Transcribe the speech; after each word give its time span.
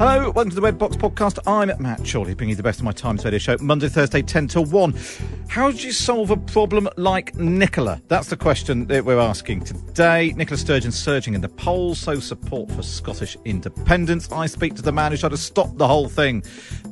Hello, 0.00 0.30
welcome 0.30 0.48
to 0.48 0.56
the 0.56 0.62
Red 0.62 0.78
Box 0.78 0.96
Podcast. 0.96 1.38
I'm 1.46 1.70
Matt 1.78 2.10
Chorley, 2.10 2.32
bringing 2.32 2.52
you 2.52 2.56
the 2.56 2.62
best 2.62 2.78
of 2.78 2.86
my 2.86 2.90
Times 2.90 3.22
Radio 3.22 3.38
show, 3.38 3.58
Monday, 3.60 3.86
Thursday, 3.86 4.22
10 4.22 4.48
till 4.48 4.64
1. 4.64 4.94
How 5.48 5.70
do 5.70 5.76
you 5.76 5.92
solve 5.92 6.30
a 6.30 6.38
problem 6.38 6.88
like 6.96 7.34
Nicola? 7.34 8.00
That's 8.08 8.28
the 8.28 8.36
question 8.38 8.86
that 8.86 9.04
we're 9.04 9.18
asking 9.18 9.64
today. 9.64 10.32
Nicola 10.34 10.56
Sturgeon 10.56 10.90
surging 10.90 11.34
in 11.34 11.42
the 11.42 11.50
polls, 11.50 11.98
so 11.98 12.18
support 12.18 12.72
for 12.72 12.82
Scottish 12.82 13.36
independence. 13.44 14.32
I 14.32 14.46
speak 14.46 14.74
to 14.76 14.82
the 14.82 14.90
man 14.90 15.12
who 15.12 15.18
tried 15.18 15.32
to 15.32 15.36
stop 15.36 15.76
the 15.76 15.86
whole 15.86 16.08
thing, 16.08 16.44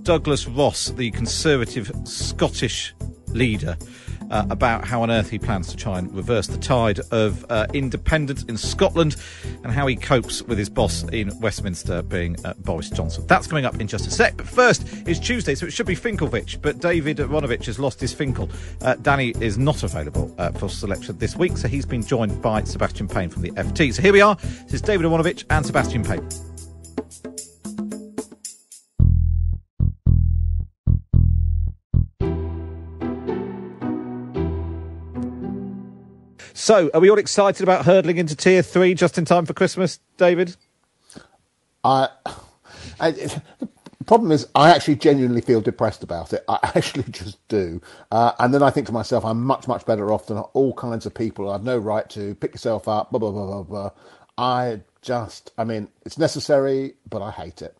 Douglas 0.03 0.47
Ross, 0.47 0.91
the 0.91 1.11
Conservative 1.13 1.91
Scottish 2.05 2.95
leader 3.29 3.79
uh, 4.31 4.47
about 4.51 4.85
how 4.85 5.03
on 5.03 5.11
earth 5.11 5.31
he 5.31 5.39
plans 5.39 5.69
to 5.69 5.77
try 5.77 5.99
and 5.99 6.15
reverse 6.15 6.47
the 6.47 6.59
tide 6.59 7.01
of 7.11 7.45
uh, 7.51 7.67
independence 7.73 8.45
in 8.45 8.57
Scotland 8.57 9.17
and 9.63 9.73
how 9.73 9.87
he 9.87 9.97
copes 9.97 10.43
with 10.43 10.59
his 10.59 10.69
boss 10.69 11.03
in 11.05 11.31
Westminster 11.41 12.03
being 12.03 12.37
uh, 12.45 12.55
Boris 12.59 12.91
Johnson. 12.91 13.27
That's 13.27 13.47
coming 13.47 13.65
up 13.65 13.81
in 13.81 13.87
just 13.87 14.07
a 14.07 14.11
sec. 14.11 14.37
But 14.37 14.49
first, 14.49 14.85
it's 15.07 15.21
Tuesday, 15.21 15.55
so 15.55 15.67
it 15.67 15.73
should 15.73 15.87
be 15.87 15.97
Finkelvich, 15.97 16.61
but 16.61 16.79
David 16.79 17.19
Aaronovitch 17.19 17.67
has 17.67 17.79
lost 17.79 18.01
his 18.01 18.13
Finkel. 18.13 18.49
Uh, 18.83 18.95
Danny 18.97 19.35
is 19.41 19.59
not 19.59 19.83
available 19.83 20.35
uh, 20.39 20.51
for 20.53 20.69
selection 20.69 21.17
this 21.19 21.37
week, 21.37 21.57
so 21.57 21.69
he's 21.69 21.87
been 21.87 22.05
joined 22.05 22.41
by 22.43 22.63
Sebastian 22.65 23.09
Payne 23.09 23.31
from 23.31 23.43
the 23.43 23.51
FT. 23.53 23.95
So 23.95 24.03
here 24.03 24.13
we 24.13 24.21
are. 24.21 24.37
This 24.65 24.75
is 24.75 24.83
David 24.83 25.07
Aaronovitch 25.07 25.45
and 25.51 25.65
Sebastian 25.65 26.05
Payne. 26.05 26.48
So, 36.69 36.91
are 36.93 37.01
we 37.01 37.09
all 37.09 37.17
excited 37.17 37.63
about 37.63 37.87
hurdling 37.87 38.19
into 38.19 38.37
tier 38.37 38.61
three 38.61 38.93
just 38.93 39.17
in 39.17 39.25
time 39.25 39.47
for 39.47 39.55
Christmas, 39.55 40.01
David? 40.19 40.55
I, 41.83 42.11
I, 43.01 43.13
the 43.13 43.41
problem 44.05 44.33
is, 44.33 44.47
I 44.55 44.69
actually 44.69 44.97
genuinely 44.97 45.41
feel 45.41 45.63
depressed 45.63 46.03
about 46.03 46.35
it. 46.35 46.45
I 46.47 46.59
actually 46.75 47.05
just 47.05 47.39
do. 47.49 47.81
Uh, 48.11 48.33
and 48.39 48.53
then 48.53 48.63
I 48.63 48.69
think 48.69 48.87
to 48.89 48.93
myself, 48.93 49.25
I'm 49.25 49.43
much, 49.43 49.67
much 49.67 49.87
better 49.87 50.13
off 50.13 50.27
than 50.27 50.37
all 50.37 50.75
kinds 50.75 51.07
of 51.07 51.15
people. 51.15 51.49
I 51.49 51.53
have 51.53 51.65
no 51.65 51.79
right 51.79 52.07
to 52.11 52.35
pick 52.35 52.53
yourself 52.53 52.87
up, 52.87 53.13
blah, 53.13 53.19
blah, 53.19 53.31
blah, 53.31 53.47
blah, 53.47 53.63
blah. 53.63 53.91
I 54.37 54.83
just, 55.01 55.53
I 55.57 55.65
mean, 55.65 55.89
it's 56.05 56.19
necessary, 56.19 56.97
but 57.09 57.23
I 57.23 57.31
hate 57.31 57.63
it. 57.63 57.79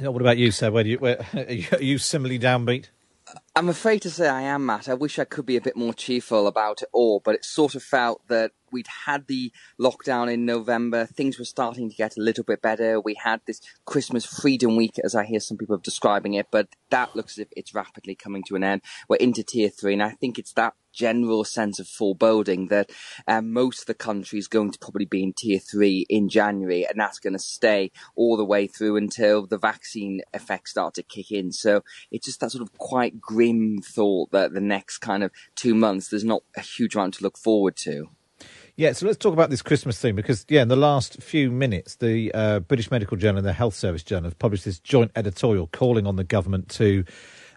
Yeah, 0.00 0.10
what 0.10 0.22
about 0.22 0.38
you, 0.38 0.52
sir? 0.52 0.70
Where 0.70 0.84
do 0.84 0.90
you, 0.90 0.98
where, 0.98 1.26
are 1.34 1.82
you 1.82 1.98
similarly 1.98 2.38
downbeat? 2.38 2.90
I'm 3.54 3.68
afraid 3.68 4.02
to 4.02 4.10
say 4.10 4.28
I 4.28 4.42
am, 4.42 4.66
Matt. 4.66 4.88
I 4.88 4.94
wish 4.94 5.18
I 5.18 5.24
could 5.24 5.46
be 5.46 5.56
a 5.56 5.60
bit 5.60 5.76
more 5.76 5.92
cheerful 5.92 6.46
about 6.46 6.82
it 6.82 6.88
all, 6.92 7.20
but 7.20 7.34
it 7.34 7.44
sort 7.44 7.74
of 7.74 7.82
felt 7.82 8.26
that 8.28 8.52
we'd 8.70 8.88
had 9.06 9.26
the 9.26 9.52
lockdown 9.78 10.32
in 10.32 10.46
November. 10.46 11.06
Things 11.06 11.38
were 11.38 11.44
starting 11.44 11.90
to 11.90 11.96
get 11.96 12.16
a 12.16 12.20
little 12.20 12.44
bit 12.44 12.62
better. 12.62 13.00
We 13.00 13.14
had 13.14 13.40
this 13.46 13.60
Christmas 13.84 14.24
Freedom 14.24 14.76
Week, 14.76 14.98
as 15.04 15.14
I 15.14 15.24
hear 15.24 15.40
some 15.40 15.58
people 15.58 15.76
describing 15.76 16.34
it, 16.34 16.48
but 16.50 16.68
that 16.90 17.14
looks 17.14 17.34
as 17.34 17.40
if 17.40 17.48
it's 17.56 17.74
rapidly 17.74 18.14
coming 18.14 18.42
to 18.44 18.56
an 18.56 18.64
end. 18.64 18.82
We're 19.08 19.16
into 19.16 19.42
tier 19.42 19.68
three, 19.68 19.92
and 19.94 20.02
I 20.02 20.10
think 20.10 20.38
it's 20.38 20.52
that 20.54 20.74
general 20.92 21.44
sense 21.44 21.78
of 21.78 21.88
foreboding 21.88 22.68
that 22.68 22.90
um, 23.26 23.52
most 23.52 23.80
of 23.80 23.86
the 23.86 23.94
country 23.94 24.38
is 24.38 24.48
going 24.48 24.70
to 24.70 24.78
probably 24.78 25.04
be 25.04 25.22
in 25.22 25.32
tier 25.32 25.58
three 25.58 26.06
in 26.08 26.28
January, 26.28 26.86
and 26.86 26.98
that's 26.98 27.18
going 27.18 27.32
to 27.32 27.38
stay 27.38 27.90
all 28.14 28.36
the 28.36 28.44
way 28.44 28.66
through 28.66 28.96
until 28.96 29.46
the 29.46 29.58
vaccine 29.58 30.20
effects 30.32 30.72
start 30.72 30.94
to 30.94 31.02
kick 31.02 31.30
in. 31.30 31.52
So 31.52 31.82
it's 32.10 32.26
just 32.26 32.40
that 32.40 32.52
sort 32.52 32.62
of 32.62 32.76
quite 32.78 33.20
grim 33.20 33.80
thought 33.82 34.30
that 34.32 34.52
the 34.52 34.60
next 34.60 34.98
kind 34.98 35.22
of 35.22 35.30
two 35.54 35.74
months, 35.74 36.08
there's 36.08 36.24
not 36.24 36.42
a 36.56 36.60
huge 36.60 36.94
amount 36.94 37.14
to 37.14 37.22
look 37.22 37.38
forward 37.38 37.76
to. 37.78 38.08
Yeah, 38.74 38.92
so 38.92 39.06
let's 39.06 39.18
talk 39.18 39.34
about 39.34 39.50
this 39.50 39.60
Christmas 39.60 40.00
thing 40.00 40.16
because, 40.16 40.46
yeah, 40.48 40.62
in 40.62 40.68
the 40.68 40.76
last 40.76 41.22
few 41.22 41.50
minutes, 41.50 41.96
the 41.96 42.32
uh, 42.32 42.60
British 42.60 42.90
Medical 42.90 43.18
Journal 43.18 43.38
and 43.38 43.46
the 43.46 43.52
Health 43.52 43.74
Service 43.74 44.02
Journal 44.02 44.24
have 44.24 44.38
published 44.38 44.64
this 44.64 44.80
joint 44.80 45.10
editorial 45.14 45.66
calling 45.66 46.06
on 46.06 46.16
the 46.16 46.24
government 46.24 46.70
to 46.70 47.04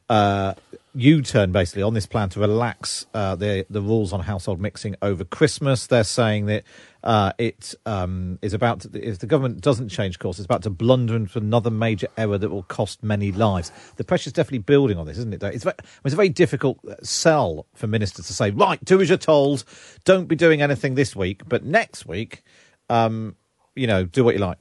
U-turn 0.10 1.52
basically 1.52 1.84
on 1.84 1.94
this 1.94 2.06
plan 2.06 2.30
to 2.30 2.40
relax 2.40 3.06
uh, 3.14 3.36
the 3.36 3.66
the 3.70 3.82
rules 3.82 4.14
on 4.14 4.22
household 4.22 4.62
mixing 4.62 4.96
over 5.02 5.26
Christmas. 5.26 5.88
They're 5.88 6.06
saying 6.06 6.46
that 6.46 6.64
uh, 7.04 7.34
it 7.38 7.76
um, 7.86 8.40
is 8.42 8.54
about 8.54 8.80
to, 8.82 8.90
if 8.94 9.20
the 9.20 9.28
government 9.28 9.62
doesn't 9.62 9.90
change 9.90 10.18
course, 10.20 10.40
it's 10.40 10.46
about 10.46 10.64
to 10.64 10.70
blunder 10.70 11.16
into 11.16 11.38
another 11.38 11.70
major 11.70 12.08
error 12.18 12.38
that 12.38 12.50
will 12.50 12.64
cost 12.64 13.04
many 13.04 13.32
lives. 13.32 13.72
The 13.98 14.04
pressure's 14.04 14.34
definitely 14.34 14.60
building 14.60 14.98
on 14.98 15.06
this, 15.06 15.18
isn't 15.18 15.34
it? 15.34 15.44
It's 15.44 15.64
very, 15.64 15.76
it's 16.04 16.14
a 16.14 16.16
very 16.16 16.30
difficult 16.30 16.80
sell 17.06 17.68
for 17.76 17.86
ministers 17.88 18.26
to 18.28 18.34
say, 18.34 18.50
right, 18.52 18.84
do 18.84 19.02
as 19.02 19.10
you're 19.10 19.18
told, 19.20 19.66
don't 20.04 20.28
be 20.28 20.36
doing 20.36 20.62
anything 20.62 20.96
this 20.96 21.16
week, 21.16 21.44
but 21.48 21.64
next 21.64 22.08
week, 22.08 22.42
um, 22.90 23.36
you 23.76 23.86
know, 23.86 24.06
do 24.06 24.24
what 24.24 24.34
you 24.34 24.42
like. 24.42 24.58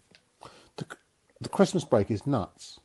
The, 0.76 0.84
the 1.41 1.49
Christmas 1.49 1.84
break 1.84 2.11
is 2.11 2.26
nuts. 2.26 2.78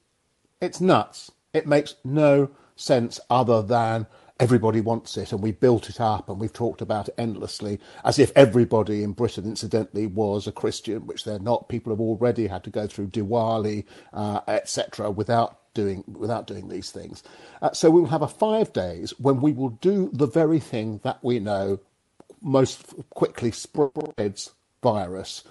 It's 0.62 0.80
nuts. 0.80 1.32
It 1.54 1.68
makes 1.68 1.96
no 2.04 2.50
sense 2.76 3.20
other 3.30 3.62
than 3.62 4.08
everybody 4.40 4.82
wants 4.82 5.18
it 5.18 5.34
and 5.34 5.42
we 5.44 5.52
built 5.52 5.90
it 5.90 6.00
up 6.02 6.30
and 6.30 6.40
we've 6.40 6.54
talked 6.54 6.82
about 6.82 7.10
it 7.10 7.16
endlessly 7.18 7.80
as 8.06 8.20
if 8.20 8.32
everybody 8.36 9.04
in 9.04 9.12
Britain 9.14 9.46
incidentally 9.46 10.08
was 10.08 10.48
a 10.48 10.52
Christian 10.52 11.08
which 11.08 11.26
they're 11.26 11.40
not. 11.40 11.70
People 11.70 11.92
have 11.92 12.00
already 12.00 12.48
had 12.48 12.64
to 12.64 12.70
go 12.70 12.88
through 12.88 13.08
Diwali 13.10 13.86
uh, 14.14 14.42
etc 14.48 15.12
without 15.12 15.60
doing 15.74 16.04
without 16.08 16.48
doing 16.48 16.70
these 16.70 16.92
things. 16.92 17.24
Uh, 17.62 17.72
so 17.74 17.90
we 17.92 18.02
will 18.02 18.10
have 18.10 18.22
a 18.24 18.28
5 18.30 18.74
days 18.74 19.12
when 19.20 19.42
we 19.42 19.54
will 19.54 19.70
do 19.70 20.10
the 20.14 20.28
very 20.28 20.60
thing 20.60 21.02
that 21.04 21.20
we 21.24 21.40
know 21.40 21.80
most 22.42 22.84
quickly 23.12 23.52
spreads 23.52 24.52
virus 24.84 25.44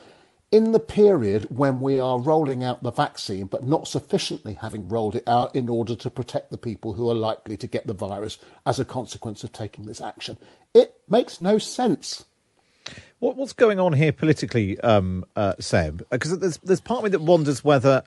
in 0.51 0.73
the 0.73 0.81
period 0.81 1.47
when 1.51 1.81
we 1.81 2.01
are 2.01 2.19
rolling 2.19 2.65
out 2.65 2.83
the 2.83 2.91
vaccine, 2.91 3.47
but 3.47 3.67
not 3.67 3.87
sufficiently 3.87 4.55
having 4.55 4.89
rolled 4.89 5.15
it 5.15 5.25
out 5.27 5.55
in 5.55 5.69
order 5.69 5.95
to 5.95 6.11
protect 6.11 6.51
the 6.51 6.57
people 6.57 6.95
who 6.95 7.11
are 7.11 7.15
likely 7.15 7.57
to 7.57 7.67
get 7.67 7.87
the 7.87 7.93
virus 7.93 8.39
as 8.65 8.81
a 8.81 8.85
consequence 8.85 9.45
of 9.45 9.53
taking 9.53 9.85
this 9.85 10.01
action. 10.01 10.39
It 10.73 10.95
makes 11.09 11.41
no 11.41 11.59
sense. 11.59 12.25
What, 13.19 13.37
what's 13.37 13.53
going 13.53 13.79
on 13.79 13.93
here 13.93 14.13
politically, 14.13 14.81
um, 14.81 15.25
uh? 15.37 15.55
Because 15.59 16.39
there's, 16.39 16.57
there's 16.59 16.81
part 16.81 16.99
of 16.99 17.05
me 17.05 17.11
that 17.11 17.21
wonders 17.21 17.63
whether, 17.63 18.03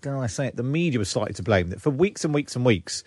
dare 0.00 0.18
I 0.18 0.26
say 0.26 0.48
it, 0.48 0.56
the 0.56 0.64
media 0.64 0.98
was 0.98 1.08
slightly 1.08 1.34
to 1.34 1.42
blame. 1.44 1.70
That 1.70 1.80
for 1.80 1.90
weeks 1.90 2.24
and 2.24 2.34
weeks 2.34 2.56
and 2.56 2.64
weeks, 2.64 3.04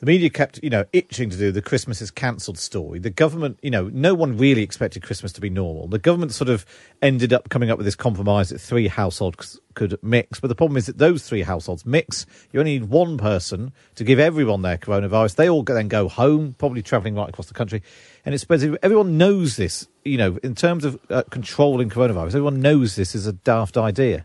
the 0.00 0.06
media 0.06 0.30
kept, 0.30 0.58
you 0.62 0.70
know, 0.70 0.84
itching 0.94 1.28
to 1.28 1.36
do 1.36 1.52
the 1.52 1.60
Christmas 1.60 2.00
is 2.00 2.10
cancelled 2.10 2.56
story. 2.56 2.98
The 2.98 3.10
government, 3.10 3.58
you 3.62 3.70
know, 3.70 3.90
no 3.92 4.14
one 4.14 4.38
really 4.38 4.62
expected 4.62 5.02
Christmas 5.02 5.30
to 5.34 5.42
be 5.42 5.50
normal. 5.50 5.88
The 5.88 5.98
government 5.98 6.32
sort 6.32 6.48
of 6.48 6.64
ended 7.02 7.34
up 7.34 7.50
coming 7.50 7.70
up 7.70 7.76
with 7.76 7.84
this 7.84 7.96
compromise 7.96 8.48
that 8.48 8.60
three 8.60 8.88
households 8.88 9.60
could 9.74 10.02
mix. 10.02 10.40
But 10.40 10.48
the 10.48 10.54
problem 10.54 10.78
is 10.78 10.86
that 10.86 10.96
those 10.96 11.28
three 11.28 11.42
households 11.42 11.84
mix. 11.84 12.24
You 12.50 12.60
only 12.60 12.78
need 12.78 12.88
one 12.88 13.18
person 13.18 13.72
to 13.96 14.04
give 14.04 14.18
everyone 14.18 14.62
their 14.62 14.78
coronavirus. 14.78 15.36
They 15.36 15.50
all 15.50 15.62
then 15.62 15.88
go 15.88 16.08
home, 16.08 16.54
probably 16.58 16.80
travelling 16.80 17.14
right 17.14 17.28
across 17.28 17.48
the 17.48 17.54
country. 17.54 17.82
And 18.24 18.34
it 18.34 18.38
spreads. 18.38 18.64
Everyone 18.82 19.18
knows 19.18 19.56
this, 19.56 19.86
you 20.02 20.16
know, 20.16 20.38
in 20.42 20.54
terms 20.54 20.86
of 20.86 20.98
uh, 21.10 21.24
controlling 21.30 21.90
coronavirus, 21.90 22.28
everyone 22.28 22.60
knows 22.60 22.96
this 22.96 23.14
is 23.14 23.26
a 23.26 23.34
daft 23.34 23.76
idea. 23.76 24.24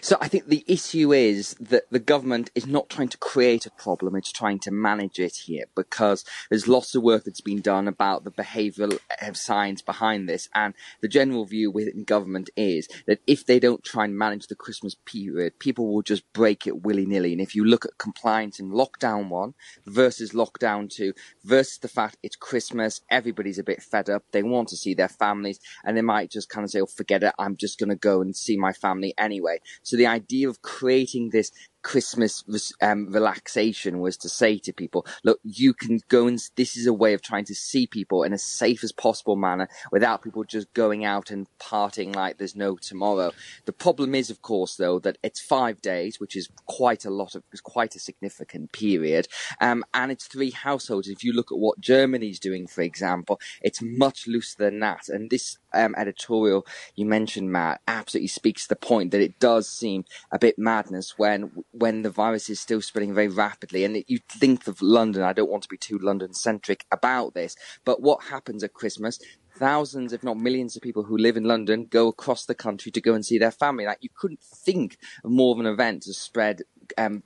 So 0.00 0.16
I 0.20 0.28
think 0.28 0.46
the 0.46 0.64
issue 0.66 1.12
is 1.12 1.54
that 1.60 1.84
the 1.90 1.98
government 1.98 2.50
is 2.54 2.66
not 2.66 2.88
trying 2.88 3.08
to 3.08 3.18
create 3.18 3.66
a 3.66 3.70
problem, 3.70 4.16
it's 4.16 4.32
trying 4.32 4.58
to 4.60 4.70
manage 4.70 5.18
it 5.18 5.36
here 5.46 5.64
because 5.74 6.24
there's 6.50 6.68
lots 6.68 6.94
of 6.94 7.02
work 7.02 7.24
that's 7.24 7.40
been 7.40 7.60
done 7.60 7.88
about 7.88 8.24
the 8.24 8.30
behavioural 8.30 8.98
uh, 9.20 9.32
science 9.32 9.82
behind 9.82 10.28
this. 10.28 10.48
And 10.54 10.74
the 11.00 11.08
general 11.08 11.44
view 11.44 11.70
within 11.70 12.04
government 12.04 12.50
is 12.56 12.88
that 13.06 13.20
if 13.26 13.46
they 13.46 13.58
don't 13.58 13.84
try 13.84 14.04
and 14.04 14.16
manage 14.16 14.46
the 14.46 14.54
Christmas 14.54 14.94
period, 14.94 15.58
people 15.58 15.92
will 15.92 16.02
just 16.02 16.30
break 16.32 16.66
it 16.66 16.82
willy 16.82 17.06
nilly. 17.06 17.32
And 17.32 17.40
if 17.40 17.54
you 17.54 17.64
look 17.64 17.84
at 17.84 17.98
compliance 17.98 18.58
in 18.58 18.70
lockdown 18.70 19.28
one 19.28 19.54
versus 19.86 20.32
lockdown 20.32 20.90
two 20.90 21.12
versus 21.44 21.78
the 21.78 21.88
fact 21.88 22.16
it's 22.22 22.36
Christmas, 22.36 23.00
everybody's 23.10 23.58
a 23.58 23.64
bit 23.64 23.82
fed 23.82 24.08
up. 24.10 24.24
They 24.32 24.42
want 24.42 24.68
to 24.68 24.76
see 24.76 24.94
their 24.94 25.08
families 25.08 25.60
and 25.84 25.96
they 25.96 26.02
might 26.02 26.30
just 26.30 26.48
kind 26.48 26.64
of 26.64 26.70
say, 26.70 26.80
oh, 26.80 26.86
forget 26.86 27.22
it. 27.22 27.34
I'm 27.38 27.56
just 27.56 27.78
going 27.78 27.90
to 27.90 27.96
go 27.96 28.20
and 28.20 28.34
see 28.36 28.56
my 28.56 28.72
family 28.72 29.14
anyway. 29.18 29.60
So 29.82 29.96
the 29.96 30.06
idea 30.06 30.48
of 30.48 30.62
creating 30.62 31.30
this 31.30 31.52
Christmas 31.82 32.44
um, 32.80 33.12
relaxation 33.12 34.00
was 34.00 34.16
to 34.18 34.28
say 34.28 34.58
to 34.58 34.72
people, 34.72 35.06
look, 35.24 35.40
you 35.42 35.74
can 35.74 36.00
go 36.08 36.26
and 36.26 36.40
this 36.56 36.76
is 36.76 36.86
a 36.86 36.92
way 36.92 37.14
of 37.14 37.22
trying 37.22 37.44
to 37.46 37.54
see 37.54 37.86
people 37.86 38.22
in 38.22 38.32
as 38.32 38.42
safe 38.42 38.84
as 38.84 38.92
possible 38.92 39.36
manner 39.36 39.68
without 39.90 40.22
people 40.22 40.44
just 40.44 40.72
going 40.74 41.04
out 41.04 41.30
and 41.30 41.46
partying 41.58 42.14
like 42.14 42.38
there's 42.38 42.56
no 42.56 42.76
tomorrow. 42.76 43.32
The 43.64 43.72
problem 43.72 44.14
is, 44.14 44.30
of 44.30 44.42
course, 44.42 44.76
though, 44.76 44.98
that 45.00 45.18
it's 45.22 45.40
five 45.40 45.80
days, 45.80 46.20
which 46.20 46.36
is 46.36 46.48
quite 46.66 47.04
a 47.04 47.10
lot 47.10 47.34
of, 47.34 47.42
quite 47.62 47.94
a 47.94 48.00
significant 48.00 48.72
period. 48.72 49.28
Um, 49.60 49.84
and 49.94 50.10
it's 50.12 50.26
three 50.26 50.50
households. 50.50 51.08
If 51.08 51.24
you 51.24 51.32
look 51.32 51.52
at 51.52 51.58
what 51.58 51.80
Germany's 51.80 52.38
doing, 52.38 52.66
for 52.66 52.82
example, 52.82 53.40
it's 53.60 53.82
much 53.82 54.26
looser 54.26 54.56
than 54.58 54.80
that. 54.80 55.08
And 55.08 55.30
this 55.30 55.58
um, 55.74 55.94
editorial 55.96 56.66
you 56.94 57.06
mentioned, 57.06 57.50
Matt, 57.50 57.80
absolutely 57.88 58.28
speaks 58.28 58.62
to 58.62 58.68
the 58.68 58.76
point 58.76 59.10
that 59.10 59.20
it 59.20 59.38
does 59.38 59.68
seem 59.68 60.04
a 60.30 60.38
bit 60.38 60.58
madness 60.58 61.18
when 61.18 61.64
when 61.72 62.02
the 62.02 62.10
virus 62.10 62.48
is 62.48 62.60
still 62.60 62.80
spreading 62.80 63.14
very 63.14 63.28
rapidly. 63.28 63.84
And 63.84 64.04
you 64.06 64.18
think 64.28 64.66
of 64.66 64.80
London. 64.80 65.22
I 65.22 65.32
don't 65.32 65.50
want 65.50 65.62
to 65.64 65.68
be 65.68 65.76
too 65.76 65.98
London 65.98 66.34
centric 66.34 66.86
about 66.92 67.34
this, 67.34 67.56
but 67.84 68.00
what 68.00 68.24
happens 68.24 68.62
at 68.62 68.74
Christmas? 68.74 69.18
Thousands, 69.56 70.12
if 70.12 70.22
not 70.22 70.38
millions, 70.38 70.76
of 70.76 70.82
people 70.82 71.02
who 71.02 71.16
live 71.16 71.36
in 71.36 71.44
London 71.44 71.84
go 71.84 72.08
across 72.08 72.46
the 72.46 72.54
country 72.54 72.90
to 72.92 73.00
go 73.00 73.14
and 73.14 73.24
see 73.24 73.38
their 73.38 73.50
family. 73.50 73.84
Like 73.84 73.98
you 74.00 74.08
couldn't 74.14 74.40
think 74.40 74.96
of 75.24 75.30
more 75.30 75.54
of 75.54 75.60
an 75.60 75.66
event 75.66 76.02
to 76.04 76.14
spread 76.14 76.62
um, 76.96 77.22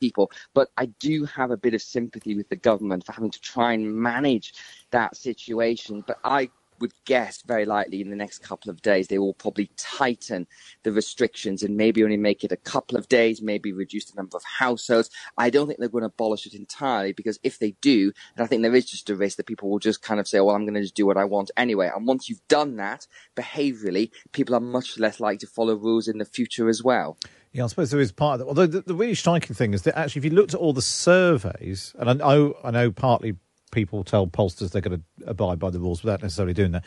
people. 0.00 0.30
But 0.54 0.68
I 0.76 0.86
do 0.86 1.24
have 1.24 1.50
a 1.50 1.56
bit 1.56 1.74
of 1.74 1.82
sympathy 1.82 2.34
with 2.34 2.48
the 2.48 2.56
government 2.56 3.06
for 3.06 3.12
having 3.12 3.30
to 3.30 3.40
try 3.40 3.72
and 3.72 3.94
manage 3.94 4.54
that 4.90 5.16
situation. 5.16 6.02
But 6.06 6.18
I 6.24 6.50
would 6.80 6.92
guess 7.04 7.42
very 7.42 7.64
likely 7.64 8.00
in 8.00 8.10
the 8.10 8.16
next 8.16 8.38
couple 8.38 8.70
of 8.70 8.82
days 8.82 9.08
they 9.08 9.18
will 9.18 9.34
probably 9.34 9.70
tighten 9.76 10.46
the 10.82 10.92
restrictions 10.92 11.62
and 11.62 11.76
maybe 11.76 12.02
only 12.02 12.16
make 12.16 12.44
it 12.44 12.52
a 12.52 12.56
couple 12.56 12.96
of 12.96 13.08
days, 13.08 13.42
maybe 13.42 13.72
reduce 13.72 14.06
the 14.06 14.16
number 14.16 14.36
of 14.36 14.44
households. 14.44 15.10
I 15.36 15.50
don't 15.50 15.66
think 15.66 15.78
they're 15.78 15.88
going 15.88 16.02
to 16.02 16.06
abolish 16.06 16.46
it 16.46 16.54
entirely 16.54 17.12
because 17.12 17.38
if 17.42 17.58
they 17.58 17.72
do, 17.80 18.12
then 18.36 18.44
I 18.44 18.46
think 18.46 18.62
there 18.62 18.74
is 18.74 18.86
just 18.86 19.10
a 19.10 19.16
risk 19.16 19.36
that 19.36 19.46
people 19.46 19.70
will 19.70 19.78
just 19.78 20.02
kind 20.02 20.20
of 20.20 20.28
say, 20.28 20.40
well, 20.40 20.54
I'm 20.54 20.64
going 20.64 20.74
to 20.74 20.82
just 20.82 20.94
do 20.94 21.06
what 21.06 21.16
I 21.16 21.24
want 21.24 21.50
anyway. 21.56 21.90
And 21.94 22.06
once 22.06 22.28
you've 22.28 22.46
done 22.48 22.76
that 22.76 23.06
behaviorally, 23.36 24.10
people 24.32 24.54
are 24.54 24.60
much 24.60 24.98
less 24.98 25.20
likely 25.20 25.38
to 25.38 25.46
follow 25.46 25.74
rules 25.74 26.08
in 26.08 26.18
the 26.18 26.24
future 26.24 26.68
as 26.68 26.82
well. 26.82 27.18
Yeah, 27.52 27.64
I 27.64 27.66
suppose 27.68 27.90
there 27.90 28.00
is 28.00 28.12
part 28.12 28.34
of 28.34 28.38
that. 28.40 28.46
Although 28.46 28.66
the, 28.66 28.82
the 28.82 28.94
really 28.94 29.14
striking 29.14 29.54
thing 29.54 29.72
is 29.72 29.82
that 29.82 29.98
actually, 29.98 30.20
if 30.20 30.24
you 30.26 30.30
looked 30.30 30.54
at 30.54 30.60
all 30.60 30.72
the 30.72 30.82
surveys, 30.82 31.94
and 31.98 32.10
I 32.10 32.12
know, 32.12 32.54
I 32.62 32.70
know 32.70 32.90
partly 32.90 33.36
people 33.70 34.04
tell 34.04 34.26
pollsters 34.26 34.70
they're 34.70 34.82
going 34.82 34.98
to 34.98 35.28
abide 35.28 35.58
by 35.58 35.70
the 35.70 35.78
rules 35.78 36.02
without 36.02 36.22
necessarily 36.22 36.54
doing 36.54 36.72
that. 36.72 36.84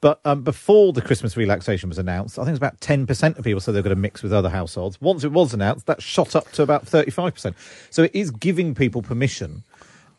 But 0.00 0.20
um, 0.24 0.42
before 0.42 0.92
the 0.92 1.02
Christmas 1.02 1.36
relaxation 1.36 1.88
was 1.88 1.98
announced, 1.98 2.38
I 2.38 2.44
think 2.44 2.50
it's 2.50 2.58
about 2.58 2.80
10% 2.80 3.38
of 3.38 3.44
people 3.44 3.60
said 3.60 3.74
they're 3.74 3.82
going 3.82 3.96
to 3.96 4.00
mix 4.00 4.22
with 4.22 4.32
other 4.32 4.50
households. 4.50 5.00
Once 5.00 5.24
it 5.24 5.32
was 5.32 5.54
announced, 5.54 5.86
that 5.86 6.02
shot 6.02 6.36
up 6.36 6.50
to 6.52 6.62
about 6.62 6.84
35%. 6.86 7.54
So 7.90 8.02
it 8.02 8.10
is 8.14 8.30
giving 8.30 8.74
people 8.74 9.02
permission. 9.02 9.62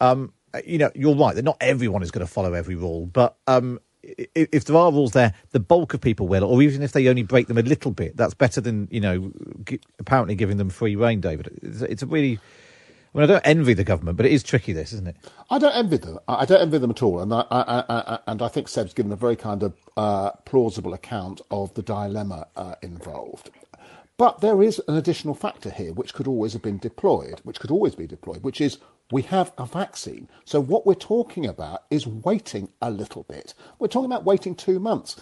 Um, 0.01 0.33
you 0.65 0.77
know, 0.77 0.91
you're 0.95 1.15
right 1.15 1.35
that 1.35 1.43
not 1.43 1.57
everyone 1.61 2.01
is 2.01 2.11
going 2.11 2.25
to 2.25 2.31
follow 2.31 2.53
every 2.53 2.75
rule, 2.75 3.05
but 3.07 3.37
um, 3.47 3.79
if 4.03 4.65
there 4.65 4.75
are 4.75 4.91
rules 4.91 5.11
there, 5.11 5.33
the 5.51 5.59
bulk 5.59 5.93
of 5.93 6.01
people 6.01 6.27
will, 6.27 6.43
or 6.43 6.61
even 6.61 6.81
if 6.81 6.91
they 6.91 7.07
only 7.07 7.23
break 7.23 7.47
them 7.47 7.57
a 7.57 7.61
little 7.61 7.91
bit, 7.91 8.15
that's 8.15 8.33
better 8.33 8.61
than 8.61 8.87
you 8.91 8.99
know 8.99 9.31
apparently 9.99 10.35
giving 10.35 10.57
them 10.57 10.69
free 10.69 10.95
reign. 10.95 11.21
David, 11.21 11.59
it's 11.61 12.03
a 12.03 12.05
really 12.05 12.39
I, 13.15 13.23
I 13.23 13.25
don't 13.25 13.47
envy 13.47 13.73
the 13.73 13.83
government, 13.83 14.17
but 14.17 14.25
it 14.25 14.31
is 14.31 14.43
tricky. 14.43 14.73
This, 14.73 14.93
isn't 14.93 15.07
it? 15.07 15.15
I 15.49 15.57
don't 15.59 15.75
envy 15.75 15.97
them. 15.97 16.19
I 16.27 16.45
don't 16.45 16.61
envy 16.61 16.77
them 16.77 16.91
at 16.91 17.01
all, 17.01 17.19
and 17.19 17.33
I, 17.33 17.45
I, 17.49 17.83
I 17.89 18.19
and 18.27 18.41
I 18.41 18.47
think 18.47 18.67
Seb's 18.67 18.93
given 18.93 19.11
a 19.11 19.15
very 19.15 19.35
kind 19.35 19.63
of 19.63 19.73
uh, 19.97 20.31
plausible 20.45 20.93
account 20.93 21.41
of 21.51 21.73
the 21.73 21.81
dilemma 21.81 22.47
uh, 22.55 22.75
involved. 22.81 23.49
But 24.17 24.39
there 24.39 24.63
is 24.63 24.81
an 24.87 24.95
additional 24.95 25.35
factor 25.35 25.69
here, 25.69 25.91
which 25.91 26.13
could 26.13 26.27
always 26.27 26.53
have 26.53 26.61
been 26.61 26.77
deployed, 26.77 27.41
which 27.43 27.59
could 27.59 27.71
always 27.71 27.95
be 27.95 28.07
deployed, 28.07 28.43
which 28.43 28.61
is 28.61 28.77
we 29.11 29.23
have 29.23 29.51
a 29.57 29.65
vaccine. 29.65 30.29
So 30.45 30.59
what 30.61 30.85
we're 30.85 30.95
talking 30.95 31.45
about 31.45 31.83
is 31.91 32.07
waiting 32.07 32.69
a 32.81 32.89
little 32.89 33.23
bit. 33.23 33.53
We're 33.77 33.89
talking 33.89 34.11
about 34.11 34.23
waiting 34.23 34.55
two 34.55 34.79
months. 34.79 35.17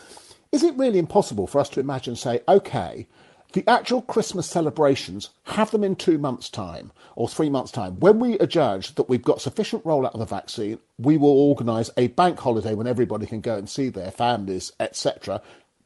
Is 0.51 0.61
it 0.61 0.77
really 0.77 0.99
impossible 0.99 1.47
for 1.47 1.59
us 1.59 1.69
to 1.69 1.79
imagine, 1.79 2.15
say, 2.15 2.41
okay, 2.47 3.07
the 3.53 3.67
actual 3.69 4.01
Christmas 4.01 4.47
celebrations, 4.47 5.29
have 5.43 5.71
them 5.71 5.83
in 5.83 5.95
two 5.95 6.17
months' 6.17 6.49
time 6.49 6.91
or 7.15 7.29
three 7.29 7.49
months' 7.49 7.71
time. 7.71 7.99
When 7.99 8.19
we 8.19 8.37
adjudge 8.39 8.95
that 8.95 9.07
we've 9.07 9.23
got 9.23 9.41
sufficient 9.41 9.83
rollout 9.83 10.13
of 10.13 10.19
the 10.19 10.25
vaccine, 10.25 10.79
we 10.97 11.17
will 11.17 11.29
organise 11.29 11.91
a 11.95 12.07
bank 12.07 12.39
holiday 12.39 12.73
when 12.73 12.87
everybody 12.87 13.27
can 13.27 13.41
go 13.41 13.55
and 13.55 13.69
see 13.69 13.89
their 13.89 14.11
families, 14.11 14.71
etc. 14.79 15.41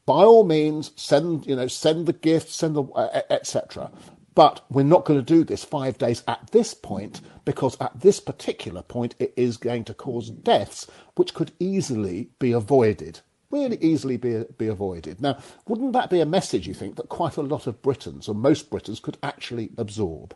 By 0.05 0.23
all 0.23 0.45
means, 0.45 0.91
send 0.95 1.45
you 1.45 1.55
know 1.57 1.67
send 1.67 2.05
the 2.05 2.13
gifts, 2.13 2.55
send 2.55 2.75
the 2.75 2.83
uh, 2.83 3.21
etc. 3.29 3.91
But 4.33 4.63
we're 4.69 4.83
not 4.83 5.03
going 5.03 5.19
to 5.19 5.25
do 5.25 5.43
this 5.43 5.65
five 5.65 5.97
days 5.97 6.23
at 6.27 6.51
this 6.51 6.73
point 6.73 7.21
because 7.43 7.75
at 7.81 7.99
this 7.99 8.19
particular 8.19 8.83
point 8.83 9.15
it 9.19 9.33
is 9.35 9.57
going 9.57 9.83
to 9.85 9.93
cause 9.93 10.29
deaths, 10.29 10.87
which 11.15 11.33
could 11.33 11.51
easily 11.59 12.29
be 12.39 12.51
avoided 12.53 13.19
really 13.49 13.77
easily 13.81 14.17
be, 14.17 14.43
be 14.57 14.67
avoided. 14.67 15.21
Now, 15.21 15.37
wouldn't 15.67 15.93
that 15.93 16.09
be 16.09 16.19
a 16.19 16.25
message, 16.25 16.67
you 16.67 16.73
think, 16.73 16.95
that 16.95 17.09
quite 17.09 17.37
a 17.37 17.41
lot 17.41 17.67
of 17.67 17.81
Britons, 17.81 18.27
or 18.27 18.35
most 18.35 18.69
Britons, 18.69 18.99
could 18.99 19.17
actually 19.23 19.71
absorb? 19.77 20.35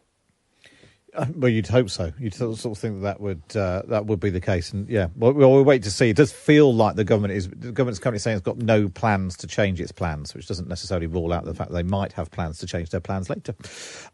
Uh, 1.14 1.26
well, 1.36 1.50
you'd 1.50 1.68
hope 1.68 1.90
so. 1.90 2.12
You'd 2.20 2.34
sort 2.34 2.66
of 2.66 2.78
think 2.78 3.02
that, 3.02 3.20
would 3.20 3.42
uh, 3.56 3.82
that 3.88 4.06
would 4.06 4.22
be 4.22 4.30
the 4.30 4.40
case, 4.40 4.72
and 4.72 4.88
yeah, 4.88 5.08
well, 5.16 5.34
we'll 5.34 5.64
wait 5.64 5.84
to 5.84 5.92
see. 5.92 6.10
It 6.10 6.16
does 6.16 6.32
feel 6.32 6.74
like 6.74 6.96
the 6.96 7.04
government 7.04 7.34
is 7.34 7.50
the 7.50 7.74
government's 7.74 8.00
currently 8.00 8.20
saying 8.20 8.38
it's 8.38 8.46
got 8.46 8.58
no 8.58 8.88
plans 8.88 9.36
to 9.38 9.48
change 9.48 9.82
its 9.82 9.92
plans, 9.92 10.34
which 10.34 10.48
doesn't 10.48 10.70
necessarily 10.70 11.08
rule 11.08 11.34
out 11.34 11.44
the 11.44 11.54
fact 11.54 11.72
they 11.72 11.84
might 11.84 12.14
have 12.14 12.32
plans 12.32 12.60
to 12.60 12.66
change 12.66 12.92
their 12.92 13.02
plans 13.02 13.30
later. 13.30 13.54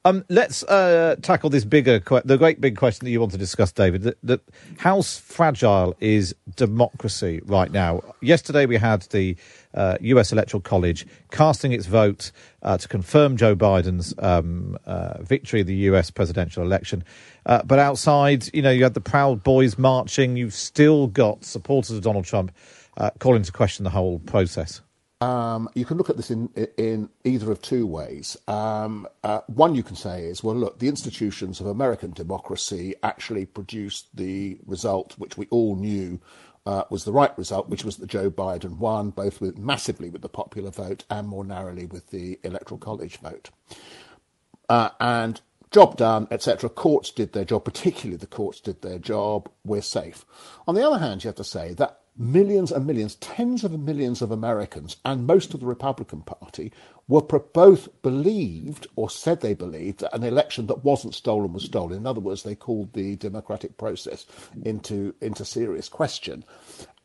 Um, 0.06 0.26
let's 0.30 0.64
uh, 0.64 1.18
tackle 1.22 1.52
this 1.52 1.66
bigger, 1.66 2.00
the 2.26 2.38
great 2.38 2.62
big 2.62 2.78
question 2.78 3.06
that 3.06 3.12
you 3.12 3.20
want 3.20 3.32
to 3.34 3.38
discuss, 3.38 3.72
David. 3.72 4.16
That 4.24 4.42
how 4.78 5.04
fragile 5.04 5.96
is 6.00 6.34
democracy 6.56 7.42
right 7.46 7.72
now? 7.72 8.02
Yesterday 8.22 8.66
we 8.66 8.78
had 8.78 9.04
the 9.04 9.38
uh, 9.78 9.98
US 10.02 10.34
Electoral 10.34 10.60
College 10.60 11.06
casting 11.32 11.72
its 11.72 11.86
vote 11.86 12.32
uh, 12.64 12.78
to 12.78 12.88
confirm 12.88 13.38
Joe 13.38 13.56
Biden's 13.56 14.14
um, 14.18 14.78
uh, 14.86 15.22
victory 15.22 15.62
of 15.62 15.68
the 15.68 15.76
US 15.76 16.10
presidential 16.10 16.64
election. 16.64 17.04
Uh, 17.46 17.62
but 17.64 17.80
outside, 17.80 18.54
you 18.54 18.62
know, 18.62 18.72
you 18.72 18.84
had 18.84 18.96
the 18.96 19.02
Proud 19.02 19.44
Boys 19.44 19.78
marching. 19.78 20.36
You've 20.36 20.54
still 20.54 21.08
got 21.08 21.46
supporters 21.46 21.96
of 21.96 22.02
Donald 22.02 22.26
Trump 22.26 22.52
uh, 22.98 23.12
calling 23.20 23.44
to 23.44 23.52
question 23.52 23.84
the 23.84 23.92
whole 23.92 24.20
process. 24.20 24.82
Um, 25.20 25.68
you 25.74 25.84
can 25.84 25.98
look 25.98 26.12
at 26.12 26.18
this 26.18 26.30
in 26.30 26.48
in 26.78 27.10
either 27.24 27.52
of 27.52 27.60
two 27.62 27.88
ways. 27.88 28.38
Um, 28.48 29.08
uh, 29.24 29.42
one 29.48 29.74
you 29.74 29.82
can 29.82 29.96
say 29.96 30.26
is, 30.26 30.44
well, 30.44 30.56
look, 30.56 30.78
the 30.78 30.88
institutions 30.88 31.60
of 31.60 31.66
American 31.66 32.12
democracy 32.12 32.94
actually 33.02 33.48
produced 33.48 34.16
the 34.16 34.60
result 34.68 35.16
which 35.18 35.36
we 35.36 35.48
all 35.50 35.76
knew 35.76 36.20
uh, 36.68 36.84
was 36.90 37.06
the 37.06 37.14
right 37.14 37.36
result, 37.38 37.70
which 37.70 37.86
was 37.86 37.96
that 37.96 38.08
Joe 38.08 38.30
Biden 38.30 38.78
won, 38.78 39.12
both 39.12 39.40
with, 39.40 39.58
massively 39.58 40.10
with 40.10 40.22
the 40.22 40.28
popular 40.28 40.70
vote 40.70 41.06
and 41.10 41.26
more 41.26 41.46
narrowly 41.46 41.86
with 41.86 42.10
the 42.10 42.40
electoral 42.44 42.78
college 42.78 43.20
vote. 43.20 43.52
Uh, 44.68 44.90
and 45.00 45.40
job 45.72 45.96
done, 45.96 46.28
etc. 46.30 46.70
Courts 46.70 47.10
did 47.10 47.32
their 47.32 47.46
job, 47.46 47.64
particularly 47.64 48.18
the 48.18 48.28
courts 48.28 48.60
did 48.60 48.82
their 48.82 49.00
job. 49.00 49.50
We're 49.64 49.82
safe. 49.82 50.26
On 50.68 50.76
the 50.76 50.86
other 50.86 50.98
hand, 50.98 51.24
you 51.24 51.30
have 51.30 51.36
to 51.36 51.44
say 51.46 51.74
that 51.76 52.02
millions 52.18 52.72
and 52.72 52.86
millions, 52.86 53.16
tens 53.16 53.64
of 53.64 53.80
millions 53.80 54.22
of 54.22 54.32
Americans, 54.32 54.98
and 55.06 55.28
most 55.28 55.54
of 55.54 55.60
the 55.60 55.66
Republican 55.66 56.22
Party 56.22 56.72
were 57.08 57.22
both 57.22 57.90
believed 58.02 58.88
or 58.96 59.10
said 59.10 59.42
they 59.42 59.54
believed 59.54 60.00
that 60.02 60.16
an 60.16 60.24
election 60.24 60.68
that 60.68 60.84
wasn't 60.84 61.16
stolen 61.16 61.54
was 61.54 61.64
stolen. 61.64 61.98
In 61.98 62.08
other 62.08 62.20
words, 62.20 62.44
they 62.44 62.56
called 62.56 62.94
the 62.94 63.16
democratic 63.16 63.78
process 63.78 64.26
into, 64.64 65.16
into 65.22 65.46
serious 65.46 65.90
question 65.90 66.44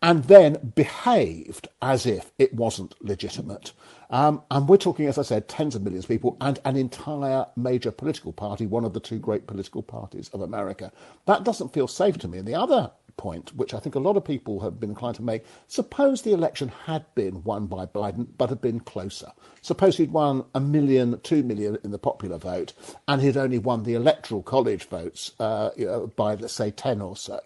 and 0.03 0.25
then 0.25 0.73
behaved 0.75 1.69
as 1.81 2.07
if 2.07 2.33
it 2.39 2.53
wasn't 2.55 2.95
legitimate. 3.01 3.73
Um, 4.11 4.43
and 4.51 4.69
we're 4.69 4.77
talking, 4.77 5.07
as 5.07 5.19
I 5.19 5.23
said, 5.23 5.49
tens 5.49 5.75
of 5.75 5.83
millions 5.83 6.05
of 6.05 6.09
people 6.11 6.37
and 6.41 6.59
an 6.65 6.77
entire 6.77 7.47
major 7.57 7.91
political 7.91 8.33
party, 8.33 8.67
one 8.67 8.85
of 8.85 8.93
the 8.93 9.01
two 9.01 9.19
great 9.19 9.47
political 9.47 9.83
parties 9.83 10.29
of 10.31 10.43
America. 10.43 10.93
That 11.27 11.45
doesn't 11.45 11.73
feel 11.73 11.89
safe 11.89 12.19
to 12.19 12.29
me. 12.29 12.39
And 12.39 12.49
the 12.49 12.55
other 12.55 12.91
point, 13.17 13.55
which 13.55 13.75
I 13.75 13.79
think 13.79 13.95
a 13.95 14.01
lot 14.01 14.17
of 14.17 14.25
people 14.25 14.61
have 14.61 14.81
been 14.81 14.91
inclined 14.91 15.17
to 15.17 15.23
make. 15.23 15.45
Suppose 15.69 16.23
the 16.23 16.33
election 16.33 16.69
had 16.87 17.05
been 17.15 17.43
won 17.45 17.67
by 17.67 17.87
Biden, 17.87 18.27
but 18.37 18.49
had 18.49 18.61
been 18.61 18.81
closer. 18.81 19.33
Suppose 19.61 19.97
he'd 19.97 20.13
won 20.13 20.45
a 20.55 20.61
million, 20.61 21.21
two 21.21 21.43
million 21.43 21.79
in 21.85 21.91
the 21.91 21.99
popular 21.99 22.39
vote, 22.39 22.73
and 23.09 23.23
he'd 23.23 23.37
only 23.37 23.59
won 23.59 23.83
the 23.83 23.95
electoral 23.95 24.43
college 24.43 24.85
votes 24.85 25.33
uh, 25.39 25.71
you 25.77 25.87
know, 25.87 26.07
by, 26.17 26.35
let's 26.35 26.55
say, 26.55 26.71
10 26.71 27.01
or 27.01 27.17
so. 27.17 27.41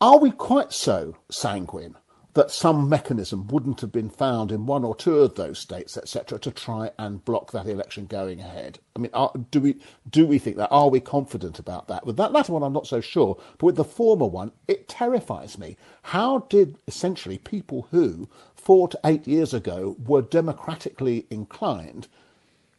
Are 0.00 0.18
we 0.18 0.30
quite 0.30 0.72
so 0.72 1.16
sanguine 1.30 1.96
that 2.34 2.50
some 2.50 2.88
mechanism 2.88 3.46
wouldn't 3.48 3.80
have 3.80 3.92
been 3.92 4.10
found 4.10 4.52
in 4.52 4.66
one 4.66 4.84
or 4.84 4.94
two 4.94 5.18
of 5.18 5.36
those 5.36 5.58
states, 5.58 5.96
etc., 5.96 6.38
to 6.40 6.50
try 6.50 6.90
and 6.98 7.24
block 7.24 7.52
that 7.52 7.66
election 7.66 8.06
going 8.06 8.40
ahead. 8.40 8.78
I 8.94 8.98
mean, 8.98 9.10
are, 9.14 9.32
do 9.50 9.60
we 9.60 9.76
do 10.08 10.26
we 10.26 10.38
think 10.38 10.56
that? 10.56 10.70
Are 10.70 10.90
we 10.90 11.00
confident 11.00 11.58
about 11.58 11.88
that? 11.88 12.04
With 12.06 12.16
that 12.16 12.32
latter 12.32 12.52
one, 12.52 12.62
I'm 12.62 12.72
not 12.72 12.86
so 12.86 13.00
sure, 13.00 13.36
but 13.58 13.66
with 13.66 13.76
the 13.76 13.84
former 13.84 14.26
one, 14.26 14.52
it 14.68 14.88
terrifies 14.88 15.58
me. 15.58 15.76
How 16.02 16.40
did 16.50 16.76
essentially 16.86 17.38
people 17.38 17.88
who 17.90 18.28
four 18.54 18.88
to 18.88 19.00
eight 19.04 19.26
years 19.28 19.54
ago 19.54 19.96
were 20.04 20.22
democratically 20.22 21.26
inclined 21.30 22.08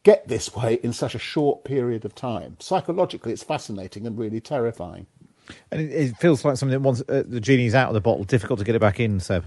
get 0.03 0.27
this 0.27 0.55
way 0.55 0.75
in 0.83 0.93
such 0.93 1.15
a 1.15 1.19
short 1.19 1.63
period 1.63 2.05
of 2.05 2.13
time. 2.13 2.55
Psychologically, 2.59 3.33
it's 3.33 3.43
fascinating 3.43 4.05
and 4.05 4.17
really 4.17 4.39
terrifying. 4.39 5.07
And 5.71 5.81
it, 5.81 5.91
it 5.91 6.17
feels 6.17 6.43
like 6.45 6.57
something 6.57 6.71
that 6.71 6.81
once 6.81 7.01
uh, 7.07 7.23
the 7.25 7.39
genie's 7.39 7.75
out 7.75 7.89
of 7.89 7.93
the 7.93 8.01
bottle, 8.01 8.23
difficult 8.23 8.59
to 8.59 8.65
get 8.65 8.75
it 8.75 8.79
back 8.79 8.99
in, 8.99 9.19
Seb. 9.19 9.45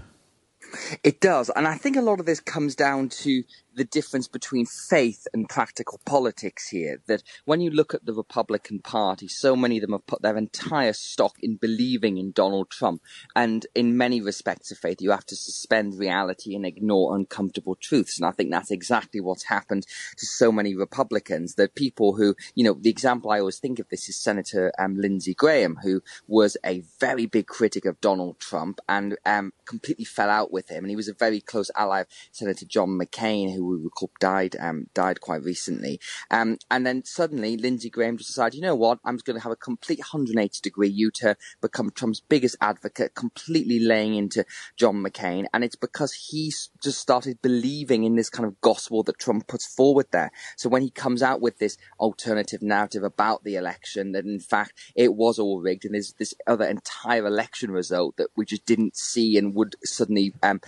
It 1.03 1.19
does. 1.19 1.49
And 1.55 1.67
I 1.67 1.75
think 1.75 1.95
a 1.95 2.01
lot 2.01 2.19
of 2.19 2.25
this 2.25 2.39
comes 2.39 2.75
down 2.75 3.09
to 3.09 3.43
the 3.73 3.83
difference 3.83 4.27
between 4.27 4.65
faith 4.65 5.27
and 5.33 5.47
practical 5.47 5.99
politics 6.05 6.69
here. 6.69 7.01
That 7.07 7.23
when 7.45 7.61
you 7.61 7.69
look 7.69 7.93
at 7.93 8.05
the 8.05 8.13
Republican 8.13 8.79
Party, 8.79 9.27
so 9.27 9.55
many 9.55 9.77
of 9.77 9.81
them 9.81 9.91
have 9.91 10.07
put 10.07 10.21
their 10.21 10.37
entire 10.37 10.93
stock 10.93 11.35
in 11.41 11.55
believing 11.55 12.17
in 12.17 12.31
Donald 12.31 12.69
Trump. 12.69 13.01
And 13.35 13.65
in 13.75 13.97
many 13.97 14.21
respects 14.21 14.71
of 14.71 14.77
faith, 14.77 15.01
you 15.01 15.11
have 15.11 15.25
to 15.27 15.35
suspend 15.35 15.97
reality 15.97 16.55
and 16.55 16.65
ignore 16.65 17.15
uncomfortable 17.15 17.75
truths. 17.75 18.17
And 18.17 18.25
I 18.25 18.31
think 18.31 18.51
that's 18.51 18.71
exactly 18.71 19.21
what's 19.21 19.43
happened 19.43 19.85
to 20.17 20.25
so 20.25 20.51
many 20.51 20.75
Republicans. 20.75 21.55
That 21.55 21.75
people 21.75 22.15
who, 22.15 22.35
you 22.55 22.63
know, 22.63 22.77
the 22.79 22.89
example 22.89 23.31
I 23.31 23.39
always 23.39 23.59
think 23.59 23.79
of 23.79 23.89
this 23.89 24.09
is 24.09 24.17
Senator 24.17 24.71
um, 24.77 24.97
Lindsey 24.97 25.33
Graham, 25.33 25.77
who 25.83 26.01
was 26.27 26.57
a 26.65 26.83
very 26.99 27.25
big 27.25 27.47
critic 27.47 27.85
of 27.85 28.01
Donald 28.01 28.39
Trump 28.39 28.79
and 28.87 29.17
um, 29.25 29.53
completely 29.65 30.05
fell 30.05 30.29
out 30.29 30.51
with 30.51 30.69
him. 30.69 30.83
And 30.83 30.89
he 30.89 30.95
was 30.95 31.07
a 31.07 31.13
very 31.13 31.39
close 31.39 31.71
ally 31.75 32.01
of 32.01 32.07
Senator 32.31 32.65
John 32.65 32.99
McCain, 32.99 33.53
who 33.53 33.68
we 33.69 33.83
recall 33.83 34.11
died 34.19 34.55
um, 34.59 34.87
died 34.93 35.21
quite 35.21 35.43
recently. 35.43 35.99
Um, 36.31 36.57
and 36.69 36.85
then 36.85 37.03
suddenly 37.05 37.57
Lindsey 37.57 37.89
Graham 37.89 38.17
just 38.17 38.29
decided, 38.29 38.55
you 38.55 38.61
know 38.61 38.75
what, 38.75 38.99
I'm 39.05 39.15
just 39.15 39.25
going 39.25 39.37
to 39.37 39.43
have 39.43 39.51
a 39.51 39.57
complete 39.57 39.99
180 39.99 40.59
degree 40.61 40.89
U-turn, 40.89 41.35
become 41.61 41.91
Trump's 41.91 42.21
biggest 42.21 42.55
advocate, 42.61 43.15
completely 43.15 43.79
laying 43.79 44.15
into 44.15 44.45
John 44.75 45.03
McCain. 45.03 45.45
And 45.53 45.63
it's 45.63 45.75
because 45.75 46.13
he 46.13 46.51
just 46.81 46.99
started 46.99 47.41
believing 47.41 48.03
in 48.03 48.15
this 48.15 48.29
kind 48.29 48.47
of 48.47 48.59
gospel 48.61 49.03
that 49.03 49.19
Trump 49.19 49.47
puts 49.47 49.65
forward 49.65 50.07
there. 50.11 50.31
So 50.57 50.69
when 50.69 50.81
he 50.81 50.89
comes 50.89 51.21
out 51.21 51.41
with 51.41 51.59
this 51.59 51.77
alternative 51.99 52.61
narrative 52.61 53.03
about 53.03 53.43
the 53.43 53.55
election, 53.55 54.11
that 54.13 54.25
in 54.25 54.39
fact 54.39 54.73
it 54.95 55.13
was 55.13 55.39
all 55.39 55.61
rigged 55.61 55.85
and 55.85 55.93
there's 55.93 56.13
this 56.13 56.33
other 56.47 56.65
entire 56.65 57.25
election 57.25 57.71
result 57.71 58.17
that 58.17 58.29
we 58.35 58.45
just 58.45 58.65
didn't 58.65 58.95
see 58.95 59.37
and 59.37 59.55
would 59.55 59.75
suddenly 59.83 60.33
um, 60.43 60.61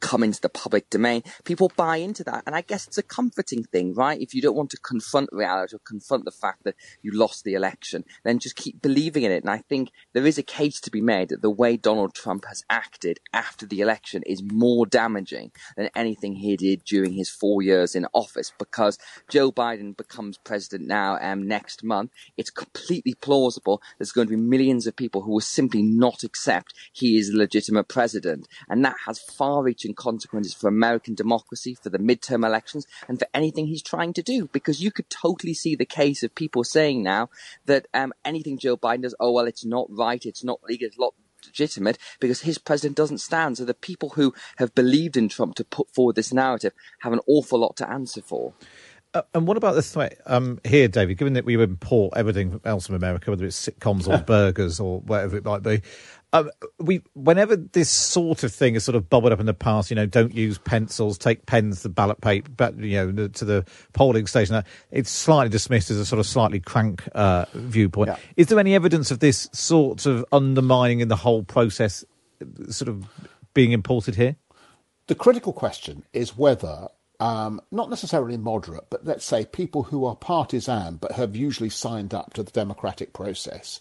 come 0.00 0.22
into 0.22 0.40
the 0.40 0.48
public 0.48 0.88
domain, 0.90 1.22
people 1.44 1.70
buy 1.76 1.96
into 1.96 2.24
that. 2.24 2.42
And 2.46 2.54
I 2.54 2.60
guess 2.60 2.86
it's 2.86 2.98
a 2.98 3.02
comforting 3.02 3.64
thing, 3.64 3.94
right? 3.94 4.20
If 4.20 4.34
you 4.34 4.42
don't 4.42 4.56
want 4.56 4.70
to 4.70 4.78
confront 4.78 5.30
reality 5.32 5.76
or 5.76 5.80
confront 5.80 6.24
the 6.24 6.30
fact 6.30 6.64
that 6.64 6.76
you 7.02 7.12
lost 7.12 7.44
the 7.44 7.54
election, 7.54 8.04
then 8.24 8.38
just 8.38 8.56
keep 8.56 8.80
believing 8.80 9.24
in 9.24 9.32
it. 9.32 9.42
And 9.42 9.50
I 9.50 9.58
think 9.58 9.90
there 10.12 10.26
is 10.26 10.38
a 10.38 10.42
case 10.42 10.80
to 10.80 10.90
be 10.90 11.00
made 11.00 11.30
that 11.30 11.42
the 11.42 11.50
way 11.50 11.76
Donald 11.76 12.14
Trump 12.14 12.44
has 12.46 12.64
acted 12.70 13.18
after 13.32 13.66
the 13.66 13.80
election 13.80 14.22
is 14.26 14.42
more 14.42 14.86
damaging 14.86 15.52
than 15.76 15.90
anything 15.94 16.36
he 16.36 16.56
did 16.56 16.84
during 16.84 17.12
his 17.12 17.28
four 17.28 17.62
years 17.62 17.94
in 17.94 18.06
office 18.12 18.52
because 18.58 18.98
Joe 19.28 19.50
Biden 19.50 19.96
becomes 19.96 20.38
president 20.38 20.86
now 20.86 21.18
um, 21.20 21.46
next 21.46 21.82
month. 21.84 22.10
It's 22.36 22.50
completely 22.50 23.14
plausible 23.14 23.82
there's 23.98 24.12
going 24.12 24.26
to 24.26 24.36
be 24.36 24.40
millions 24.40 24.86
of 24.86 24.96
people 24.96 25.22
who 25.22 25.32
will 25.32 25.40
simply 25.40 25.82
not 25.82 26.22
accept 26.22 26.74
he 26.92 27.18
is 27.18 27.30
a 27.30 27.36
legitimate 27.36 27.88
president. 27.88 28.48
And 28.68 28.84
that 28.84 28.96
has 29.06 29.18
far 29.18 29.68
reaching 29.72 29.92
reaching 29.92 29.94
consequences 29.94 30.52
for 30.52 30.68
American 30.68 31.14
democracy, 31.14 31.74
for 31.74 31.88
the 31.88 31.98
midterm 31.98 32.44
elections, 32.44 32.86
and 33.08 33.18
for 33.18 33.26
anything 33.32 33.66
he's 33.66 33.82
trying 33.82 34.12
to 34.12 34.22
do. 34.22 34.48
Because 34.52 34.82
you 34.82 34.90
could 34.90 35.08
totally 35.08 35.54
see 35.54 35.74
the 35.74 35.86
case 35.86 36.22
of 36.22 36.34
people 36.34 36.62
saying 36.62 37.02
now 37.02 37.30
that 37.64 37.86
um, 37.94 38.12
anything 38.22 38.58
Joe 38.58 38.76
Biden 38.76 39.02
does, 39.02 39.14
oh, 39.18 39.32
well, 39.32 39.46
it's 39.46 39.64
not 39.64 39.86
right, 39.88 40.24
it's 40.26 40.44
not 40.44 40.60
legal, 40.68 40.88
it's 40.88 40.98
not 40.98 41.14
legitimate 41.46 41.98
because 42.20 42.42
his 42.42 42.58
president 42.58 42.96
doesn't 42.96 43.18
stand. 43.18 43.56
So 43.56 43.64
the 43.64 43.74
people 43.74 44.10
who 44.10 44.34
have 44.56 44.74
believed 44.74 45.16
in 45.16 45.28
Trump 45.28 45.54
to 45.56 45.64
put 45.64 45.90
forward 45.90 46.16
this 46.16 46.32
narrative 46.32 46.74
have 47.00 47.12
an 47.12 47.20
awful 47.26 47.58
lot 47.58 47.76
to 47.78 47.90
answer 47.90 48.20
for. 48.20 48.52
Uh, 49.14 49.22
and 49.34 49.46
what 49.46 49.56
about 49.56 49.74
the 49.74 49.82
threat 49.82 50.18
um, 50.26 50.58
here, 50.64 50.88
David? 50.88 51.18
Given 51.18 51.34
that 51.34 51.44
we 51.44 51.60
import 51.60 52.14
everything 52.16 52.60
else 52.64 52.86
from 52.86 52.94
America, 52.94 53.30
whether 53.30 53.44
it's 53.44 53.68
sitcoms 53.68 54.08
or 54.08 54.22
burgers 54.24 54.80
or 54.80 55.00
whatever 55.00 55.36
it 55.36 55.44
might 55.44 55.62
be, 55.62 55.82
um, 56.32 56.50
we 56.78 57.02
whenever 57.14 57.56
this 57.56 57.90
sort 57.90 58.42
of 58.42 58.52
thing 58.52 58.74
has 58.74 58.84
sort 58.84 58.96
of 58.96 59.10
bubbled 59.10 59.32
up 59.32 59.40
in 59.40 59.46
the 59.46 59.54
past, 59.54 59.90
you 59.90 59.96
know, 59.96 60.06
don't 60.06 60.34
use 60.34 60.58
pencils, 60.58 61.18
take 61.18 61.46
pens 61.46 61.82
to 61.82 61.88
ballot 61.88 62.20
paper, 62.20 62.50
but 62.56 62.78
you 62.78 63.12
know, 63.12 63.28
to 63.28 63.44
the 63.44 63.66
polling 63.92 64.26
station. 64.26 64.62
It's 64.90 65.10
slightly 65.10 65.50
dismissed 65.50 65.90
as 65.90 65.98
a 65.98 66.06
sort 66.06 66.20
of 66.20 66.26
slightly 66.26 66.60
crank 66.60 67.06
uh, 67.14 67.44
viewpoint. 67.52 68.08
Yeah. 68.08 68.16
Is 68.36 68.46
there 68.46 68.58
any 68.58 68.74
evidence 68.74 69.10
of 69.10 69.18
this 69.18 69.48
sort 69.52 70.06
of 70.06 70.24
undermining 70.32 71.00
in 71.00 71.08
the 71.08 71.16
whole 71.16 71.42
process, 71.42 72.04
sort 72.70 72.88
of 72.88 73.04
being 73.52 73.72
imported 73.72 74.14
here? 74.14 74.36
The 75.08 75.14
critical 75.14 75.52
question 75.52 76.04
is 76.14 76.36
whether 76.36 76.88
um, 77.20 77.60
not 77.70 77.90
necessarily 77.90 78.38
moderate, 78.38 78.86
but 78.88 79.04
let's 79.04 79.24
say 79.24 79.44
people 79.44 79.82
who 79.84 80.06
are 80.06 80.16
partisan 80.16 80.96
but 80.96 81.12
have 81.12 81.36
usually 81.36 81.68
signed 81.68 82.14
up 82.14 82.32
to 82.34 82.42
the 82.42 82.50
democratic 82.50 83.12
process 83.12 83.80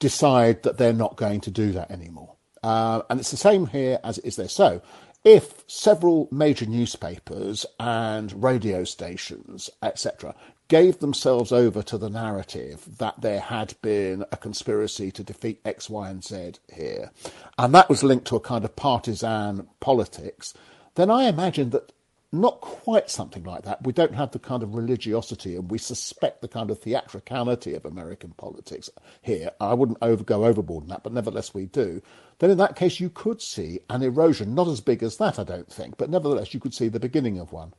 decide 0.00 0.64
that 0.64 0.78
they're 0.78 0.92
not 0.92 1.16
going 1.16 1.40
to 1.42 1.50
do 1.50 1.70
that 1.72 1.90
anymore. 1.92 2.34
Uh, 2.62 3.02
and 3.08 3.20
it's 3.20 3.30
the 3.30 3.36
same 3.36 3.66
here 3.66 4.00
as 4.02 4.18
it 4.18 4.26
is 4.26 4.36
there. 4.36 4.48
So, 4.48 4.82
if 5.22 5.64
several 5.66 6.28
major 6.32 6.66
newspapers 6.66 7.66
and 7.78 8.42
radio 8.42 8.84
stations, 8.84 9.70
etc., 9.82 10.34
gave 10.68 10.98
themselves 10.98 11.52
over 11.52 11.82
to 11.82 11.98
the 11.98 12.08
narrative 12.08 12.84
that 12.98 13.20
there 13.20 13.40
had 13.40 13.74
been 13.82 14.24
a 14.32 14.36
conspiracy 14.36 15.10
to 15.10 15.22
defeat 15.22 15.60
X, 15.64 15.90
Y, 15.90 16.08
and 16.08 16.24
Z 16.24 16.52
here, 16.72 17.10
and 17.58 17.74
that 17.74 17.88
was 17.88 18.02
linked 18.02 18.26
to 18.28 18.36
a 18.36 18.40
kind 18.40 18.64
of 18.64 18.76
partisan 18.76 19.68
politics, 19.80 20.54
then 20.94 21.10
I 21.10 21.24
imagine 21.24 21.70
that 21.70 21.92
not 22.32 22.60
quite 22.60 23.10
something 23.10 23.42
like 23.42 23.62
that. 23.64 23.84
We 23.84 23.92
don't 23.92 24.14
have 24.14 24.30
the 24.30 24.38
kind 24.38 24.62
of 24.62 24.74
religiosity 24.74 25.56
and 25.56 25.70
we 25.70 25.78
suspect 25.78 26.40
the 26.40 26.48
kind 26.48 26.70
of 26.70 26.78
theatricality 26.78 27.74
of 27.74 27.84
American 27.84 28.30
politics 28.36 28.88
here. 29.20 29.50
I 29.60 29.74
wouldn't 29.74 29.98
over, 30.00 30.22
go 30.22 30.44
overboard 30.44 30.84
in 30.84 30.90
that, 30.90 31.02
but 31.02 31.12
nevertheless 31.12 31.52
we 31.52 31.66
do. 31.66 32.00
Then 32.38 32.50
in 32.50 32.58
that 32.58 32.76
case, 32.76 33.00
you 33.00 33.10
could 33.10 33.42
see 33.42 33.80
an 33.90 34.02
erosion, 34.02 34.54
not 34.54 34.68
as 34.68 34.80
big 34.80 35.02
as 35.02 35.16
that, 35.16 35.38
I 35.38 35.44
don't 35.44 35.70
think, 35.70 35.96
but 35.96 36.08
nevertheless, 36.08 36.54
you 36.54 36.60
could 36.60 36.74
see 36.74 36.88
the 36.88 37.00
beginning 37.00 37.38
of 37.38 37.52
one. 37.52 37.74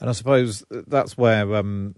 And 0.00 0.10
I 0.10 0.12
suppose 0.12 0.62
that's 0.70 1.16
where 1.16 1.56
um, 1.56 1.94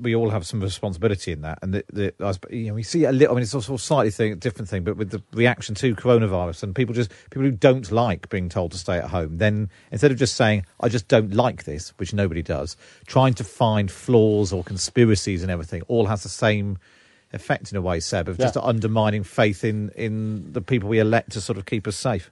we 0.00 0.14
all 0.14 0.30
have 0.30 0.46
some 0.46 0.60
responsibility 0.60 1.32
in 1.32 1.42
that. 1.42 1.58
And 1.62 1.74
the, 1.74 1.84
the, 1.92 2.38
you 2.50 2.68
know, 2.68 2.74
we 2.74 2.82
see 2.82 3.04
a 3.04 3.12
little. 3.12 3.34
I 3.34 3.36
mean, 3.36 3.42
it's 3.42 3.54
also 3.54 3.74
a 3.74 3.78
slightly 3.78 4.10
thing, 4.10 4.36
different 4.38 4.68
thing, 4.68 4.84
but 4.84 4.96
with 4.96 5.10
the 5.10 5.22
reaction 5.32 5.74
to 5.76 5.94
coronavirus 5.94 6.64
and 6.64 6.74
people 6.74 6.94
just 6.94 7.10
people 7.30 7.42
who 7.42 7.50
don't 7.50 7.90
like 7.92 8.28
being 8.28 8.48
told 8.48 8.72
to 8.72 8.78
stay 8.78 8.98
at 8.98 9.10
home, 9.10 9.38
then 9.38 9.70
instead 9.90 10.10
of 10.10 10.18
just 10.18 10.34
saying 10.34 10.66
I 10.80 10.88
just 10.88 11.08
don't 11.08 11.32
like 11.32 11.64
this, 11.64 11.90
which 11.98 12.12
nobody 12.12 12.42
does, 12.42 12.76
trying 13.06 13.34
to 13.34 13.44
find 13.44 13.90
flaws 13.90 14.52
or 14.52 14.64
conspiracies 14.64 15.42
and 15.42 15.50
everything, 15.50 15.82
all 15.88 16.06
has 16.06 16.22
the 16.22 16.28
same 16.28 16.78
effect 17.32 17.72
in 17.72 17.76
a 17.76 17.82
way, 17.82 18.00
Seb, 18.00 18.28
of 18.28 18.38
yeah. 18.38 18.46
just 18.46 18.56
undermining 18.56 19.22
faith 19.22 19.64
in 19.64 19.90
in 19.90 20.52
the 20.52 20.60
people 20.60 20.88
we 20.88 20.98
elect 20.98 21.32
to 21.32 21.40
sort 21.40 21.58
of 21.58 21.66
keep 21.66 21.86
us 21.86 21.96
safe. 21.96 22.30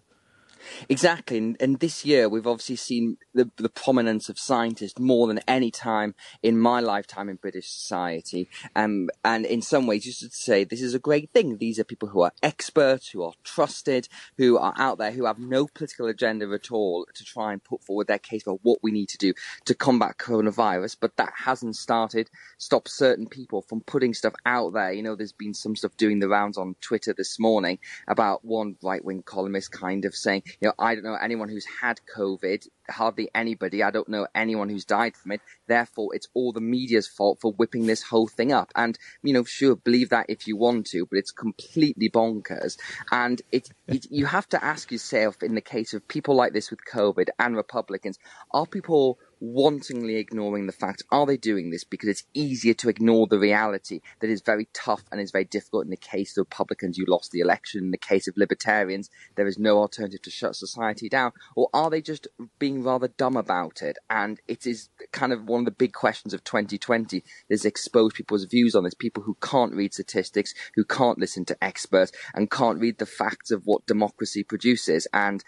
Exactly, 0.89 1.39
and, 1.39 1.57
and, 1.61 1.81
this 1.81 2.05
year 2.05 2.29
we've 2.29 2.47
obviously 2.47 2.77
seen 2.77 3.17
the, 3.35 3.51
the 3.57 3.69
prominence 3.69 4.29
of 4.29 4.39
scientists 4.39 4.99
more 4.99 5.27
than 5.27 5.41
any 5.49 5.71
time 5.71 6.15
in 6.43 6.59
my 6.59 6.81
lifetime 6.81 7.29
in 7.29 7.37
British 7.37 7.69
society. 7.69 8.49
Um, 8.77 9.09
and 9.25 9.45
in 9.45 9.63
some 9.63 9.87
ways, 9.87 10.07
you 10.07 10.13
should 10.13 10.33
say 10.33 10.65
this 10.65 10.83
is 10.83 10.95
a 10.95 10.99
great 10.99 11.31
thing. 11.33 11.59
These 11.59 11.79
are 11.79 11.85
people 11.85 12.09
who 12.09 12.23
are 12.23 12.33
experts, 12.43 13.09
who 13.09 13.23
are 13.23 13.33
trusted, 13.43 14.09
who 14.39 14.59
are 14.59 14.75
out 14.77 14.99
there, 14.99 15.13
who 15.13 15.27
have 15.27 15.39
no 15.39 15.67
political 15.67 16.07
agenda 16.07 16.51
at 16.53 16.71
all 16.71 17.07
to 17.15 17.25
try 17.25 17.53
and 17.53 17.65
put 17.65 17.83
forward 17.83 18.07
their 18.07 18.19
case 18.19 18.43
for 18.43 18.59
what 18.63 18.79
we 18.83 18.93
need 18.93 19.09
to 19.09 19.19
do 19.19 19.33
to 19.65 19.75
combat 19.75 20.19
coronavirus. 20.19 20.97
But 21.01 21.17
that 21.17 21.33
hasn't 21.37 21.77
started 21.77 22.31
stopped 22.59 22.91
certain 22.91 23.27
people 23.27 23.63
from 23.63 23.81
putting 23.81 24.15
stuff 24.15 24.35
out 24.47 24.73
there. 24.73 24.93
You 24.93 25.03
know, 25.03 25.17
there's 25.17 25.33
been 25.33 25.55
some 25.55 25.77
stuff 25.77 25.97
doing 25.97 26.21
the 26.21 26.29
rounds 26.29 26.57
on 26.57 26.77
Twitter 26.81 27.15
this 27.17 27.39
morning 27.39 27.79
about 28.09 28.45
one 28.45 28.77
right 28.83 29.05
wing 29.05 29.23
columnist 29.23 29.73
kind 29.73 30.05
of 30.05 30.15
saying, 30.15 30.43
you 30.63 30.69
know, 30.69 30.75
I 30.79 30.95
don't 30.95 31.03
know 31.03 31.17
anyone 31.21 31.49
who's 31.49 31.67
had 31.81 31.99
COVID, 32.17 32.69
hardly 32.89 33.29
anybody. 33.35 33.83
I 33.83 33.91
don't 33.91 34.09
know 34.09 34.29
anyone 34.33 34.69
who's 34.69 34.85
died 34.85 35.17
from 35.17 35.33
it. 35.33 35.41
Therefore, 35.67 36.15
it's 36.15 36.29
all 36.35 36.53
the 36.53 36.61
media's 36.61 37.09
fault 37.09 37.41
for 37.41 37.53
whipping 37.53 37.87
this 37.87 38.05
whole 38.05 38.29
thing 38.29 38.53
up. 38.53 38.71
And, 38.77 38.97
you 39.25 39.33
know, 39.33 39.43
sure, 39.43 39.75
believe 39.75 40.11
that 40.11 40.27
if 40.29 40.47
you 40.47 40.57
want 40.57 40.87
to, 40.89 41.05
but 41.07 41.19
it's 41.19 41.33
completely 41.33 42.09
bonkers. 42.09 42.79
And 43.11 43.43
it, 43.51 43.71
it 43.89 44.07
you 44.09 44.27
have 44.27 44.49
to 44.51 44.65
ask 44.65 44.93
yourself 44.93 45.43
in 45.43 45.57
the 45.57 45.61
case 45.61 45.95
of 45.95 46.07
people 46.07 46.37
like 46.37 46.53
this 46.53 46.71
with 46.71 46.85
COVID 46.85 47.31
and 47.41 47.57
Republicans, 47.57 48.21
are 48.53 48.65
people 48.65 49.19
wantingly 49.43 50.17
ignoring 50.17 50.67
the 50.67 50.73
fact 50.73 51.03
are 51.11 51.27
they 51.27 51.37
doing 51.37 51.71
this 51.71 51.83
because 51.83 52.09
it's 52.09 52.25
easier 52.33 52.75
to 52.75 52.89
ignore 52.89 53.27
the 53.27 53.39
reality 53.39 54.01
that 54.21 54.31
is 54.31 54.41
very 54.41 54.69
tough 54.73 55.03
and 55.11 55.21
is 55.21 55.33
very 55.33 55.45
difficult 55.45 55.85
in 55.85 55.91
the 55.91 55.97
case 55.97 56.37
of 56.37 56.43
Republicans 56.43 56.97
you 56.97 57.05
lost 57.09 57.33
the 57.33 57.41
election. 57.41 57.85
In 57.85 57.91
the 57.91 57.99
case 57.99 58.29
of 58.29 58.37
libertarians 58.37 59.11
there 59.35 59.49
is 59.49 59.59
no 59.59 59.79
alternative 59.79 60.23
to 60.23 60.31
shut 60.31 60.55
society 60.55 61.09
down. 61.09 61.33
Or 61.57 61.69
are 61.75 61.91
they 61.91 62.01
just 62.01 62.29
being 62.61 62.85
rather 62.85 63.09
dumb 63.09 63.37
about 63.37 63.83
it? 63.83 63.99
And 64.09 64.41
it 64.47 64.65
is 64.65 64.91
kind 65.11 65.33
of 65.33 65.45
one 65.45 65.61
of 65.61 65.65
the 65.65 65.73
big 65.73 65.93
questions 65.93 66.33
of 66.33 66.45
2020 66.45 67.25
is 67.49 67.65
expose 67.65 68.13
people's 68.13 68.45
views 68.45 68.77
on 68.77 68.85
this. 68.85 68.95
People 68.95 69.25
who 69.25 69.37
can't 69.43 69.75
read 69.75 69.93
statistics 69.93 70.55
who 70.77 70.85
can't 70.85 71.19
listen 71.19 71.45
to 71.47 71.65
experts 71.65 72.13
and 72.35 72.51
can't 72.51 72.79
read 72.79 72.99
the 72.99 73.07
facts 73.07 73.51
of 73.51 73.63
what 73.65 73.87
democracy 73.87 74.45
produces. 74.45 75.09
And 75.13 75.43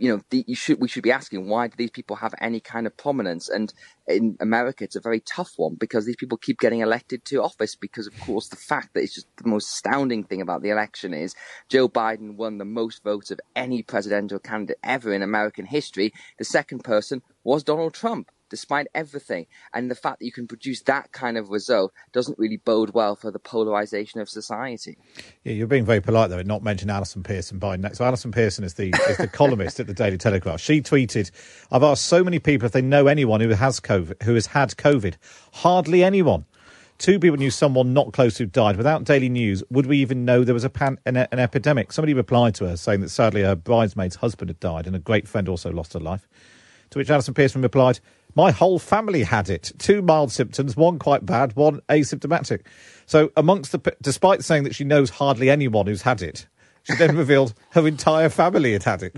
you 0.00 0.08
know 0.08 0.22
the, 0.30 0.44
you 0.48 0.56
should 0.56 0.80
we 0.80 0.88
should 0.88 1.04
be 1.04 1.12
asking 1.12 1.48
why 1.48 1.68
do 1.68 1.74
these 1.76 1.90
people 1.90 2.16
have 2.16 2.34
any 2.40 2.58
kind 2.58 2.86
of 2.86 2.96
prominence 2.96 3.35
And 3.48 3.72
in 4.06 4.36
America, 4.40 4.84
it's 4.84 4.96
a 4.96 5.00
very 5.00 5.20
tough 5.20 5.52
one 5.56 5.74
because 5.74 6.06
these 6.06 6.16
people 6.16 6.38
keep 6.38 6.58
getting 6.58 6.80
elected 6.80 7.24
to 7.26 7.42
office 7.42 7.74
because, 7.74 8.06
of 8.06 8.18
course, 8.20 8.48
the 8.48 8.56
fact 8.56 8.94
that 8.94 9.02
it's 9.02 9.14
just 9.14 9.26
the 9.36 9.48
most 9.48 9.68
astounding 9.72 10.24
thing 10.24 10.40
about 10.40 10.62
the 10.62 10.70
election 10.70 11.14
is 11.14 11.34
Joe 11.68 11.88
Biden 11.88 12.36
won 12.36 12.58
the 12.58 12.64
most 12.64 13.02
votes 13.02 13.30
of 13.30 13.40
any 13.54 13.82
presidential 13.82 14.38
candidate 14.38 14.78
ever 14.82 15.12
in 15.12 15.22
American 15.22 15.66
history. 15.66 16.12
The 16.38 16.44
second 16.44 16.84
person 16.84 17.22
was 17.44 17.62
Donald 17.62 17.94
Trump 17.94 18.30
despite 18.48 18.86
everything. 18.94 19.46
And 19.72 19.90
the 19.90 19.94
fact 19.94 20.18
that 20.18 20.26
you 20.26 20.32
can 20.32 20.46
produce 20.46 20.82
that 20.82 21.12
kind 21.12 21.36
of 21.36 21.50
result 21.50 21.92
doesn't 22.12 22.38
really 22.38 22.58
bode 22.58 22.90
well 22.90 23.16
for 23.16 23.30
the 23.30 23.38
polarization 23.38 24.20
of 24.20 24.28
society. 24.28 24.98
Yeah, 25.44 25.52
you're 25.52 25.66
being 25.66 25.84
very 25.84 26.00
polite 26.00 26.30
though, 26.30 26.38
and 26.38 26.48
not 26.48 26.62
mention 26.62 26.90
Allison 26.90 27.22
Pearson 27.22 27.58
by 27.58 27.76
next. 27.76 27.98
So 27.98 28.04
Allison 28.04 28.32
Pearson 28.32 28.64
is 28.64 28.74
the 28.74 28.94
is 29.08 29.16
the 29.18 29.28
columnist 29.28 29.80
at 29.80 29.86
the 29.86 29.94
Daily 29.94 30.18
Telegraph. 30.18 30.60
She 30.60 30.80
tweeted, 30.80 31.30
"I've 31.70 31.82
asked 31.82 32.04
so 32.04 32.22
many 32.22 32.38
people 32.38 32.66
if 32.66 32.72
they 32.72 32.82
know 32.82 33.06
anyone 33.06 33.40
who 33.40 33.50
has 33.50 33.80
COVID, 33.80 34.22
who 34.22 34.34
has 34.34 34.46
had 34.46 34.70
COVID. 34.70 35.16
Hardly 35.52 36.02
anyone." 36.02 36.44
Two 36.98 37.18
people 37.18 37.36
knew 37.36 37.50
someone 37.50 37.92
not 37.92 38.14
close 38.14 38.38
who 38.38 38.46
died. 38.46 38.76
Without 38.78 39.04
daily 39.04 39.28
news, 39.28 39.62
would 39.68 39.84
we 39.84 39.98
even 39.98 40.24
know 40.24 40.44
there 40.44 40.54
was 40.54 40.64
a 40.64 40.70
pan, 40.70 40.98
an, 41.04 41.18
an 41.18 41.38
epidemic? 41.38 41.92
Somebody 41.92 42.14
replied 42.14 42.54
to 42.54 42.66
her 42.66 42.76
saying 42.76 43.02
that 43.02 43.10
sadly 43.10 43.42
her 43.42 43.54
bridesmaid's 43.54 44.16
husband 44.16 44.48
had 44.48 44.60
died 44.60 44.86
and 44.86 44.96
a 44.96 44.98
great 44.98 45.28
friend 45.28 45.46
also 45.46 45.70
lost 45.70 45.92
her 45.92 46.00
life. 46.00 46.26
To 46.90 46.98
which 46.98 47.10
Allison 47.10 47.34
Pearson 47.34 47.60
replied, 47.60 48.00
my 48.36 48.50
whole 48.50 48.78
family 48.78 49.22
had 49.22 49.48
it. 49.48 49.72
Two 49.78 50.02
mild 50.02 50.30
symptoms, 50.30 50.76
one 50.76 50.98
quite 50.98 51.26
bad, 51.26 51.56
one 51.56 51.80
asymptomatic. 51.88 52.60
So, 53.06 53.32
amongst 53.36 53.72
the, 53.72 53.96
despite 54.02 54.44
saying 54.44 54.64
that 54.64 54.74
she 54.74 54.84
knows 54.84 55.10
hardly 55.10 55.48
anyone 55.48 55.86
who's 55.86 56.02
had 56.02 56.22
it, 56.22 56.46
she 56.82 56.94
then 56.96 57.16
revealed 57.16 57.54
her 57.70 57.86
entire 57.86 58.28
family 58.28 58.74
had 58.74 58.84
had 58.84 59.02
it. 59.02 59.16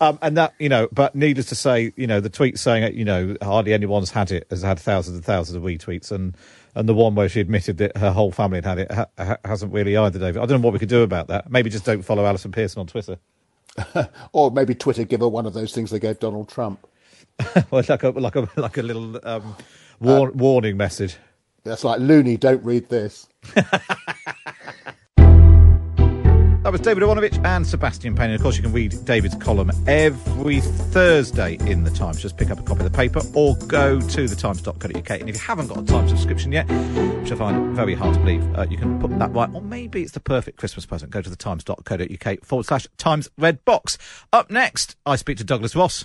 Um, 0.00 0.18
and 0.20 0.36
that, 0.36 0.54
you 0.58 0.68
know, 0.68 0.88
but 0.92 1.14
needless 1.14 1.46
to 1.46 1.54
say, 1.54 1.92
you 1.96 2.06
know, 2.06 2.20
the 2.20 2.28
tweet 2.28 2.58
saying, 2.58 2.94
you 2.96 3.04
know, 3.04 3.36
hardly 3.42 3.72
anyone's 3.72 4.10
had 4.10 4.30
it 4.30 4.46
has 4.50 4.62
had 4.62 4.78
thousands 4.78 5.16
and 5.16 5.24
thousands 5.24 5.56
of 5.56 5.62
retweets. 5.62 6.12
And, 6.12 6.36
and 6.74 6.88
the 6.88 6.94
one 6.94 7.14
where 7.14 7.28
she 7.28 7.40
admitted 7.40 7.78
that 7.78 7.96
her 7.96 8.12
whole 8.12 8.30
family 8.30 8.58
had 8.58 8.64
had 8.66 8.78
it 8.78 8.92
ha- 8.92 9.06
ha- 9.16 9.38
hasn't 9.44 9.72
really 9.72 9.96
either, 9.96 10.18
David. 10.18 10.42
I 10.42 10.46
don't 10.46 10.60
know 10.60 10.66
what 10.66 10.74
we 10.74 10.78
could 10.78 10.88
do 10.88 11.02
about 11.02 11.28
that. 11.28 11.50
Maybe 11.50 11.70
just 11.70 11.86
don't 11.86 12.02
follow 12.02 12.26
Allison 12.26 12.52
Pearson 12.52 12.80
on 12.80 12.86
Twitter. 12.86 13.18
or 14.32 14.50
maybe 14.50 14.74
Twitter 14.74 15.04
give 15.04 15.20
her 15.20 15.28
one 15.28 15.46
of 15.46 15.54
those 15.54 15.72
things 15.72 15.90
they 15.90 15.98
gave 15.98 16.18
Donald 16.18 16.48
Trump. 16.48 16.86
well, 17.70 17.84
like 17.88 18.02
a 18.02 18.10
like 18.10 18.36
a 18.36 18.48
like 18.56 18.76
a 18.76 18.82
little 18.82 19.20
um, 19.26 19.56
war- 20.00 20.28
uh, 20.28 20.32
warning 20.32 20.76
message. 20.76 21.16
That's 21.64 21.84
like 21.84 22.00
Looney. 22.00 22.36
Don't 22.36 22.64
read 22.64 22.88
this. 22.88 23.28
That 26.68 26.72
was 26.72 26.82
David 26.82 27.02
Aaronovitch 27.02 27.42
and 27.46 27.66
Sebastian 27.66 28.14
Payne. 28.14 28.26
And 28.26 28.34
of 28.34 28.42
course, 28.42 28.58
you 28.58 28.62
can 28.62 28.74
read 28.74 28.94
David's 29.06 29.36
column 29.36 29.70
every 29.86 30.60
Thursday 30.60 31.56
in 31.60 31.82
The 31.84 31.90
Times. 31.90 32.20
Just 32.20 32.36
pick 32.36 32.50
up 32.50 32.60
a 32.60 32.62
copy 32.62 32.84
of 32.84 32.92
the 32.92 32.94
paper 32.94 33.22
or 33.32 33.56
go 33.68 33.98
to 33.98 34.24
thetimes.co.uk. 34.28 35.10
And 35.10 35.30
if 35.30 35.36
you 35.36 35.40
haven't 35.40 35.68
got 35.68 35.78
a 35.78 35.82
Times 35.84 36.10
subscription 36.10 36.52
yet, 36.52 36.68
which 36.68 37.32
I 37.32 37.36
find 37.36 37.74
very 37.74 37.94
hard 37.94 38.12
to 38.16 38.20
believe, 38.20 38.44
uh, 38.54 38.66
you 38.68 38.76
can 38.76 39.00
put 39.00 39.18
that 39.18 39.32
right. 39.32 39.48
Or 39.54 39.62
maybe 39.62 40.02
it's 40.02 40.12
the 40.12 40.20
perfect 40.20 40.58
Christmas 40.58 40.84
present. 40.84 41.10
Go 41.10 41.22
to 41.22 41.30
thetimes.co.uk 41.30 42.44
forward 42.44 42.66
slash 42.66 42.86
Times 42.98 43.30
Red 43.38 43.64
Box. 43.64 43.96
Up 44.30 44.50
next, 44.50 44.94
I 45.06 45.16
speak 45.16 45.38
to 45.38 45.44
Douglas 45.44 45.74
Ross. 45.74 46.04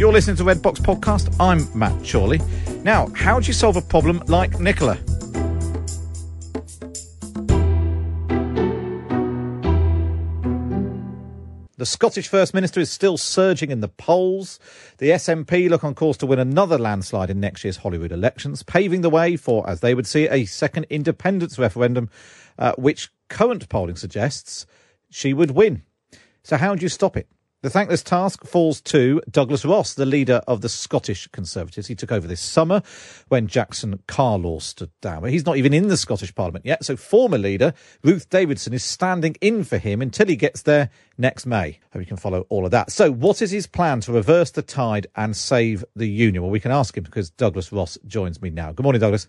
You're 0.00 0.14
listening 0.14 0.36
to 0.36 0.44
Red 0.44 0.62
Box 0.62 0.80
Podcast. 0.80 1.36
I'm 1.38 1.68
Matt 1.78 1.92
Chorley. 2.10 2.40
Now, 2.84 3.08
how 3.14 3.38
do 3.38 3.46
you 3.46 3.52
solve 3.52 3.76
a 3.76 3.82
problem 3.82 4.22
like 4.28 4.58
Nicola? 4.58 4.94
The 11.76 11.84
Scottish 11.84 12.28
First 12.28 12.54
Minister 12.54 12.80
is 12.80 12.90
still 12.90 13.18
surging 13.18 13.70
in 13.70 13.82
the 13.82 13.88
polls. 13.88 14.58
The 14.96 15.10
SNP 15.10 15.68
look 15.68 15.84
on 15.84 15.94
course 15.94 16.16
to 16.16 16.26
win 16.26 16.38
another 16.38 16.78
landslide 16.78 17.28
in 17.28 17.38
next 17.38 17.62
year's 17.64 17.76
Holyrood 17.76 18.10
elections, 18.10 18.62
paving 18.62 19.02
the 19.02 19.10
way 19.10 19.36
for, 19.36 19.68
as 19.68 19.80
they 19.80 19.94
would 19.94 20.06
see 20.06 20.26
a 20.30 20.46
second 20.46 20.86
independence 20.88 21.58
referendum, 21.58 22.08
uh, 22.58 22.72
which 22.78 23.10
current 23.28 23.68
polling 23.68 23.96
suggests 23.96 24.64
she 25.10 25.34
would 25.34 25.50
win. 25.50 25.82
So, 26.42 26.56
how 26.56 26.74
do 26.74 26.80
you 26.80 26.88
stop 26.88 27.18
it? 27.18 27.28
The 27.62 27.68
thankless 27.68 28.02
task 28.02 28.46
falls 28.46 28.80
to 28.80 29.20
Douglas 29.30 29.66
Ross, 29.66 29.92
the 29.92 30.06
leader 30.06 30.40
of 30.48 30.62
the 30.62 30.68
Scottish 30.70 31.26
Conservatives. 31.26 31.88
He 31.88 31.94
took 31.94 32.10
over 32.10 32.26
this 32.26 32.40
summer 32.40 32.80
when 33.28 33.48
Jackson 33.48 34.02
Carlaw 34.08 34.62
stood 34.62 34.90
down. 35.02 35.24
He's 35.24 35.44
not 35.44 35.58
even 35.58 35.74
in 35.74 35.88
the 35.88 35.98
Scottish 35.98 36.34
Parliament 36.34 36.64
yet, 36.64 36.86
so 36.86 36.96
former 36.96 37.36
leader 37.36 37.74
Ruth 38.02 38.30
Davidson 38.30 38.72
is 38.72 38.82
standing 38.82 39.36
in 39.42 39.64
for 39.64 39.76
him 39.76 40.00
until 40.00 40.28
he 40.28 40.36
gets 40.36 40.62
there 40.62 40.88
next 41.18 41.44
May. 41.44 41.80
Hope 41.92 42.00
you 42.00 42.06
can 42.06 42.16
follow 42.16 42.46
all 42.48 42.64
of 42.64 42.70
that. 42.70 42.90
So, 42.90 43.12
what 43.12 43.42
is 43.42 43.50
his 43.50 43.66
plan 43.66 44.00
to 44.00 44.12
reverse 44.12 44.50
the 44.50 44.62
tide 44.62 45.08
and 45.14 45.36
save 45.36 45.84
the 45.94 46.08
Union? 46.08 46.42
Well, 46.42 46.50
we 46.50 46.60
can 46.60 46.72
ask 46.72 46.96
him 46.96 47.04
because 47.04 47.28
Douglas 47.28 47.70
Ross 47.70 47.98
joins 48.06 48.40
me 48.40 48.48
now. 48.48 48.72
Good 48.72 48.84
morning, 48.84 49.02
Douglas. 49.02 49.28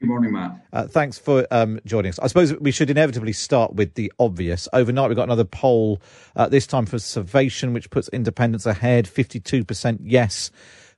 Good 0.00 0.08
morning, 0.08 0.32
Matt. 0.32 0.66
Uh, 0.72 0.86
thanks 0.86 1.18
for 1.18 1.46
um, 1.50 1.78
joining 1.84 2.08
us. 2.08 2.18
I 2.20 2.26
suppose 2.26 2.54
we 2.54 2.70
should 2.70 2.88
inevitably 2.88 3.34
start 3.34 3.74
with 3.74 3.96
the 3.96 4.10
obvious. 4.18 4.66
Overnight, 4.72 5.10
we 5.10 5.14
got 5.14 5.24
another 5.24 5.44
poll, 5.44 6.00
uh, 6.34 6.48
this 6.48 6.66
time 6.66 6.86
for 6.86 6.98
Survation, 6.98 7.74
which 7.74 7.90
puts 7.90 8.08
independence 8.08 8.64
ahead 8.64 9.04
52% 9.04 9.98
yes, 10.02 10.50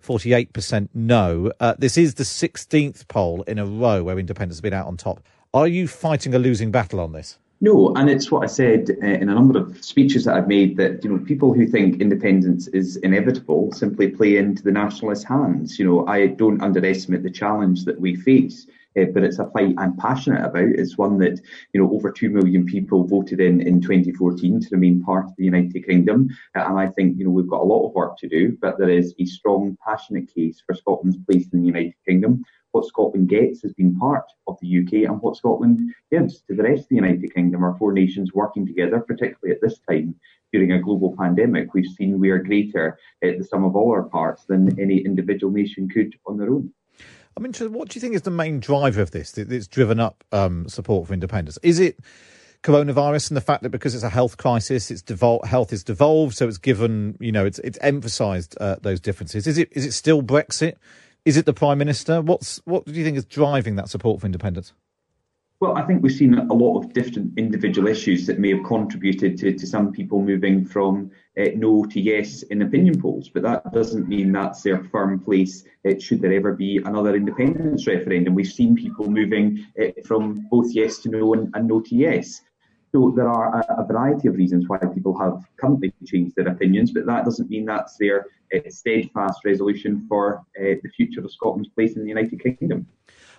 48% 0.07 0.89
no. 0.95 1.51
Uh, 1.59 1.75
this 1.77 1.99
is 1.99 2.15
the 2.15 2.23
16th 2.23 3.09
poll 3.09 3.43
in 3.43 3.59
a 3.59 3.67
row 3.67 4.05
where 4.05 4.21
independence 4.21 4.59
has 4.59 4.61
been 4.61 4.73
out 4.73 4.87
on 4.87 4.97
top. 4.97 5.21
Are 5.53 5.67
you 5.67 5.89
fighting 5.89 6.33
a 6.33 6.39
losing 6.39 6.71
battle 6.71 7.01
on 7.01 7.11
this? 7.11 7.41
No, 7.61 7.93
and 7.97 8.09
it's 8.09 8.31
what 8.31 8.45
I 8.45 8.47
said 8.47 8.89
uh, 9.03 9.07
in 9.07 9.29
a 9.29 9.35
number 9.35 9.59
of 9.59 9.85
speeches 9.85 10.27
that 10.27 10.37
I've 10.37 10.49
made 10.49 10.77
that 10.77 11.03
you 11.03 11.11
know 11.11 11.25
people 11.25 11.53
who 11.55 11.67
think 11.67 12.01
independence 12.01 12.69
is 12.69 12.97
inevitable 12.97 13.73
simply 13.73 14.09
play 14.09 14.37
into 14.37 14.63
the 14.63 14.73
nationalist 14.73 15.25
hands. 15.27 15.79
You 15.79 15.87
know, 15.87 16.07
I 16.07 16.27
don't 16.27 16.61
underestimate 16.61 17.23
the 17.23 17.31
challenge 17.31 17.85
that 17.85 18.01
we 18.01 18.17
face 18.17 18.67
uh, 18.97 19.05
but 19.13 19.23
it's 19.23 19.39
a 19.39 19.51
fight 19.51 19.75
I'm 19.79 19.97
passionate 19.97 20.45
about. 20.45 20.65
It's 20.65 20.99
one 20.99 21.19
that 21.19 21.41
you 21.73 21.81
know 21.81 21.93
over 21.93 22.11
two 22.11 22.31
million 22.31 22.67
people 22.67 23.07
voted 23.07 23.41
in 23.41 23.61
in 23.61 23.81
2014 23.81 24.61
to 24.61 24.69
remain 24.73 25.03
part 25.03 25.27
of 25.27 25.37
the 25.37 25.45
United 25.45 25.87
Kingdom, 25.87 26.29
uh, 26.57 26.65
and 26.67 26.79
I 26.79 26.89
think 26.89 27.19
you 27.19 27.25
know 27.25 27.31
we've 27.31 27.49
got 27.49 27.63
a 27.63 27.65
lot 27.65 27.87
of 27.87 27.95
work 27.95 28.19
to 28.19 28.29
do. 28.29 28.57
But 28.61 28.79
there 28.79 28.91
is 28.91 29.15
a 29.19 29.25
strong, 29.25 29.77
passionate 29.87 30.33
case 30.35 30.63
for 30.67 30.75
Scotland's 30.75 31.19
place 31.29 31.49
in 31.53 31.61
the 31.61 31.67
United 31.67 31.95
Kingdom. 32.07 32.45
What 32.73 32.87
Scotland 32.87 33.29
gets 33.29 33.65
as 33.65 33.75
being 33.75 33.99
part 33.99 34.25
of 34.47 34.57
the 34.61 34.79
UK, 34.79 35.09
and 35.09 35.21
what 35.21 35.37
Scotland 35.37 35.95
gives 36.11 36.41
to 36.43 36.55
the 36.55 36.63
rest 36.63 36.85
of 36.85 36.89
the 36.89 36.97
United 36.97 37.35
Kingdom 37.35 37.65
are 37.65 37.77
four 37.77 37.93
nations 37.93 38.33
working 38.33 38.67
together, 38.67 39.01
particularly 39.01 39.55
at 39.55 39.61
this 39.61 39.79
time 39.89 40.15
during 40.53 40.73
a 40.73 40.81
global 40.81 41.15
pandemic. 41.17 41.75
We've 41.75 41.87
seen 41.87 42.19
we 42.19 42.31
are 42.31 42.39
greater 42.39 42.99
at 43.23 43.39
the 43.39 43.45
sum 43.45 43.65
of 43.65 43.77
all 43.77 43.91
our 43.91 44.05
parts 44.05 44.45
than 44.45 44.79
any 44.79 44.99
individual 44.99 45.53
nation 45.53 45.89
could 45.89 46.15
on 46.27 46.37
their 46.37 46.51
own. 46.51 46.73
I'm 47.37 47.45
interested. 47.45 47.73
What 47.73 47.89
do 47.89 47.97
you 47.97 48.01
think 48.01 48.15
is 48.15 48.23
the 48.23 48.31
main 48.31 48.61
driver 48.61 49.01
of 49.01 49.11
this 49.11 49.33
that's 49.33 49.67
driven 49.67 50.01
up 50.01 50.25
um, 50.33 50.69
support 50.69 51.07
for 51.07 51.15
independence? 51.15 51.59
Is 51.63 51.79
it 51.79 51.99
coronavirus 52.63 53.31
and 53.31 53.37
the 53.37 53.43
fact 53.43 53.63
that 53.63 53.71
because 53.71 53.95
it's 53.95 54.05
a 54.05 54.11
health 54.11 54.37
crisis, 54.37 54.91
its 54.91 55.03
devol- 55.03 55.45
health 55.45 55.73
is 55.73 55.83
devolved, 55.83 56.37
so 56.37 56.47
it's 56.47 56.59
given, 56.59 57.17
you 57.21 57.33
know, 57.33 57.45
it's 57.45 57.59
it's 57.61 57.79
emphasised 57.81 58.57
uh, 58.61 58.77
those 58.83 59.01
differences. 59.01 59.47
Is 59.47 59.59
it 59.59 59.69
is 59.73 59.85
it 59.85 59.93
still 59.93 60.23
Brexit? 60.23 60.75
Is 61.25 61.37
it 61.37 61.47
the 61.47 61.55
prime 61.55 61.79
minister? 61.79 62.21
What's 62.21 62.61
what 62.65 62.85
do 62.85 62.93
you 62.93 63.05
think 63.05 63.17
is 63.17 63.25
driving 63.25 63.77
that 63.77 63.89
support 63.89 64.21
for 64.21 64.27
independence? 64.27 64.73
Well, 65.63 65.79
I 65.79 65.83
think 65.83 66.03
we've 66.03 66.11
seen 66.11 66.35
a 66.35 66.53
lot 66.53 66.77
of 66.77 66.93
different 66.93 67.39
individual 67.39 67.87
issues 67.87 68.27
that 68.27 68.41
may 68.41 68.53
have 68.53 68.65
contributed 68.65 69.39
to, 69.39 69.53
to 69.53 69.65
some 69.65 69.93
people 69.93 70.21
moving 70.21 70.65
from 70.65 71.13
uh, 71.39 71.51
no 71.55 71.85
to 71.85 72.01
yes 72.01 72.43
in 72.43 72.63
opinion 72.63 73.01
polls, 73.01 73.29
but 73.29 73.45
that 73.45 73.73
doesn't 73.73 74.09
mean 74.09 74.33
that's 74.33 74.63
their 74.63 74.83
firm 74.83 75.21
place 75.21 75.63
uh, 75.89 75.97
should 76.01 76.21
there 76.21 76.33
ever 76.33 76.53
be 76.53 76.79
another 76.79 77.15
independence 77.15 77.87
referendum. 77.87 78.35
We've 78.35 78.49
seen 78.49 78.75
people 78.75 79.09
moving 79.09 79.65
uh, 79.81 79.93
from 80.05 80.49
both 80.51 80.73
yes 80.73 80.99
to 81.03 81.11
no 81.11 81.33
and, 81.35 81.49
and 81.55 81.69
no 81.69 81.81
to 81.81 81.95
yes. 81.95 82.41
So 82.91 83.13
there 83.15 83.29
are 83.29 83.61
a, 83.61 83.83
a, 83.83 83.87
variety 83.87 84.27
of 84.27 84.35
reasons 84.35 84.67
why 84.67 84.79
people 84.79 85.17
have 85.21 85.45
currently 85.59 85.95
changed 86.05 86.35
their 86.35 86.49
opinions, 86.49 86.91
but 86.91 87.07
that 87.07 87.25
doesn't 87.25 87.51
mean 87.51 87.67
that's 87.67 87.97
their 87.99 88.27
steadfast 88.69 89.45
resolution 89.45 90.07
for 90.09 90.43
the 90.57 90.91
future 90.97 91.21
of 91.21 91.31
Scotland's 91.31 91.69
place 91.69 91.95
in 91.95 92.03
the 92.03 92.09
United 92.09 92.43
Kingdom. 92.43 92.85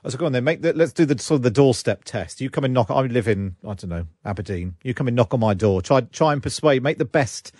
So 0.07 0.17
go 0.17 0.25
on 0.25 0.31
then. 0.33 0.43
Make 0.43 0.61
the, 0.61 0.73
let's 0.73 0.93
do 0.93 1.05
the 1.05 1.17
sort 1.17 1.39
of 1.39 1.43
the 1.43 1.51
doorstep 1.51 2.03
test. 2.03 2.41
You 2.41 2.49
come 2.49 2.65
and 2.65 2.73
knock. 2.73 2.91
I 2.91 3.01
live 3.01 3.27
in 3.27 3.55
I 3.63 3.73
don't 3.73 3.89
know 3.89 4.07
Aberdeen. 4.25 4.75
You 4.83 4.93
come 4.93 5.07
and 5.07 5.15
knock 5.15 5.33
on 5.33 5.39
my 5.39 5.53
door. 5.53 5.81
Try 5.81 6.01
try 6.01 6.33
and 6.33 6.43
persuade. 6.43 6.83
Make 6.83 6.97
the 6.97 7.05
best 7.05 7.53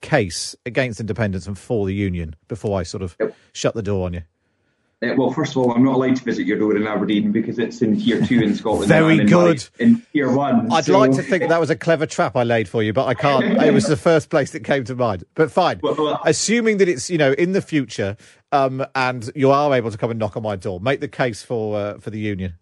case 0.00 0.54
against 0.66 1.00
independence 1.00 1.46
and 1.46 1.58
for 1.58 1.86
the 1.86 1.94
union 1.94 2.36
before 2.48 2.78
I 2.78 2.82
sort 2.82 3.02
of 3.02 3.16
shut 3.52 3.74
the 3.74 3.82
door 3.82 4.06
on 4.06 4.14
you. 4.14 4.22
Uh, 5.10 5.14
well, 5.16 5.30
first 5.30 5.52
of 5.52 5.58
all, 5.58 5.72
I'm 5.72 5.84
not 5.84 5.94
allowed 5.94 6.16
to 6.16 6.24
visit 6.24 6.46
your 6.46 6.58
door 6.58 6.76
in 6.76 6.86
Aberdeen 6.86 7.32
because 7.32 7.58
it's 7.58 7.82
in 7.82 7.98
tier 7.98 8.24
two 8.24 8.42
in 8.42 8.54
Scotland. 8.54 8.88
Very 8.88 9.20
in 9.20 9.26
good. 9.26 9.68
My, 9.78 9.84
in 9.84 10.02
tier 10.12 10.32
one. 10.32 10.70
I'd 10.72 10.84
so... 10.84 10.98
like 10.98 11.12
to 11.12 11.22
think 11.22 11.48
that 11.48 11.60
was 11.60 11.70
a 11.70 11.76
clever 11.76 12.06
trap 12.06 12.36
I 12.36 12.44
laid 12.44 12.68
for 12.68 12.82
you, 12.82 12.92
but 12.92 13.06
I 13.06 13.14
can't. 13.14 13.62
it 13.62 13.72
was 13.72 13.86
the 13.86 13.96
first 13.96 14.30
place 14.30 14.52
that 14.52 14.64
came 14.64 14.84
to 14.84 14.94
mind. 14.94 15.24
But 15.34 15.50
fine. 15.50 15.80
Well, 15.82 15.94
well, 15.94 16.20
Assuming 16.24 16.78
that 16.78 16.88
it's 16.88 17.10
you 17.10 17.18
know 17.18 17.32
in 17.32 17.52
the 17.52 17.62
future, 17.62 18.16
um, 18.52 18.84
and 18.94 19.30
you 19.34 19.50
are 19.50 19.74
able 19.74 19.90
to 19.90 19.98
come 19.98 20.10
and 20.10 20.18
knock 20.18 20.36
on 20.36 20.42
my 20.42 20.56
door, 20.56 20.80
make 20.80 21.00
the 21.00 21.08
case 21.08 21.42
for 21.42 21.76
uh, 21.76 21.98
for 21.98 22.10
the 22.10 22.18
union. 22.18 22.54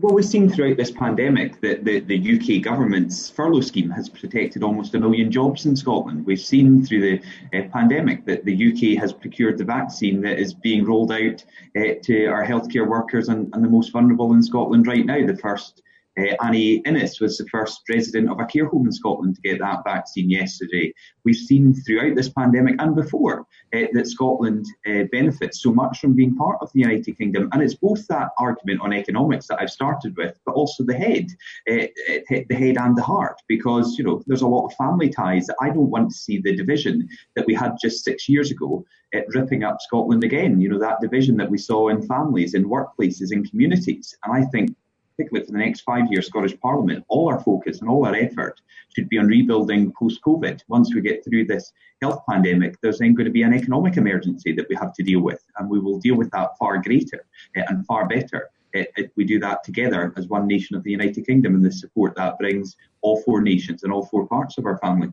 Well, 0.00 0.14
we've 0.14 0.24
seen 0.24 0.50
throughout 0.50 0.76
this 0.76 0.90
pandemic 0.90 1.60
that 1.60 1.84
the, 1.84 2.00
the 2.00 2.18
UK 2.18 2.62
government's 2.62 3.30
furlough 3.30 3.60
scheme 3.60 3.88
has 3.90 4.08
protected 4.08 4.64
almost 4.64 4.94
a 4.94 4.98
million 4.98 5.30
jobs 5.30 5.64
in 5.64 5.76
Scotland. 5.76 6.26
We've 6.26 6.40
seen 6.40 6.84
through 6.84 7.02
the 7.02 7.20
uh, 7.56 7.68
pandemic 7.72 8.24
that 8.26 8.44
the 8.44 8.72
UK 8.72 9.00
has 9.00 9.12
procured 9.12 9.58
the 9.58 9.64
vaccine 9.64 10.20
that 10.22 10.40
is 10.40 10.54
being 10.54 10.84
rolled 10.84 11.12
out 11.12 11.44
uh, 11.76 11.94
to 12.02 12.26
our 12.26 12.44
healthcare 12.44 12.86
workers 12.86 13.28
and, 13.28 13.48
and 13.54 13.62
the 13.62 13.68
most 13.68 13.92
vulnerable 13.92 14.32
in 14.32 14.42
Scotland 14.42 14.88
right 14.88 15.06
now. 15.06 15.24
The 15.24 15.36
first 15.36 15.82
uh, 16.18 16.34
Annie 16.42 16.76
Innes 16.86 17.20
was 17.20 17.38
the 17.38 17.46
first 17.46 17.82
resident 17.88 18.30
of 18.30 18.40
a 18.40 18.46
care 18.46 18.66
home 18.66 18.86
in 18.86 18.92
Scotland 18.92 19.36
to 19.36 19.40
get 19.42 19.58
that 19.60 19.84
vaccine 19.84 20.30
yesterday. 20.30 20.92
We've 21.24 21.36
seen 21.36 21.74
throughout 21.74 22.16
this 22.16 22.28
pandemic 22.28 22.76
and 22.78 22.94
before 22.94 23.46
uh, 23.74 23.86
that 23.92 24.06
Scotland 24.06 24.66
uh, 24.86 25.04
benefits 25.12 25.62
so 25.62 25.72
much 25.72 25.98
from 26.00 26.14
being 26.14 26.34
part 26.34 26.58
of 26.60 26.72
the 26.72 26.80
United 26.80 27.18
Kingdom. 27.18 27.48
And 27.52 27.62
it's 27.62 27.74
both 27.74 28.06
that 28.08 28.30
argument 28.38 28.80
on 28.80 28.92
economics 28.92 29.46
that 29.48 29.60
I've 29.60 29.70
started 29.70 30.16
with, 30.16 30.38
but 30.46 30.54
also 30.54 30.84
the 30.84 30.94
head, 30.94 31.26
uh, 31.70 31.86
the 32.28 32.54
head 32.54 32.78
and 32.78 32.96
the 32.96 33.02
heart, 33.02 33.40
because, 33.48 33.96
you 33.98 34.04
know, 34.04 34.22
there's 34.26 34.42
a 34.42 34.46
lot 34.46 34.66
of 34.66 34.74
family 34.74 35.08
ties 35.08 35.46
that 35.46 35.56
I 35.60 35.68
don't 35.68 35.90
want 35.90 36.10
to 36.10 36.16
see 36.16 36.40
the 36.40 36.56
division 36.56 37.08
that 37.34 37.46
we 37.46 37.54
had 37.54 37.72
just 37.80 38.04
six 38.04 38.28
years 38.28 38.50
ago 38.50 38.84
uh, 39.14 39.20
ripping 39.34 39.64
up 39.64 39.80
Scotland 39.80 40.24
again. 40.24 40.60
You 40.60 40.70
know, 40.70 40.78
that 40.78 41.00
division 41.00 41.36
that 41.36 41.50
we 41.50 41.58
saw 41.58 41.88
in 41.88 42.06
families, 42.06 42.54
in 42.54 42.68
workplaces, 42.68 43.32
in 43.32 43.44
communities. 43.44 44.16
And 44.24 44.32
I 44.32 44.46
think 44.48 44.74
particularly 45.16 45.46
for 45.46 45.52
the 45.52 45.58
next 45.58 45.80
five 45.80 46.10
years 46.10 46.26
Scottish 46.26 46.58
Parliament, 46.60 47.04
all 47.08 47.28
our 47.28 47.40
focus 47.40 47.80
and 47.80 47.88
all 47.88 48.06
our 48.06 48.14
effort 48.14 48.60
should 48.94 49.08
be 49.08 49.18
on 49.18 49.26
rebuilding 49.26 49.92
post 49.98 50.20
COVID. 50.22 50.60
Once 50.68 50.94
we 50.94 51.00
get 51.00 51.24
through 51.24 51.46
this 51.46 51.72
health 52.02 52.22
pandemic, 52.28 52.76
there's 52.82 52.98
then 52.98 53.14
going 53.14 53.24
to 53.26 53.30
be 53.30 53.42
an 53.42 53.54
economic 53.54 53.96
emergency 53.96 54.52
that 54.52 54.66
we 54.68 54.76
have 54.76 54.92
to 54.94 55.02
deal 55.02 55.20
with, 55.20 55.42
and 55.58 55.68
we 55.70 55.78
will 55.78 55.98
deal 55.98 56.16
with 56.16 56.30
that 56.32 56.50
far 56.58 56.82
greater 56.82 57.24
uh, 57.56 57.62
and 57.68 57.86
far 57.86 58.06
better 58.06 58.50
uh, 58.76 58.84
if 58.96 59.10
we 59.16 59.24
do 59.24 59.38
that 59.40 59.64
together 59.64 60.12
as 60.16 60.28
one 60.28 60.46
nation 60.46 60.76
of 60.76 60.82
the 60.82 60.90
United 60.90 61.26
Kingdom 61.26 61.54
and 61.54 61.64
the 61.64 61.72
support 61.72 62.14
that 62.16 62.38
brings 62.38 62.76
all 63.00 63.22
four 63.22 63.40
nations 63.40 63.84
and 63.84 63.92
all 63.92 64.04
four 64.06 64.26
parts 64.26 64.58
of 64.58 64.66
our 64.66 64.78
family. 64.78 65.10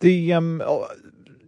The 0.00 0.32
um, 0.32 0.62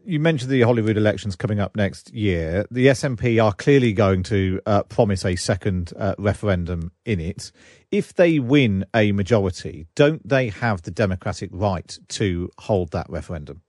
you 0.09 0.19
mentioned 0.19 0.51
the 0.51 0.63
Holyrood 0.63 0.97
elections 0.97 1.37
coming 1.37 1.61
up 1.61 1.77
next 1.77 2.15
year. 2.15 2.65
The 2.71 2.87
SNP 2.87 3.45
are 3.45 3.53
clearly 3.53 3.93
going 3.93 4.23
to 4.25 4.59
uh, 4.65 4.83
promise 4.85 5.23
a 5.23 5.37
second 5.37 5.93
uh, 5.99 6.15
referendum 6.17 6.93
in 7.05 7.21
it. 7.21 7.53
If 7.91 8.15
they 8.15 8.39
win 8.39 8.87
a 8.95 9.13
majority, 9.13 9.87
don't 9.95 10.27
they 10.27 10.49
have 10.49 10.81
the 10.81 10.91
democratic 10.91 11.51
right 11.53 11.99
to 12.09 12.51
hold 12.59 12.93
that 12.93 13.11
referendum? 13.11 13.61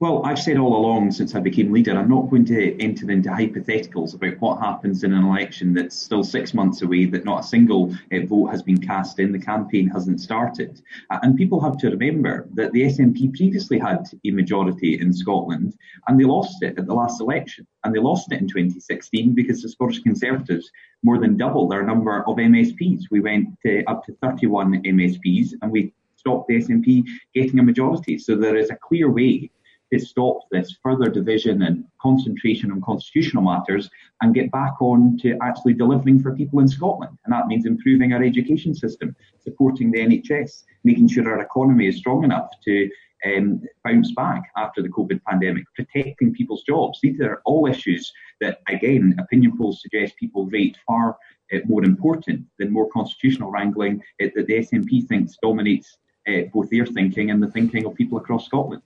Well, 0.00 0.24
I've 0.24 0.38
said 0.38 0.58
all 0.58 0.76
along 0.76 1.10
since 1.10 1.34
I 1.34 1.40
became 1.40 1.72
leader, 1.72 1.98
I'm 1.98 2.08
not 2.08 2.30
going 2.30 2.44
to 2.44 2.80
enter 2.80 3.10
into 3.10 3.30
hypotheticals 3.30 4.14
about 4.14 4.40
what 4.40 4.60
happens 4.60 5.02
in 5.02 5.12
an 5.12 5.24
election 5.24 5.74
that's 5.74 5.96
still 5.96 6.22
six 6.22 6.54
months 6.54 6.82
away, 6.82 7.06
that 7.06 7.24
not 7.24 7.40
a 7.40 7.48
single 7.48 7.92
uh, 8.12 8.24
vote 8.26 8.46
has 8.46 8.62
been 8.62 8.80
cast 8.80 9.18
in, 9.18 9.32
the 9.32 9.40
campaign 9.40 9.88
hasn't 9.88 10.20
started. 10.20 10.80
Uh, 11.10 11.18
and 11.22 11.36
people 11.36 11.60
have 11.60 11.76
to 11.78 11.90
remember 11.90 12.46
that 12.54 12.70
the 12.70 12.82
SNP 12.82 13.36
previously 13.36 13.76
had 13.76 14.06
a 14.24 14.30
majority 14.30 15.00
in 15.00 15.12
Scotland 15.12 15.74
and 16.06 16.20
they 16.20 16.24
lost 16.24 16.62
it 16.62 16.78
at 16.78 16.86
the 16.86 16.94
last 16.94 17.20
election. 17.20 17.66
And 17.82 17.92
they 17.92 17.98
lost 17.98 18.30
it 18.30 18.40
in 18.40 18.46
2016 18.46 19.34
because 19.34 19.62
the 19.62 19.68
Scottish 19.68 20.04
Conservatives 20.04 20.70
more 21.02 21.18
than 21.18 21.36
doubled 21.36 21.72
their 21.72 21.82
number 21.82 22.22
of 22.28 22.36
MSPs. 22.36 23.06
We 23.10 23.18
went 23.18 23.48
uh, 23.66 23.82
up 23.90 24.04
to 24.04 24.16
31 24.22 24.80
MSPs 24.84 25.54
and 25.60 25.72
we 25.72 25.92
stopped 26.14 26.46
the 26.46 26.58
SNP 26.58 27.04
getting 27.34 27.58
a 27.58 27.64
majority. 27.64 28.16
So 28.16 28.36
there 28.36 28.56
is 28.56 28.70
a 28.70 28.76
clear 28.76 29.10
way 29.10 29.50
to 29.92 29.98
stop 29.98 30.40
this 30.50 30.76
further 30.82 31.08
division 31.08 31.62
and 31.62 31.84
concentration 32.00 32.70
on 32.70 32.80
constitutional 32.82 33.42
matters 33.42 33.88
and 34.20 34.34
get 34.34 34.50
back 34.50 34.80
on 34.80 35.18
to 35.22 35.36
actually 35.42 35.74
delivering 35.74 36.20
for 36.20 36.34
people 36.34 36.60
in 36.60 36.68
Scotland. 36.68 37.16
And 37.24 37.32
that 37.32 37.46
means 37.46 37.66
improving 37.66 38.12
our 38.12 38.22
education 38.22 38.74
system, 38.74 39.16
supporting 39.40 39.90
the 39.90 40.00
NHS, 40.00 40.64
making 40.84 41.08
sure 41.08 41.28
our 41.28 41.40
economy 41.40 41.88
is 41.88 41.96
strong 41.96 42.24
enough 42.24 42.50
to 42.64 42.90
um, 43.26 43.62
bounce 43.84 44.12
back 44.12 44.42
after 44.56 44.82
the 44.82 44.88
COVID 44.88 45.22
pandemic, 45.24 45.64
protecting 45.74 46.32
people's 46.32 46.62
jobs. 46.62 47.00
These 47.02 47.20
are 47.20 47.42
all 47.44 47.66
issues 47.66 48.12
that, 48.40 48.60
again, 48.68 49.16
opinion 49.18 49.56
polls 49.56 49.82
suggest 49.82 50.16
people 50.16 50.46
rate 50.46 50.76
far 50.86 51.16
uh, 51.52 51.58
more 51.66 51.84
important 51.84 52.44
than 52.58 52.72
more 52.72 52.88
constitutional 52.90 53.50
wrangling 53.50 54.02
uh, 54.22 54.26
that 54.34 54.46
the 54.46 54.58
SNP 54.58 55.08
thinks 55.08 55.36
dominates 55.42 55.98
uh, 56.28 56.42
both 56.52 56.68
their 56.70 56.86
thinking 56.86 57.30
and 57.30 57.42
the 57.42 57.50
thinking 57.50 57.86
of 57.86 57.94
people 57.94 58.18
across 58.18 58.46
Scotland. 58.46 58.82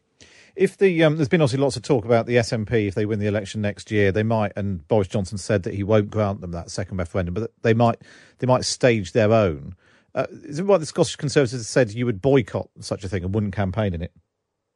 If 0.54 0.76
the 0.76 1.02
um, 1.04 1.16
there's 1.16 1.28
been 1.28 1.40
obviously 1.40 1.62
lots 1.62 1.76
of 1.76 1.82
talk 1.82 2.04
about 2.04 2.26
the 2.26 2.36
SNP 2.36 2.88
if 2.88 2.94
they 2.94 3.06
win 3.06 3.18
the 3.18 3.26
election 3.26 3.60
next 3.62 3.90
year, 3.90 4.12
they 4.12 4.22
might. 4.22 4.52
And 4.56 4.86
Boris 4.86 5.08
Johnson 5.08 5.38
said 5.38 5.62
that 5.62 5.74
he 5.74 5.82
won't 5.82 6.10
grant 6.10 6.40
them 6.40 6.52
that 6.52 6.70
second 6.70 6.98
referendum, 6.98 7.34
but 7.34 7.50
they 7.62 7.74
might 7.74 8.02
they 8.38 8.46
might 8.46 8.64
stage 8.64 9.12
their 9.12 9.32
own. 9.32 9.74
Uh, 10.14 10.26
is 10.44 10.58
it 10.58 10.66
what 10.66 10.80
the 10.80 10.86
Scottish 10.86 11.16
Conservatives 11.16 11.66
said 11.66 11.90
you 11.92 12.04
would 12.04 12.20
boycott 12.20 12.68
such 12.80 13.02
a 13.02 13.08
thing 13.08 13.24
and 13.24 13.34
wouldn't 13.34 13.54
campaign 13.54 13.94
in 13.94 14.02
it? 14.02 14.12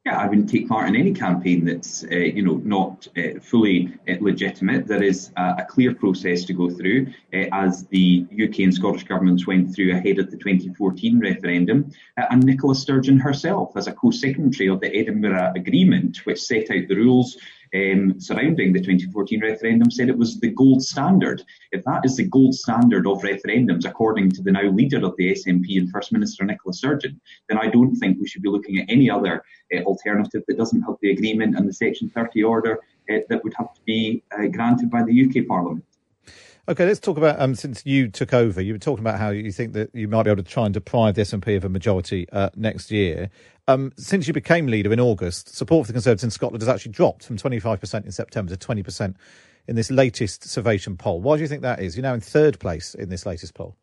Yeah, 0.07 0.19
I 0.19 0.29
wouldn't 0.29 0.49
take 0.49 0.69
part 0.69 0.89
in 0.89 0.95
any 0.95 1.13
campaign 1.13 1.65
that's, 1.65 2.05
uh, 2.05 2.15
you 2.15 2.43
know, 2.43 2.61
not 2.65 3.09
uh, 3.19 3.41
fully 3.41 3.93
uh, 4.09 4.15
legitimate. 4.21 4.87
There 4.87 5.03
is 5.03 5.33
a, 5.37 5.57
a, 5.59 5.67
clear 5.69 5.97
process 5.97 6.45
to 6.45 6.53
go 6.53 6.71
through, 6.71 7.09
uh, 7.35 7.47
as 7.51 7.89
the 7.89 8.25
UK 8.31 8.61
and 8.61 8.73
Scottish 8.73 9.03
governments 9.03 9.49
went 9.49 9.75
through 9.75 9.91
ahead 9.91 10.21
of 10.21 10.31
the 10.31 10.37
2014 10.37 11.19
referendum. 11.19 11.91
Uh, 12.17 12.27
and 12.31 12.45
Nicola 12.45 12.77
Sturgeon 12.77 13.19
herself, 13.19 13.77
as 13.77 13.89
a 13.89 13.93
co-signatory 13.93 14.69
of 14.69 14.79
the 14.79 14.95
Edinburgh 14.95 15.55
Agreement, 15.57 16.19
which 16.19 16.41
set 16.41 16.71
out 16.71 16.87
the 16.87 16.95
rules 16.95 17.37
um, 17.77 18.21
surrounding 18.21 18.73
the 18.73 18.81
2014 18.81 19.41
referendum 19.41 19.91
said 19.91 20.09
it 20.09 20.17
was 20.17 20.41
the 20.41 20.51
gold 20.51 20.83
standard. 20.83 21.43
If 21.73 21.85
that 21.85 22.05
is 22.05 22.17
the 22.17 22.25
gold 22.25 22.55
standard 22.55 23.07
of 23.07 23.23
referendums, 23.23 23.85
according 23.85 24.31
to 24.33 24.43
the 24.43 24.53
now 24.53 24.69
leader 24.71 25.05
of 25.05 25.15
the 25.17 25.33
SNP 25.33 25.79
and 25.79 25.91
First 25.91 26.13
Minister 26.13 26.45
Nicola 26.45 26.73
Sturgeon, 26.73 27.21
then 27.49 27.59
I 27.59 27.69
don't 27.69 27.97
think 27.97 28.19
we 28.19 28.29
should 28.29 28.43
be 28.43 28.49
looking 28.49 28.79
at 28.79 28.87
any 28.89 29.11
other 29.11 29.43
uh, 29.75 29.83
alternative 29.83 30.43
that 30.47 30.59
doesn't 30.59 30.83
have 30.83 30.97
the 31.03 31.11
agreement 31.11 31.57
and 31.57 31.69
the 31.69 31.73
Section 31.73 32.09
30 32.09 32.43
order 32.45 32.81
uh, 33.11 33.19
that 33.29 33.43
would 33.45 33.55
have 33.59 33.75
to 33.75 33.81
be 33.85 34.23
uh, 34.37 34.47
granted 34.47 34.91
by 34.91 35.03
the 35.03 35.25
UK 35.25 35.47
Parliament. 35.47 35.85
Okay, 36.69 36.85
let's 36.85 36.99
talk 36.99 37.17
about 37.17 37.41
um, 37.41 37.55
since 37.55 37.87
you 37.87 38.09
took 38.09 38.35
over. 38.35 38.61
You 38.61 38.73
were 38.73 38.81
talking 38.81 39.05
about 39.05 39.21
how 39.21 39.31
you 39.31 39.53
think 39.53 39.73
that 39.75 39.95
you 39.95 40.09
might 40.09 40.25
be 40.25 40.31
able 40.31 40.43
to 40.43 40.51
try 40.51 40.65
and 40.65 40.75
deprive 40.75 41.15
the 41.15 41.23
SNP 41.23 41.57
of 41.57 41.65
a 41.65 41.69
majority 41.69 42.29
uh, 42.33 42.51
next 42.57 42.91
year. 42.91 43.31
Um, 43.69 43.93
since 43.97 44.27
you 44.27 44.35
became 44.35 44.67
leader 44.67 44.93
in 44.93 44.99
August, 44.99 45.55
support 45.55 45.87
for 45.87 45.93
the 45.93 45.95
Conservatives 45.95 46.25
in 46.25 46.31
Scotland 46.33 46.63
has 46.63 46.69
actually 46.69 46.91
dropped 46.91 47.23
from 47.23 47.37
25% 47.37 48.05
in 48.05 48.11
September 48.11 48.57
to 48.57 48.67
20% 48.67 49.15
in 49.69 49.77
this 49.77 49.93
latest 49.93 50.43
Survation 50.43 50.97
poll. 50.97 51.21
Why 51.21 51.37
do 51.37 51.43
you 51.43 51.49
think 51.49 51.63
that 51.63 51.81
is? 51.81 51.97
You're 51.97 52.03
now 52.03 52.15
in 52.15 52.21
third 52.21 52.59
place 52.59 52.97
in 52.97 53.11
this 53.11 53.27
latest 53.27 53.55
poll. 53.55 53.77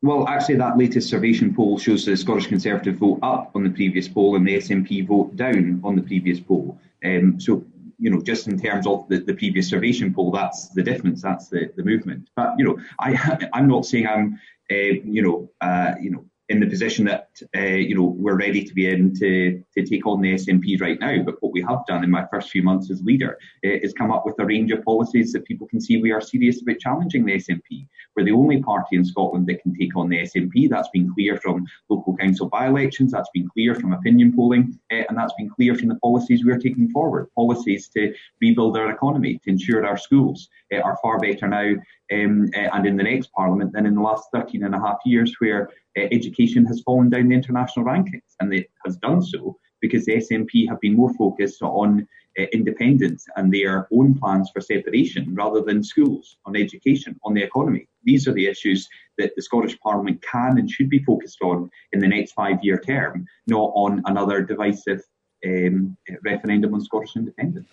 Well, 0.00 0.28
actually, 0.28 0.56
that 0.56 0.78
latest 0.78 1.10
Survation 1.10 1.52
poll 1.52 1.76
shows 1.78 2.04
the 2.04 2.16
Scottish 2.16 2.46
Conservative 2.46 2.96
vote 2.96 3.18
up 3.24 3.50
on 3.56 3.64
the 3.64 3.70
previous 3.70 4.06
poll 4.06 4.36
and 4.36 4.46
the 4.46 4.58
SNP 4.58 5.08
vote 5.08 5.34
down 5.34 5.80
on 5.82 5.96
the 5.96 6.02
previous 6.02 6.38
poll. 6.38 6.78
Um, 7.04 7.40
so 7.40 7.64
you 8.02 8.10
know, 8.10 8.20
just 8.20 8.48
in 8.48 8.58
terms 8.58 8.84
of 8.86 9.08
the, 9.08 9.18
the 9.20 9.34
previous 9.34 9.70
Survation 9.70 10.12
poll, 10.12 10.32
that's 10.32 10.70
the 10.70 10.82
difference, 10.82 11.22
that's 11.22 11.48
the, 11.48 11.70
the 11.76 11.84
movement. 11.84 12.28
But, 12.34 12.54
you 12.58 12.64
know, 12.64 12.76
I, 12.98 13.38
I'm 13.52 13.68
not 13.68 13.86
saying 13.86 14.08
I'm, 14.08 14.40
uh, 14.70 14.94
you 15.04 15.22
know, 15.22 15.50
uh, 15.60 15.94
you 16.00 16.10
know, 16.10 16.24
in 16.48 16.60
the 16.60 16.66
position 16.66 17.04
that 17.06 17.28
uh, 17.56 17.60
you 17.60 17.94
know 17.94 18.14
we're 18.18 18.36
ready 18.36 18.64
to 18.64 18.74
be 18.74 18.88
in 18.88 19.14
to, 19.14 19.62
to 19.76 19.84
take 19.84 20.06
on 20.06 20.20
the 20.20 20.34
SNP 20.34 20.80
right 20.80 20.98
now. 21.00 21.22
But 21.22 21.36
what 21.40 21.52
we 21.52 21.62
have 21.62 21.86
done 21.86 22.04
in 22.04 22.10
my 22.10 22.26
first 22.30 22.50
few 22.50 22.62
months 22.62 22.90
as 22.90 23.02
leader 23.02 23.38
uh, 23.64 23.78
is 23.82 23.92
come 23.92 24.10
up 24.10 24.26
with 24.26 24.38
a 24.38 24.44
range 24.44 24.72
of 24.72 24.84
policies 24.84 25.32
that 25.32 25.44
people 25.44 25.66
can 25.66 25.80
see 25.80 25.96
we 25.96 26.12
are 26.12 26.20
serious 26.20 26.60
about 26.60 26.78
challenging 26.78 27.24
the 27.24 27.34
SNP. 27.34 27.86
We're 28.16 28.24
the 28.24 28.32
only 28.32 28.62
party 28.62 28.96
in 28.96 29.04
Scotland 29.04 29.46
that 29.46 29.62
can 29.62 29.74
take 29.74 29.96
on 29.96 30.08
the 30.08 30.18
SNP. 30.18 30.68
That's 30.68 30.90
been 30.90 31.12
clear 31.12 31.36
from 31.36 31.64
local 31.88 32.16
council 32.16 32.48
by-elections. 32.48 33.12
That's 33.12 33.30
been 33.32 33.48
clear 33.48 33.74
from 33.74 33.92
opinion 33.92 34.34
polling, 34.34 34.78
uh, 34.92 35.04
and 35.08 35.16
that's 35.16 35.34
been 35.38 35.48
clear 35.48 35.74
from 35.74 35.88
the 35.88 35.96
policies 35.96 36.44
we're 36.44 36.58
taking 36.58 36.90
forward. 36.90 37.28
Policies 37.34 37.88
to 37.90 38.12
rebuild 38.40 38.76
our 38.76 38.90
economy, 38.90 39.40
to 39.44 39.50
ensure 39.50 39.86
our 39.86 39.96
schools 39.96 40.48
uh, 40.74 40.80
are 40.80 40.98
far 41.02 41.18
better 41.18 41.48
now 41.48 41.74
um, 42.12 42.50
uh, 42.54 42.68
and 42.72 42.86
in 42.86 42.96
the 42.96 43.02
next 43.02 43.32
parliament 43.32 43.72
than 43.72 43.86
in 43.86 43.94
the 43.94 44.00
last 44.00 44.28
13 44.32 44.64
and 44.64 44.74
a 44.74 44.80
half 44.80 44.98
years, 45.04 45.34
where 45.38 45.70
education 45.96 46.64
has 46.66 46.82
fallen 46.82 47.10
down 47.10 47.28
the 47.28 47.34
international 47.34 47.86
rankings, 47.86 48.34
and 48.40 48.52
it 48.52 48.70
has 48.84 48.96
done 48.96 49.22
so 49.22 49.58
because 49.80 50.04
the 50.04 50.16
SNP 50.16 50.68
have 50.68 50.80
been 50.80 50.96
more 50.96 51.12
focused 51.14 51.60
on 51.62 52.06
uh, 52.38 52.44
independence 52.52 53.26
and 53.36 53.52
their 53.52 53.88
own 53.92 54.18
plans 54.18 54.50
for 54.54 54.60
separation 54.60 55.34
rather 55.34 55.60
than 55.60 55.82
schools, 55.82 56.38
on 56.46 56.56
education, 56.56 57.18
on 57.24 57.34
the 57.34 57.42
economy. 57.42 57.86
These 58.04 58.26
are 58.26 58.32
the 58.32 58.46
issues 58.46 58.88
that 59.18 59.32
the 59.36 59.42
Scottish 59.42 59.78
Parliament 59.80 60.22
can 60.22 60.58
and 60.58 60.70
should 60.70 60.88
be 60.88 61.02
focused 61.02 61.42
on 61.42 61.68
in 61.92 62.00
the 62.00 62.08
next 62.08 62.32
five 62.32 62.58
year 62.62 62.78
term, 62.78 63.26
not 63.46 63.72
on 63.74 64.02
another 64.06 64.40
divisive 64.42 65.02
um, 65.44 65.96
referendum 66.22 66.72
on 66.74 66.80
Scottish 66.80 67.16
independence. 67.16 67.68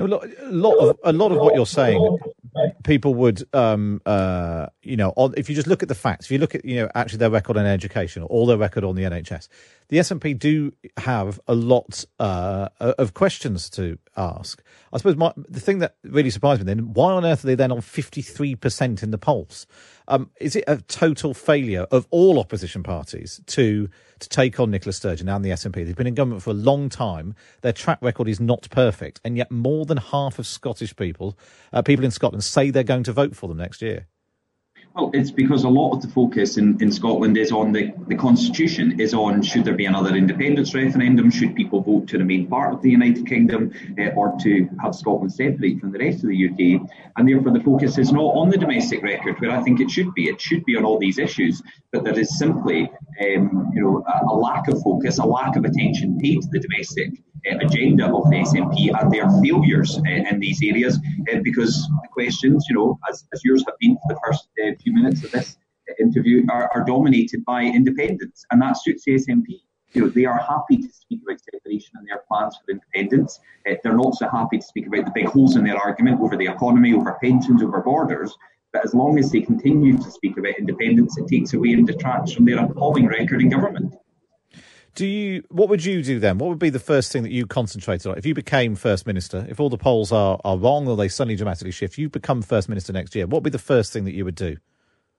A 0.00 0.50
lot 0.50 0.74
of 0.76 0.98
a 1.04 1.12
lot 1.12 1.32
of 1.32 1.38
what 1.38 1.54
you're 1.54 1.66
saying, 1.66 2.18
people 2.84 3.14
would, 3.14 3.42
um, 3.54 4.00
uh, 4.06 4.66
you 4.82 4.96
know, 4.96 5.12
if 5.36 5.48
you 5.48 5.54
just 5.54 5.66
look 5.66 5.82
at 5.82 5.88
the 5.88 5.94
facts, 5.94 6.26
if 6.26 6.30
you 6.30 6.38
look 6.38 6.54
at, 6.54 6.64
you 6.64 6.76
know, 6.76 6.88
actually 6.94 7.18
their 7.18 7.30
record 7.30 7.56
on 7.56 7.66
education 7.66 8.24
or 8.28 8.46
their 8.46 8.56
record 8.56 8.84
on 8.84 8.96
the 8.96 9.02
NHS, 9.02 9.48
the 9.88 9.98
SNP 9.98 10.38
do 10.38 10.72
have 10.96 11.40
a 11.46 11.54
lot 11.54 12.04
uh, 12.18 12.68
of 12.78 13.14
questions 13.14 13.68
to 13.70 13.98
ask. 14.16 14.62
I 14.92 14.98
suppose 14.98 15.16
my, 15.16 15.32
the 15.36 15.60
thing 15.60 15.80
that 15.80 15.96
really 16.04 16.30
surprised 16.30 16.60
me 16.60 16.64
then, 16.64 16.92
why 16.92 17.12
on 17.12 17.24
earth 17.24 17.44
are 17.44 17.48
they 17.48 17.54
then 17.54 17.72
on 17.72 17.80
53% 17.80 19.02
in 19.02 19.10
the 19.10 19.18
polls? 19.18 19.66
Um, 20.08 20.30
is 20.40 20.56
it 20.56 20.64
a 20.66 20.78
total 20.78 21.34
failure 21.34 21.86
of 21.90 22.06
all 22.10 22.38
opposition 22.38 22.82
parties 22.82 23.40
to 23.46 23.88
to 24.18 24.28
take 24.28 24.60
on 24.60 24.70
Nicola 24.70 24.92
Sturgeon 24.92 25.28
and 25.28 25.44
the 25.44 25.50
SNP? 25.50 25.72
They've 25.72 25.96
been 25.96 26.08
in 26.08 26.14
government 26.14 26.42
for 26.42 26.50
a 26.50 26.54
long 26.54 26.88
time. 26.88 27.34
Their 27.62 27.72
track 27.72 27.98
record 28.02 28.28
is 28.28 28.40
not 28.40 28.68
perfect, 28.70 29.20
and 29.24 29.36
yet 29.36 29.50
more 29.50 29.86
than 29.90 29.98
half 29.98 30.38
of 30.38 30.46
Scottish 30.46 30.96
people, 30.96 31.36
uh, 31.72 31.82
people 31.82 32.04
in 32.04 32.10
Scotland, 32.10 32.42
say 32.42 32.70
they're 32.70 32.82
going 32.82 33.04
to 33.04 33.12
vote 33.12 33.36
for 33.36 33.48
them 33.48 33.58
next 33.58 33.82
year. 33.82 34.06
Well, 34.96 35.12
it's 35.14 35.30
because 35.30 35.62
a 35.62 35.68
lot 35.68 35.92
of 35.94 36.02
the 36.02 36.08
focus 36.08 36.56
in, 36.56 36.82
in 36.82 36.90
Scotland 36.90 37.36
is 37.36 37.52
on 37.52 37.70
the, 37.70 37.92
the 38.08 38.16
constitution, 38.16 38.98
is 38.98 39.14
on 39.14 39.40
should 39.40 39.64
there 39.64 39.74
be 39.74 39.86
another 39.86 40.16
independence 40.16 40.74
referendum, 40.74 41.30
should 41.30 41.54
people 41.54 41.80
vote 41.80 42.08
to 42.08 42.18
remain 42.18 42.48
part 42.48 42.74
of 42.74 42.82
the 42.82 42.90
United 42.90 43.24
Kingdom 43.24 43.72
uh, 44.00 44.08
or 44.16 44.34
to 44.40 44.68
have 44.82 44.96
Scotland 44.96 45.32
separate 45.32 45.78
from 45.78 45.92
the 45.92 45.98
rest 45.98 46.24
of 46.24 46.30
the 46.30 46.48
UK. 46.48 46.90
And 47.16 47.28
therefore 47.28 47.52
the 47.52 47.62
focus 47.62 47.98
is 47.98 48.10
not 48.10 48.34
on 48.34 48.50
the 48.50 48.58
domestic 48.58 49.02
record, 49.04 49.36
where 49.38 49.52
I 49.52 49.62
think 49.62 49.80
it 49.80 49.90
should 49.92 50.12
be. 50.14 50.24
It 50.28 50.40
should 50.40 50.64
be 50.64 50.76
on 50.76 50.84
all 50.84 50.98
these 50.98 51.18
issues, 51.18 51.62
but 51.92 52.02
there 52.02 52.18
is 52.18 52.36
simply 52.36 52.90
um, 53.20 53.70
you 53.72 53.82
know, 53.82 54.04
a, 54.08 54.26
a, 54.26 54.34
lack 54.34 54.66
of 54.66 54.82
focus, 54.82 55.18
a 55.18 55.24
lack 55.24 55.54
of 55.54 55.64
attention 55.64 56.18
paid 56.18 56.42
to 56.42 56.48
the 56.50 56.58
domestic 56.58 57.22
agenda 57.44 58.06
of 58.06 58.28
the 58.30 58.36
SNP 58.36 59.00
and 59.00 59.12
their 59.12 59.28
failures 59.42 59.98
uh, 59.98 60.30
in 60.30 60.40
these 60.40 60.60
areas, 60.62 60.98
uh, 61.32 61.38
because 61.42 61.88
the 62.02 62.08
questions, 62.12 62.66
you 62.68 62.76
know, 62.76 62.98
as, 63.08 63.24
as 63.32 63.42
yours 63.44 63.64
have 63.66 63.76
been 63.80 63.96
for 63.96 64.14
the 64.14 64.20
first 64.24 64.48
uh, 64.62 64.70
few 64.82 64.92
minutes 64.94 65.24
of 65.24 65.30
this 65.32 65.56
interview, 65.98 66.46
are, 66.50 66.70
are 66.74 66.84
dominated 66.84 67.44
by 67.44 67.62
independence, 67.62 68.44
and 68.50 68.62
that 68.62 68.76
suits 68.82 69.04
the 69.04 69.12
SNP. 69.12 69.60
You 69.92 70.02
know, 70.02 70.08
they 70.08 70.24
are 70.24 70.38
happy 70.38 70.76
to 70.76 70.88
speak 70.92 71.20
about 71.26 71.40
separation 71.40 71.92
and 71.96 72.06
their 72.06 72.22
plans 72.28 72.56
for 72.56 72.70
independence. 72.70 73.40
Uh, 73.68 73.74
they're 73.82 73.96
not 73.96 74.14
so 74.14 74.28
happy 74.28 74.58
to 74.58 74.64
speak 74.64 74.86
about 74.86 75.06
the 75.06 75.12
big 75.12 75.26
holes 75.26 75.56
in 75.56 75.64
their 75.64 75.76
argument 75.76 76.20
over 76.20 76.36
the 76.36 76.46
economy, 76.46 76.94
over 76.94 77.18
pensions, 77.20 77.62
over 77.62 77.80
borders. 77.80 78.36
But 78.72 78.84
as 78.84 78.94
long 78.94 79.18
as 79.18 79.32
they 79.32 79.40
continue 79.40 79.96
to 79.98 80.10
speak 80.10 80.36
about 80.38 80.58
independence, 80.58 81.18
it 81.18 81.26
takes 81.26 81.54
away 81.54 81.72
and 81.72 81.86
detracts 81.86 82.32
from 82.32 82.44
their 82.44 82.64
appalling 82.64 83.06
record 83.06 83.42
in 83.42 83.48
government. 83.48 83.94
Do 84.94 85.06
you? 85.06 85.44
What 85.48 85.68
would 85.68 85.84
you 85.84 86.02
do 86.02 86.18
then? 86.18 86.38
What 86.38 86.48
would 86.48 86.58
be 86.58 86.70
the 86.70 86.78
first 86.78 87.12
thing 87.12 87.22
that 87.22 87.32
you 87.32 87.46
concentrated 87.46 88.06
on 88.06 88.18
if 88.18 88.26
you 88.26 88.34
became 88.34 88.74
first 88.74 89.06
minister? 89.06 89.46
If 89.48 89.60
all 89.60 89.70
the 89.70 89.78
polls 89.78 90.12
are, 90.12 90.40
are 90.44 90.58
wrong 90.58 90.88
or 90.88 90.96
they 90.96 91.08
suddenly 91.08 91.36
dramatically 91.36 91.70
shift, 91.70 91.96
you 91.96 92.08
become 92.08 92.42
first 92.42 92.68
minister 92.68 92.92
next 92.92 93.14
year. 93.14 93.26
What 93.26 93.38
would 93.38 93.44
be 93.44 93.50
the 93.50 93.58
first 93.58 93.92
thing 93.92 94.04
that 94.04 94.14
you 94.14 94.24
would 94.24 94.34
do? 94.34 94.56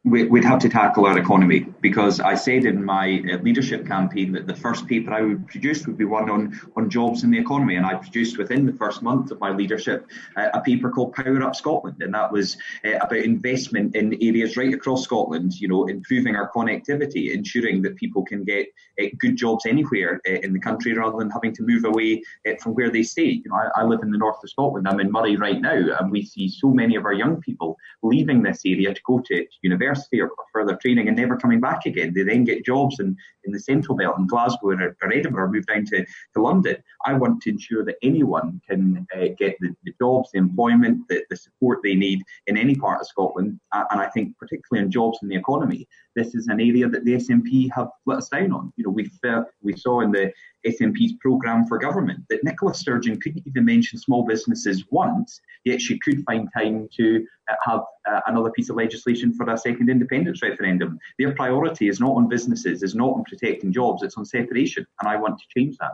We'd 0.04 0.44
have 0.46 0.58
to 0.62 0.70
tackle 0.70 1.06
our 1.06 1.20
economy 1.20 1.68
because 1.80 2.20
I 2.20 2.34
said 2.34 2.66
in 2.66 2.84
my 2.84 3.24
uh, 3.32 3.38
leadership 3.44 3.86
campaign 3.86 4.32
that 4.32 4.48
the 4.48 4.56
first 4.56 4.88
paper 4.88 5.14
I 5.14 5.22
would 5.22 5.48
produce 5.48 5.86
would 5.86 5.96
be 5.96 6.06
one 6.06 6.28
on, 6.28 6.60
on 6.76 6.90
jobs 6.90 7.24
in 7.24 7.30
the 7.30 7.38
economy. 7.38 7.76
And 7.76 7.86
I 7.86 7.94
produced 7.94 8.40
within 8.40 8.66
the 8.66 8.74
first 8.74 9.04
month 9.04 9.30
of 9.30 9.40
my 9.40 9.52
leadership 9.52 10.08
uh, 10.36 10.48
a 10.56 10.62
paper 10.62 10.90
called 10.90 11.14
Power 11.14 11.44
Up 11.44 11.56
Scotland. 11.56 12.02
And 12.02 12.16
that 12.16 12.32
was 12.32 12.58
uh, 12.84 12.96
about 12.96 13.20
investment 13.20 13.96
in 13.96 14.16
areas 14.24 14.58
right 14.58 14.74
across 14.74 15.04
Scotland, 15.04 15.62
you 15.62 15.68
know, 15.68 15.86
improving 15.86 16.36
our 16.36 16.50
connectivity, 16.50 17.32
ensuring 17.36 17.84
that 17.84 17.96
people 17.96 18.26
can 18.26 18.44
get 18.44 18.66
uh, 19.00 19.06
good 19.20 19.36
jobs 19.36 19.68
anywhere 19.68 20.20
uh, 20.28 20.40
in 20.42 20.52
the 20.52 20.60
country 20.60 20.94
rather 20.94 21.20
than 21.20 21.30
having 21.30 21.54
to 21.54 21.62
move 21.62 21.86
away 21.86 22.24
uh, 22.48 22.54
from 22.60 22.74
where 22.74 22.90
they 22.90 23.04
stay. 23.04 23.40
You 23.44 23.52
know, 23.52 23.56
I, 23.56 23.82
I 23.82 23.84
live 23.84 24.02
in 24.02 24.10
the 24.10 24.18
north 24.18 24.44
of 24.44 24.50
Scotland. 24.50 24.88
I'm 24.88 25.00
in 25.00 25.12
Moray 25.12 25.36
right 25.36 25.62
now, 25.62 25.96
and 26.00 26.12
we 26.12 26.26
see 26.26 26.50
so 26.50 26.72
many 26.72 26.96
of 26.96 27.06
our 27.06 27.14
young 27.14 27.40
people 27.40 27.78
leaving 28.02 28.42
this 28.42 28.64
area 28.66 28.96
to 28.96 29.02
go 29.06 29.22
to 29.28 29.46
university 29.62 29.91
university 29.92 30.22
or, 30.22 30.28
or, 30.28 30.46
further 30.54 30.76
training 30.76 31.08
and 31.08 31.16
never 31.16 31.38
coming 31.38 31.62
back 31.62 31.86
again. 31.86 32.14
They 32.14 32.24
then 32.24 32.44
get 32.44 32.66
jobs 32.66 33.00
in, 33.00 33.16
in 33.46 33.54
the 33.54 33.60
central 33.60 33.98
belt 33.98 34.18
in 34.20 34.28
Glasgow 34.28 34.72
or, 34.72 34.96
or 35.02 35.14
Edinburgh, 35.14 35.52
move 35.52 35.66
down 35.66 35.86
to, 35.86 36.06
to 36.34 36.42
London. 36.42 36.76
I 37.06 37.14
want 37.14 37.42
to 37.44 37.52
ensure 37.52 37.86
that 37.86 37.96
anyone 38.02 38.62
can 38.70 39.08
uh, 39.16 39.28
get 39.38 39.56
the, 39.62 39.74
the, 39.84 39.94
jobs, 40.00 40.30
the 40.32 40.40
employment, 40.40 41.08
the, 41.08 41.24
the 41.30 41.38
support 41.38 41.80
they 41.84 41.96
need 41.96 42.22
in 42.48 42.58
any 42.58 42.76
part 42.76 43.00
of 43.00 43.08
Scotland. 43.08 43.60
And 43.74 44.02
I 44.02 44.10
think 44.10 44.38
particularly 44.38 44.86
in 44.86 44.92
jobs 44.92 45.20
in 45.22 45.30
the 45.30 45.38
economy, 45.38 45.88
this 46.16 46.36
is 46.36 46.48
an 46.48 46.60
area 46.60 46.90
that 46.90 47.06
the 47.06 47.14
SNP 47.14 47.70
have 47.74 47.90
let 48.06 48.18
us 48.18 48.30
down 48.30 48.52
on. 48.52 48.74
You 48.76 48.86
know, 48.86 48.90
we 48.90 49.06
felt, 49.22 49.48
we 49.62 49.78
saw 49.78 50.02
in 50.02 50.12
the 50.12 50.34
SNP's 50.66 51.14
programme 51.20 51.66
for 51.66 51.78
government 51.78 52.24
that 52.30 52.44
Nicola 52.44 52.74
Sturgeon 52.74 53.20
couldn't 53.20 53.46
even 53.48 53.66
mention 53.66 53.98
small 53.98 54.26
businesses 54.26 54.86
once, 54.92 55.42
yet 55.66 55.82
she 55.82 56.00
could 56.00 56.24
find 56.24 56.50
time 56.56 56.88
to 56.98 57.26
uh, 57.50 57.56
have 57.66 57.82
uh, 58.10 58.22
another 58.28 58.52
piece 58.52 58.70
of 58.70 58.76
legislation 58.76 59.34
for 59.34 59.50
a 59.50 59.58
second 59.58 59.90
independence 59.90 60.42
referendum. 60.42 61.00
Their 61.18 61.34
priority 61.34 61.88
is 61.88 62.00
not 62.00 62.16
on 62.16 62.30
businesses, 62.30 62.84
is 62.84 62.96
not 62.96 63.14
on 63.16 63.24
protecting 63.24 63.74
jobs, 63.74 64.04
it's 64.04 64.18
on 64.18 64.26
separation, 64.26 64.86
and 65.00 65.10
I 65.10 65.16
want 65.16 65.40
to 65.40 65.46
change 65.56 65.78
that. 65.78 65.92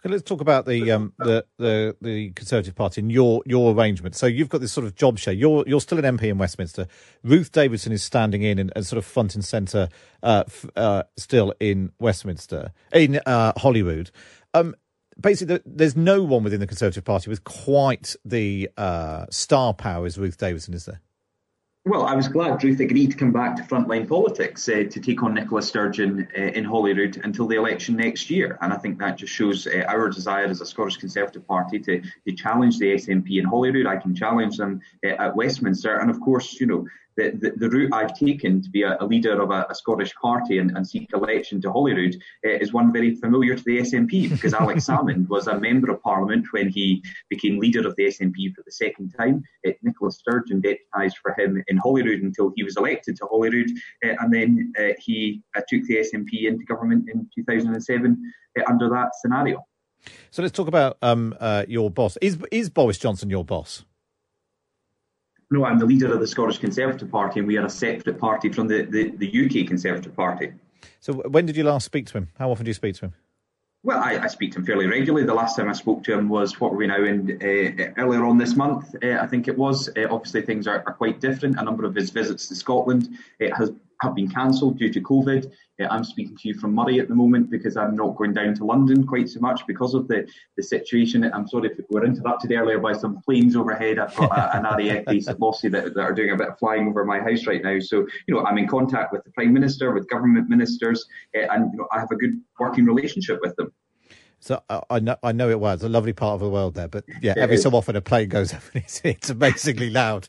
Okay, 0.00 0.12
let's 0.12 0.22
talk 0.22 0.40
about 0.40 0.64
the 0.64 0.92
um, 0.92 1.12
the, 1.18 1.44
the 1.58 1.96
the 2.00 2.30
Conservative 2.30 2.76
Party 2.76 3.00
and 3.00 3.10
your 3.10 3.42
your 3.46 3.74
arrangement. 3.74 4.14
So 4.14 4.26
you've 4.26 4.48
got 4.48 4.60
this 4.60 4.72
sort 4.72 4.86
of 4.86 4.94
job 4.94 5.18
share. 5.18 5.34
You're 5.34 5.64
you're 5.66 5.80
still 5.80 5.98
an 5.98 6.16
MP 6.16 6.24
in 6.24 6.38
Westminster. 6.38 6.86
Ruth 7.24 7.50
Davidson 7.50 7.90
is 7.90 8.02
standing 8.02 8.42
in 8.42 8.60
and, 8.60 8.72
and 8.76 8.86
sort 8.86 8.98
of 8.98 9.04
front 9.04 9.34
and 9.34 9.44
centre, 9.44 9.88
uh, 10.22 10.44
f- 10.46 10.66
uh, 10.76 11.02
still 11.16 11.52
in 11.58 11.90
Westminster 11.98 12.70
in 12.92 13.18
uh. 13.26 13.52
Um, 14.54 14.76
basically, 15.20 15.60
there's 15.66 15.96
no 15.96 16.22
one 16.22 16.44
within 16.44 16.60
the 16.60 16.68
Conservative 16.68 17.04
Party 17.04 17.28
with 17.28 17.42
quite 17.42 18.14
the 18.24 18.70
uh, 18.76 19.26
star 19.30 19.74
power 19.74 20.06
as 20.06 20.16
Ruth 20.16 20.38
Davidson, 20.38 20.74
is 20.74 20.84
there? 20.84 21.00
Well, 21.88 22.04
I 22.04 22.14
was 22.14 22.28
glad 22.28 22.62
Ruth 22.62 22.80
agreed 22.80 23.12
to 23.12 23.16
come 23.16 23.32
back 23.32 23.56
to 23.56 23.62
frontline 23.62 24.06
politics 24.06 24.68
uh, 24.68 24.84
to 24.90 25.00
take 25.00 25.22
on 25.22 25.32
Nicola 25.32 25.62
Sturgeon 25.62 26.28
uh, 26.36 26.40
in 26.42 26.62
Holyrood 26.62 27.18
until 27.24 27.46
the 27.46 27.56
election 27.56 27.96
next 27.96 28.28
year. 28.28 28.58
And 28.60 28.74
I 28.74 28.76
think 28.76 28.98
that 28.98 29.16
just 29.16 29.32
shows 29.32 29.66
uh, 29.66 29.84
our 29.88 30.10
desire 30.10 30.44
as 30.44 30.60
a 30.60 30.66
Scottish 30.66 30.98
Conservative 30.98 31.48
Party 31.48 31.78
to, 31.78 32.02
to 32.02 32.32
challenge 32.34 32.78
the 32.78 32.92
SNP 32.92 33.38
in 33.38 33.46
Holyrood. 33.46 33.86
I 33.86 33.96
can 33.96 34.14
challenge 34.14 34.58
them 34.58 34.82
uh, 35.02 35.14
at 35.18 35.34
Westminster. 35.34 35.96
And 35.96 36.10
of 36.10 36.20
course, 36.20 36.60
you 36.60 36.66
know, 36.66 36.86
the, 37.18 37.30
the, 37.30 37.50
the, 37.56 37.68
route 37.68 37.92
I've 37.92 38.16
taken 38.16 38.62
to 38.62 38.70
be 38.70 38.82
a, 38.82 38.96
a 39.00 39.04
leader 39.04 39.42
of 39.42 39.50
a, 39.50 39.66
a, 39.68 39.74
Scottish 39.74 40.14
party 40.14 40.58
and, 40.58 40.70
and, 40.76 40.86
seek 40.86 41.12
election 41.12 41.60
to 41.62 41.72
Holyrood 41.72 42.14
uh, 42.46 42.50
is 42.50 42.72
one 42.72 42.92
very 42.92 43.16
familiar 43.16 43.56
to 43.56 43.62
the 43.64 43.78
SNP 43.78 44.30
because 44.30 44.54
Alex 44.62 44.86
Salmond 44.86 45.28
was 45.28 45.48
a 45.48 45.58
member 45.58 45.90
of 45.90 46.00
Parliament 46.02 46.46
when 46.52 46.68
he 46.68 47.02
became 47.28 47.58
leader 47.58 47.86
of 47.86 47.96
the 47.96 48.04
SNP 48.04 48.54
for 48.54 48.62
the 48.64 48.70
second 48.70 49.12
time. 49.18 49.42
Uh, 49.66 49.72
Nicola 49.82 50.12
Sturgeon 50.12 50.62
deputised 50.62 51.16
for 51.20 51.34
him 51.36 51.62
in 51.66 51.76
Holyrood 51.76 52.22
until 52.22 52.52
he 52.54 52.62
was 52.62 52.76
elected 52.76 53.16
to 53.16 53.26
Holyrood, 53.26 53.70
uh, 54.04 54.14
and 54.20 54.32
then 54.32 54.72
uh, 54.78 54.94
he 55.00 55.42
uh, 55.56 55.60
took 55.68 55.82
the 55.84 55.96
SNP 55.96 56.46
into 56.46 56.64
government 56.64 57.10
in 57.12 57.28
2007 57.34 58.32
uh, 58.58 58.62
under 58.68 58.88
that 58.88 59.10
scenario. 59.20 59.66
So 60.30 60.42
let's 60.42 60.56
talk 60.56 60.68
about 60.68 60.96
um, 61.02 61.34
your 61.66 61.90
boss. 61.90 62.16
Is 62.22 62.38
is 62.52 62.70
Boris 62.70 62.98
Johnson 62.98 63.28
your 63.28 63.44
boss? 63.44 63.84
No, 65.50 65.64
I'm 65.64 65.78
the 65.78 65.86
leader 65.86 66.12
of 66.12 66.20
the 66.20 66.26
Scottish 66.26 66.58
Conservative 66.58 67.10
Party, 67.10 67.40
and 67.40 67.48
we 67.48 67.56
are 67.56 67.64
a 67.64 67.70
separate 67.70 68.18
party 68.18 68.52
from 68.52 68.68
the, 68.68 68.82
the, 68.82 69.10
the 69.16 69.46
UK 69.46 69.66
Conservative 69.66 70.14
Party. 70.14 70.52
So, 71.00 71.14
when 71.14 71.46
did 71.46 71.56
you 71.56 71.64
last 71.64 71.86
speak 71.86 72.06
to 72.06 72.18
him? 72.18 72.28
How 72.38 72.50
often 72.50 72.64
do 72.64 72.68
you 72.68 72.74
speak 72.74 72.96
to 72.96 73.06
him? 73.06 73.14
Well, 73.82 73.98
I, 73.98 74.18
I, 74.18 74.26
speak 74.26 74.52
to 74.52 74.58
him 74.58 74.66
fairly 74.66 74.86
regularly. 74.86 75.24
The 75.24 75.32
last 75.32 75.56
time 75.56 75.68
I 75.68 75.72
spoke 75.72 76.02
to 76.04 76.12
him 76.12 76.28
was 76.28 76.60
what 76.60 76.72
were 76.72 76.78
we 76.78 76.86
now 76.88 77.02
in 77.04 77.38
uh, 77.40 77.92
earlier 77.96 78.24
on 78.24 78.36
this 78.36 78.56
month, 78.56 78.94
uh, 79.02 79.18
I 79.20 79.26
think 79.26 79.46
it 79.48 79.56
was. 79.56 79.88
Uh, 79.96 80.08
obviously, 80.10 80.42
things 80.42 80.66
are, 80.66 80.82
are, 80.86 80.92
quite 80.92 81.20
different. 81.20 81.58
A 81.58 81.62
number 81.62 81.84
of 81.84 81.94
his 81.94 82.10
visits 82.10 82.48
to 82.48 82.56
Scotland 82.56 83.16
it 83.38 83.56
has 83.56 83.70
have 84.00 84.14
been 84.14 84.28
cancelled 84.28 84.78
due 84.78 84.92
to 84.92 85.00
COVID. 85.00 85.50
Uh, 85.80 85.86
I'm 85.90 86.04
speaking 86.04 86.36
to 86.36 86.48
you 86.48 86.54
from 86.54 86.74
Moray 86.74 86.98
at 86.98 87.08
the 87.08 87.14
moment 87.14 87.50
because 87.50 87.76
I'm 87.76 87.96
not 87.96 88.16
going 88.16 88.32
down 88.32 88.54
to 88.54 88.64
London 88.64 89.06
quite 89.06 89.28
so 89.28 89.40
much 89.40 89.66
because 89.66 89.94
of 89.94 90.08
the, 90.08 90.28
the 90.56 90.62
situation. 90.62 91.24
I'm 91.24 91.48
sorry 91.48 91.70
if 91.70 91.78
we 91.78 91.84
were 91.90 92.04
interrupted 92.04 92.52
earlier 92.52 92.78
by 92.78 92.92
some 92.92 93.20
planes 93.22 93.56
overhead. 93.56 93.98
I've 93.98 94.14
got 94.14 94.36
a, 94.36 94.56
an 94.56 94.62
RAF 94.64 95.04
base 95.04 95.26
that, 95.26 95.92
that 95.94 95.98
are 95.98 96.14
doing 96.14 96.30
a 96.30 96.36
bit 96.36 96.48
of 96.48 96.58
flying 96.58 96.88
over 96.88 97.04
my 97.04 97.20
house 97.20 97.46
right 97.46 97.62
now. 97.62 97.78
So, 97.80 98.06
you 98.26 98.34
know, 98.34 98.44
I'm 98.44 98.58
in 98.58 98.68
contact 98.68 99.12
with 99.12 99.24
the 99.24 99.30
Prime 99.30 99.52
Minister, 99.52 99.92
with 99.92 100.08
government 100.08 100.48
ministers, 100.48 101.04
uh, 101.36 101.46
and 101.52 101.72
you 101.72 101.78
know, 101.78 101.88
I 101.92 102.00
have 102.00 102.10
a 102.10 102.16
good 102.16 102.40
working 102.58 102.84
relationship 102.84 103.40
with 103.42 103.56
them. 103.56 103.72
So 104.40 104.62
uh, 104.68 104.80
I 104.88 105.00
know 105.00 105.16
I 105.22 105.32
know 105.32 105.50
it 105.50 105.58
was 105.58 105.82
a 105.82 105.88
lovely 105.88 106.12
part 106.12 106.34
of 106.34 106.40
the 106.40 106.48
world 106.48 106.74
there, 106.74 106.88
but 106.88 107.04
yeah, 107.20 107.34
every 107.36 107.56
so 107.56 107.70
often 107.70 107.96
a 107.96 108.00
plane 108.00 108.28
goes 108.28 108.54
up 108.54 108.62
and 108.72 108.84
it's, 108.84 109.00
it's 109.04 109.30
amazingly 109.30 109.90
loud. 109.90 110.28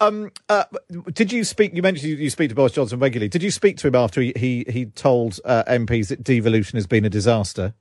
Um, 0.00 0.32
uh, 0.48 0.64
did 1.12 1.32
you 1.32 1.44
speak? 1.44 1.74
You 1.74 1.82
mentioned 1.82 2.10
you, 2.10 2.16
you, 2.16 2.30
speak 2.30 2.48
to 2.48 2.54
Boris 2.54 2.72
Johnson 2.72 2.98
regularly. 2.98 3.28
Did 3.28 3.42
you 3.42 3.50
speak 3.50 3.76
to 3.78 3.88
him 3.88 3.94
after 3.94 4.20
he 4.20 4.32
he, 4.36 4.64
he 4.68 4.86
told 4.86 5.38
uh, 5.44 5.64
MPs 5.64 6.08
that 6.08 6.24
devolution 6.24 6.76
has 6.76 6.86
been 6.86 7.04
a 7.04 7.10
disaster? 7.10 7.74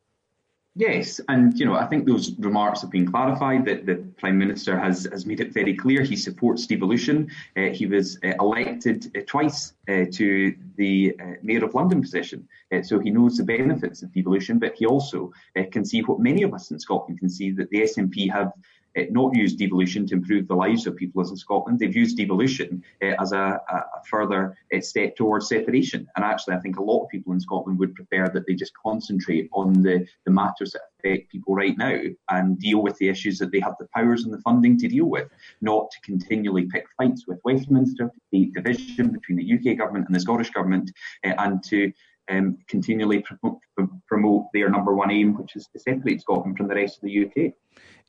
Yes, 0.76 1.22
and 1.30 1.58
you 1.60 1.68
know 1.68 1.76
I 1.76 1.86
think 1.86 2.08
those 2.08 2.36
remarks 2.40 2.82
have 2.82 2.90
been 2.90 3.06
clarified. 3.06 3.64
That 3.66 3.86
the 3.86 3.98
Prime 4.18 4.40
Minister 4.40 4.80
has 4.80 5.08
has 5.12 5.24
made 5.24 5.40
it 5.40 5.54
very 5.54 5.76
clear 5.76 6.02
he 6.02 6.16
supports 6.16 6.66
devolution. 6.66 7.30
Uh, 7.56 7.70
he 7.70 7.86
was 7.86 8.18
uh, 8.24 8.34
elected 8.40 9.16
uh, 9.16 9.22
twice 9.28 9.74
uh, 9.88 10.06
to 10.14 10.56
the 10.78 11.16
uh, 11.22 11.34
Mayor 11.44 11.64
of 11.64 11.76
London 11.76 12.02
position, 12.02 12.48
uh, 12.72 12.82
so 12.82 12.98
he 12.98 13.12
knows 13.12 13.38
the 13.38 13.44
benefits 13.44 14.02
of 14.02 14.12
devolution. 14.14 14.58
But 14.58 14.74
he 14.76 14.88
also 14.88 15.32
can 15.72 15.86
see 15.86 16.02
what 16.02 16.20
many 16.20 16.42
of 16.42 16.56
us 16.56 16.72
in 16.72 16.80
Scotland 16.80 17.20
can 17.20 17.30
see 17.30 17.52
that 17.52 17.70
the 17.70 17.82
SNP 17.82 18.32
have 18.32 18.52
uh, 18.98 19.04
not 19.10 19.36
used 19.36 19.58
devolution 19.58 20.06
to 20.08 20.16
improve 20.16 20.48
the 20.48 20.56
lives 20.56 20.88
of 20.88 20.96
people 20.96 21.28
in 21.28 21.36
Scotland. 21.36 21.80
They've 21.80 21.96
used 21.96 22.18
devolution 22.18 22.84
uh, 23.02 23.14
as 23.20 23.32
a, 23.32 23.60
a, 23.70 23.84
further 24.10 24.58
uh, 24.74 24.82
step 24.82 25.16
towards 25.16 25.48
separation. 25.48 26.08
And 26.16 26.24
actually, 26.26 26.56
I 26.56 26.60
think 26.60 26.78
a 26.78 26.84
lot 26.84 27.04
of 27.04 27.10
people 27.10 27.34
in 27.34 27.40
Scotland 27.40 27.80
would 27.80 27.96
prefer 27.96 28.30
that 28.30 28.46
they 28.48 28.54
just 28.54 28.74
concentrate 28.76 29.50
on 29.54 29.82
the, 29.82 30.06
the 30.26 30.32
matters 30.32 30.72
that 30.72 30.82
affect 31.00 31.32
people 31.32 31.56
right 31.56 31.78
now 31.78 32.00
and 32.30 32.60
deal 32.60 32.82
with 32.82 32.98
the 32.98 33.10
issues 33.10 33.40
that 33.40 33.52
they 33.52 33.60
have 33.60 33.76
the 33.80 33.88
powers 33.96 34.26
and 34.26 34.34
the 34.34 34.42
funding 34.42 34.78
to 34.80 34.88
deal 34.88 35.06
with, 35.06 35.30
not 35.62 35.90
to 35.92 36.02
continually 36.02 36.66
pick 36.66 36.86
fights 36.98 37.26
with 37.28 37.40
Westminster, 37.44 38.12
create 38.30 38.54
division 38.54 39.12
between 39.12 39.38
the 39.38 39.54
UK 39.54 39.78
government 39.78 40.08
and 40.08 40.16
the 40.16 40.20
Scottish 40.20 40.52
government, 40.52 40.92
and 41.24 41.64
to 41.64 41.92
um, 42.30 42.58
continually 42.68 43.22
promote, 43.22 43.60
promote, 44.08 44.46
their 44.54 44.70
number 44.70 44.94
one 44.94 45.12
aim, 45.12 45.36
which 45.36 45.56
is 45.56 45.68
to 45.74 45.80
separate 45.80 46.22
Scotland 46.22 46.58
from 46.58 46.68
the 46.68 46.76
rest 46.76 46.98
of 46.98 47.04
the 47.04 47.26
UK. 47.26 47.54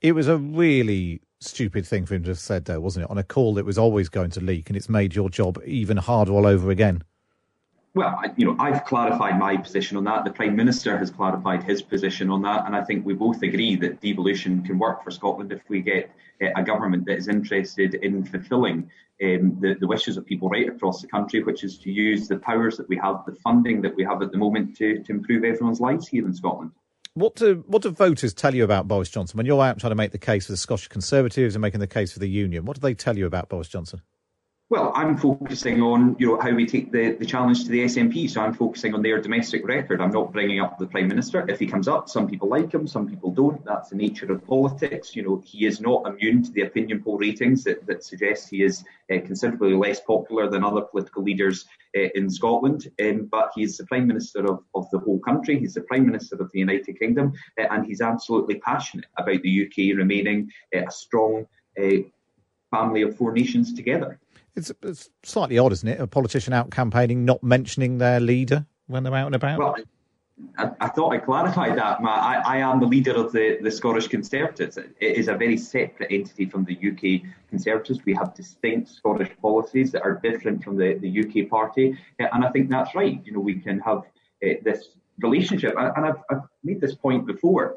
It 0.04 0.14
was 0.14 0.28
a 0.28 0.36
really 0.36 1.22
stupid 1.40 1.86
thing 1.86 2.04
for 2.04 2.14
him 2.14 2.24
to 2.24 2.28
have 2.28 2.38
said, 2.38 2.66
though, 2.66 2.78
wasn't 2.78 3.04
it? 3.04 3.10
On 3.10 3.16
a 3.16 3.22
call 3.22 3.54
that 3.54 3.64
was 3.64 3.78
always 3.78 4.10
going 4.10 4.28
to 4.32 4.40
leak, 4.42 4.68
and 4.68 4.76
it's 4.76 4.90
made 4.90 5.14
your 5.14 5.30
job 5.30 5.58
even 5.64 5.96
harder 5.96 6.32
all 6.32 6.46
over 6.46 6.70
again. 6.70 7.02
Well, 7.94 8.20
you 8.36 8.44
know, 8.44 8.54
I've 8.58 8.84
clarified 8.84 9.38
my 9.38 9.56
position 9.56 9.96
on 9.96 10.04
that. 10.04 10.26
The 10.26 10.30
Prime 10.30 10.54
Minister 10.56 10.98
has 10.98 11.10
clarified 11.10 11.62
his 11.62 11.80
position 11.80 12.28
on 12.28 12.42
that, 12.42 12.66
and 12.66 12.76
I 12.76 12.84
think 12.84 13.06
we 13.06 13.14
both 13.14 13.42
agree 13.42 13.76
that 13.76 14.02
devolution 14.02 14.62
can 14.62 14.78
work 14.78 15.02
for 15.02 15.10
Scotland 15.10 15.52
if 15.52 15.62
we 15.70 15.80
get 15.80 16.10
uh, 16.42 16.48
a 16.54 16.62
government 16.62 17.06
that 17.06 17.16
is 17.16 17.28
interested 17.28 17.94
in 17.94 18.26
fulfilling 18.26 18.90
um, 19.22 19.56
the, 19.58 19.74
the, 19.80 19.86
wishes 19.86 20.18
of 20.18 20.26
people 20.26 20.50
right 20.50 20.68
across 20.68 21.00
the 21.00 21.08
country, 21.08 21.42
which 21.42 21.64
is 21.64 21.78
to 21.78 21.90
use 21.90 22.28
the 22.28 22.36
powers 22.36 22.76
that 22.76 22.90
we 22.90 22.96
have, 22.98 23.24
the 23.24 23.36
funding 23.36 23.80
that 23.80 23.96
we 23.96 24.04
have 24.04 24.20
at 24.20 24.32
the 24.32 24.36
moment 24.36 24.76
to, 24.76 25.02
to 25.02 25.12
improve 25.12 25.44
everyone's 25.44 25.80
lives 25.80 26.06
here 26.06 26.26
in 26.26 26.34
Scotland. 26.34 26.72
What 27.14 27.37
do 27.37 27.62
what 27.68 27.83
do 27.83 27.90
voters 27.90 28.35
tell 28.35 28.57
you 28.57 28.64
about 28.64 28.88
Boris 28.88 29.09
Johnson 29.09 29.37
when 29.37 29.46
you're 29.46 29.62
out 29.62 29.79
trying 29.79 29.92
to 29.92 29.96
make 29.96 30.11
the 30.11 30.18
case 30.18 30.46
for 30.46 30.53
the 30.53 30.57
Scottish 30.57 30.88
Conservatives 30.88 31.55
and 31.55 31.62
making 31.62 31.79
the 31.79 31.87
case 31.87 32.12
for 32.12 32.18
the 32.18 32.29
Union? 32.29 32.64
What 32.64 32.74
do 32.74 32.81
they 32.81 32.94
tell 32.94 33.16
you 33.16 33.27
about 33.27 33.48
Boris 33.48 33.68
Johnson? 33.68 34.03
Well, 34.74 34.90
I'm 34.96 35.16
focusing 35.16 35.82
on 35.82 36.16
you 36.18 36.26
know 36.26 36.40
how 36.40 36.50
we 36.50 36.66
take 36.66 36.90
the, 36.90 37.12
the 37.12 37.24
challenge 37.24 37.62
to 37.62 37.70
the 37.70 37.84
SNP. 37.84 38.28
So 38.28 38.40
I'm 38.40 38.52
focusing 38.52 38.92
on 38.92 39.02
their 39.02 39.20
domestic 39.20 39.64
record. 39.64 40.00
I'm 40.00 40.10
not 40.10 40.32
bringing 40.32 40.58
up 40.58 40.80
the 40.80 40.87
Prime 40.88 41.06
Minister. 41.06 41.48
If 41.48 41.60
he 41.60 41.66
comes 41.68 41.87
up, 41.87 42.08
some 42.08 42.26
people 42.26 42.48
like 42.48 42.74
him, 42.74 42.88
some 42.88 43.08
people 43.08 43.30
don't. 43.30 43.64
That's 43.64 43.90
the 43.90 43.94
nature 43.94 44.32
of 44.32 44.44
politics. 44.44 45.14
You 45.14 45.22
know, 45.22 45.40
he 45.46 45.66
is 45.66 45.80
not 45.80 46.08
immune 46.08 46.42
to 46.42 46.50
the 46.50 46.62
opinion 46.62 47.04
poll 47.04 47.18
ratings 47.18 47.62
that, 47.62 47.87
that 47.87 48.02
suggest 48.02 48.50
he 48.50 48.64
is 48.64 48.82
uh, 49.12 49.20
considerably 49.24 49.74
less 49.74 50.00
popular 50.00 50.50
than 50.50 50.64
other 50.64 50.80
political 50.80 51.22
leaders 51.22 51.66
uh, 51.96 52.08
in 52.16 52.28
Scotland. 52.28 52.90
Um, 53.00 53.28
but 53.30 53.52
he's 53.54 53.76
the 53.76 53.87
Prime 53.87 54.08
Minister 54.08 54.40
of, 54.40 54.64
of 54.74 54.90
the 54.90 54.98
whole 54.98 55.20
country. 55.20 55.56
He's 55.56 55.74
the 55.74 55.82
Prime 55.82 56.04
Minister 56.04 56.34
of 56.42 56.50
the 56.50 56.58
United 56.58 56.98
Kingdom, 56.98 57.32
uh, 57.60 57.66
and 57.70 57.87
he's 57.87 58.00
absolutely 58.00 58.56
passionate 58.56 59.06
about 59.18 59.40
the 59.42 59.66
UK 59.66 59.96
remaining 59.96 60.50
uh, 60.74 60.80
a 60.88 60.90
strong 60.90 61.46
uh, 61.80 61.98
family 62.72 63.02
of 63.02 63.16
four 63.16 63.30
nations 63.30 63.72
together. 63.72 64.18
It's, 64.56 64.72
it's 64.82 65.10
slightly 65.22 65.58
odd, 65.58 65.72
isn't 65.72 65.88
it? 65.88 66.00
A 66.00 66.06
politician 66.06 66.52
out 66.52 66.70
campaigning, 66.70 67.24
not 67.24 67.42
mentioning 67.42 67.98
their 67.98 68.20
leader 68.20 68.66
when 68.86 69.02
they're 69.02 69.14
out 69.14 69.26
and 69.26 69.34
about. 69.34 69.58
Well, 69.58 69.76
I, 70.58 70.70
I 70.80 70.88
thought 70.88 71.12
I 71.12 71.18
clarified 71.18 71.76
that. 71.78 72.02
Matt. 72.02 72.22
I, 72.22 72.56
I 72.56 72.56
am 72.58 72.80
the 72.80 72.86
leader 72.86 73.14
of 73.14 73.32
the, 73.32 73.58
the 73.62 73.70
Scottish 73.70 74.08
Conservatives. 74.08 74.76
It 74.76 74.94
is 75.00 75.28
a 75.28 75.34
very 75.34 75.56
separate 75.56 76.10
entity 76.12 76.46
from 76.46 76.64
the 76.64 76.74
UK 76.76 77.30
Conservatives. 77.48 78.00
We 78.04 78.14
have 78.14 78.34
distinct 78.34 78.88
Scottish 78.88 79.30
policies 79.40 79.92
that 79.92 80.02
are 80.02 80.20
different 80.22 80.64
from 80.64 80.76
the, 80.76 80.94
the 80.94 81.20
UK 81.44 81.48
party. 81.48 81.96
And 82.18 82.44
I 82.44 82.50
think 82.50 82.68
that's 82.68 82.94
right. 82.94 83.20
You 83.24 83.32
know, 83.32 83.40
we 83.40 83.56
can 83.56 83.80
have 83.80 83.98
uh, 84.44 84.54
this 84.62 84.88
relationship. 85.18 85.74
And 85.76 86.04
I've, 86.04 86.22
I've 86.30 86.42
made 86.62 86.80
this 86.80 86.94
point 86.94 87.26
before 87.26 87.76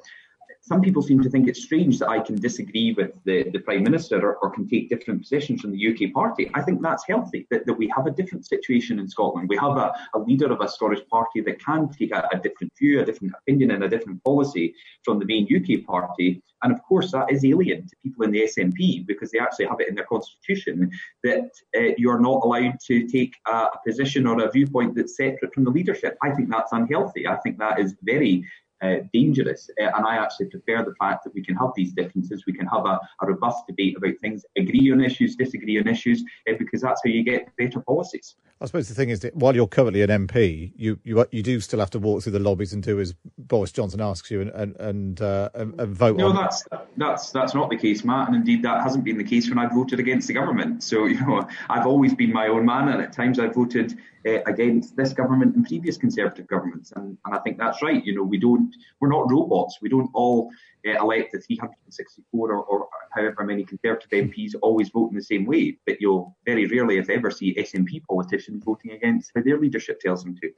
some 0.68 0.82
people 0.82 1.02
seem 1.02 1.22
to 1.24 1.30
think 1.30 1.48
it's 1.48 1.64
strange 1.64 1.98
that 2.00 2.10
I 2.10 2.20
can 2.20 2.36
disagree 2.36 2.94
with 2.94 3.12
the, 3.24 3.50
the 3.52 3.60
Prime 3.60 3.84
Minister 3.84 4.18
or, 4.20 4.36
or, 4.38 4.50
can 4.50 4.68
take 4.68 4.90
different 4.90 5.22
positions 5.22 5.62
from 5.62 5.72
the 5.72 5.88
UK 5.88 6.14
party. 6.14 6.52
I 6.54 6.62
think 6.62 6.82
that's 6.82 7.06
healthy, 7.08 7.48
that, 7.52 7.66
that 7.66 7.74
we 7.74 7.90
have 7.96 8.06
a 8.06 8.12
different 8.12 8.46
situation 8.46 9.00
in 9.00 9.08
Scotland. 9.08 9.48
We 9.48 9.56
have 9.58 9.78
a, 9.78 9.94
a 10.14 10.20
leader 10.20 10.52
of 10.52 10.60
a 10.60 10.68
Scottish 10.68 11.08
party 11.10 11.40
that 11.42 11.64
can 11.64 11.88
take 11.90 12.12
a, 12.12 12.28
a, 12.34 12.38
different 12.40 12.74
view, 12.78 13.00
a 13.00 13.06
different 13.06 13.34
opinion, 13.40 13.72
and 13.72 13.84
a 13.86 13.88
different 13.88 14.22
policy 14.26 14.74
from 15.04 15.20
the 15.20 15.26
main 15.26 15.48
UK 15.56 15.86
party. 15.86 16.42
And 16.64 16.74
of 16.74 16.84
course, 16.84 17.12
that 17.12 17.32
is 17.32 17.46
alien 17.46 17.88
to 17.88 17.96
people 18.04 18.26
in 18.26 18.32
the 18.32 18.42
SNP 18.42 19.08
because 19.08 19.32
they 19.32 19.40
actually 19.40 19.68
have 19.68 19.80
it 19.80 19.88
in 19.88 19.96
their 19.96 20.06
constitution 20.06 20.92
that 21.24 21.50
uh, 21.78 21.94
you're 21.98 22.20
not 22.20 22.42
allowed 22.44 22.78
to 22.88 23.08
take 23.08 23.36
a, 23.48 23.52
a 23.52 23.80
position 23.86 24.28
or 24.28 24.44
a 24.44 24.52
viewpoint 24.52 24.96
that's 24.96 25.16
separate 25.16 25.54
from 25.54 25.64
the 25.64 25.70
leadership. 25.70 26.18
I 26.22 26.32
think 26.32 26.50
that's 26.50 26.74
unhealthy. 26.74 27.26
I 27.26 27.38
think 27.38 27.58
that 27.60 27.80
is 27.80 27.96
very 28.04 28.44
uh, 28.82 28.98
dangerous. 29.14 29.70
Uh, 29.82 29.90
and 29.96 30.06
I 30.06 30.18
actually 30.18 30.48
prefer 30.48 30.84
the 30.84 30.96
fact 30.96 31.24
that 31.24 31.34
we 31.34 31.44
can 31.44 31.56
have 31.56 31.72
these 31.76 31.94
differences. 31.94 32.46
We 32.46 32.54
can 32.54 32.68
have 32.68 32.86
a, 32.86 33.00
a 33.22 33.28
robust 33.28 33.68
debate 33.68 33.98
about 33.98 34.14
things, 34.22 34.46
agree 34.58 34.92
on 34.92 35.02
issues, 35.02 35.36
disagree 35.36 35.80
on 35.80 35.88
issues, 35.88 36.24
uh, 36.50 36.54
because 36.58 36.82
that's 36.82 37.02
how 37.04 37.10
you 37.10 37.24
get 37.24 37.56
better 37.58 37.80
policies. 37.80 38.36
I 38.60 38.66
suppose 38.66 38.88
the 38.88 38.96
thing 38.96 39.10
is 39.10 39.20
that 39.20 39.36
while 39.36 39.56
you're 39.56 39.68
currently 39.68 40.02
an 40.02 40.10
MP, 40.10 40.72
you, 40.76 41.00
you 41.04 41.26
you 41.32 41.44
do 41.44 41.60
still 41.60 41.80
have 41.80 41.92
to 41.92 42.00
walk 42.00 42.24
through 42.24 42.32
the 42.32 42.40
lobbies 42.40 42.74
and 42.74 42.82
do 42.82 43.00
as 43.00 43.14
Boris 43.38 43.72
Johnson 43.72 44.02
asks 44.02 44.32
you 44.32 44.42
and 44.42 44.50
and 44.52 44.76
and, 44.78 45.22
uh, 45.22 45.50
and, 45.54 45.96
vote. 45.96 46.18
No, 46.18 46.30
on. 46.30 46.36
that's 46.36 46.64
that's 46.98 47.30
that's 47.30 47.54
not 47.54 47.70
the 47.70 47.78
case, 47.78 48.04
Matt, 48.04 48.28
and 48.28 48.36
indeed 48.36 48.64
that 48.64 48.82
hasn't 48.82 49.04
been 49.04 49.18
the 49.18 49.24
case 49.24 49.48
when 49.50 49.60
I've 49.60 49.74
voted 49.74 50.00
against 50.00 50.28
the 50.28 50.34
government. 50.34 50.84
So 50.84 51.06
you 51.06 51.20
know, 51.22 51.48
I've 51.70 51.86
always 51.86 52.16
been 52.16 52.34
my 52.34 52.48
own 52.48 52.66
man, 52.66 52.88
and 52.88 53.02
at 53.02 53.14
times 53.14 53.40
I've 53.40 53.54
voted 53.54 53.96
uh, 54.26 54.40
against 54.48 54.96
this 54.96 55.14
government 55.14 55.56
and 55.56 55.66
previous 55.66 55.98
Conservative 55.98 56.48
governments, 56.48 56.92
and, 56.96 57.18
and 57.26 57.36
I 57.36 57.40
think 57.40 57.60
that's 57.60 57.84
right. 57.84 58.04
You 58.04 58.16
know, 58.16 58.24
we 58.24 58.40
don't 58.40 58.67
we're 59.00 59.10
not 59.10 59.32
robots. 59.32 59.78
We 59.82 59.90
don't 59.90 60.10
all 60.14 60.52
uh, 60.88 61.04
elect 61.04 61.32
the 61.32 61.40
364 61.40 62.52
or, 62.52 62.64
or, 62.64 62.88
however 63.12 63.44
many 63.44 63.64
Conservative 63.64 64.10
MPs 64.12 64.54
always 64.62 64.90
vote 64.90 65.10
in 65.10 65.16
the 65.16 65.24
same 65.24 65.46
way, 65.46 65.78
but 65.86 66.00
you'll 66.00 66.36
very 66.46 66.68
rarely, 66.68 66.98
if 66.98 67.10
ever, 67.10 67.32
see 67.32 67.56
SNP 67.56 68.04
politicians 68.06 68.64
voting 68.64 68.92
against 68.92 69.32
how 69.36 69.42
their 69.42 69.60
leadership 69.60 70.00
tells 70.00 70.24
them 70.24 70.38
to. 70.38 70.52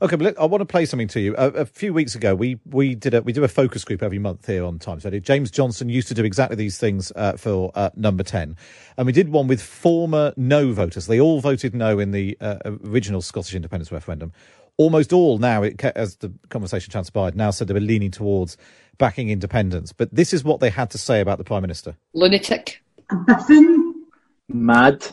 Okay, 0.00 0.16
but 0.16 0.24
look, 0.24 0.38
I 0.38 0.46
want 0.46 0.62
to 0.62 0.66
play 0.66 0.84
something 0.84 1.06
to 1.08 1.20
you. 1.20 1.34
A, 1.38 1.48
a, 1.48 1.64
few 1.64 1.92
weeks 1.92 2.16
ago, 2.16 2.34
we 2.34 2.58
we 2.64 2.96
did 2.96 3.14
a 3.14 3.22
we 3.22 3.32
do 3.32 3.44
a 3.44 3.48
focus 3.48 3.84
group 3.84 4.02
every 4.02 4.18
month 4.18 4.46
here 4.46 4.64
on 4.64 4.80
Times 4.80 5.04
Radio. 5.04 5.20
James 5.20 5.50
Johnson 5.50 5.88
used 5.88 6.08
to 6.08 6.14
do 6.14 6.24
exactly 6.24 6.56
these 6.56 6.76
things 6.76 7.12
uh, 7.14 7.36
for 7.36 7.70
uh, 7.76 7.90
Number 7.94 8.24
Ten, 8.24 8.56
and 8.96 9.06
we 9.06 9.12
did 9.12 9.28
one 9.28 9.46
with 9.46 9.62
former 9.62 10.32
No 10.36 10.72
voters. 10.72 11.06
They 11.06 11.20
all 11.20 11.40
voted 11.40 11.74
No 11.74 12.00
in 12.00 12.10
the 12.10 12.36
uh, 12.40 12.56
original 12.84 13.22
Scottish 13.22 13.54
independence 13.54 13.92
referendum. 13.92 14.32
Almost 14.78 15.12
all 15.12 15.38
now, 15.38 15.62
it, 15.62 15.84
as 15.84 16.16
the 16.16 16.32
conversation 16.48 16.90
transpired, 16.90 17.36
now 17.36 17.50
said 17.50 17.68
they 17.68 17.74
were 17.74 17.80
leaning 17.80 18.10
towards 18.10 18.56
backing 18.98 19.30
independence. 19.30 19.92
But 19.92 20.14
this 20.14 20.32
is 20.32 20.44
what 20.44 20.60
they 20.60 20.70
had 20.70 20.90
to 20.90 20.98
say 20.98 21.20
about 21.20 21.38
the 21.38 21.44
Prime 21.44 21.62
Minister 21.62 21.96
lunatic, 22.14 22.82
biffin, 23.26 24.06
mad, 24.48 25.06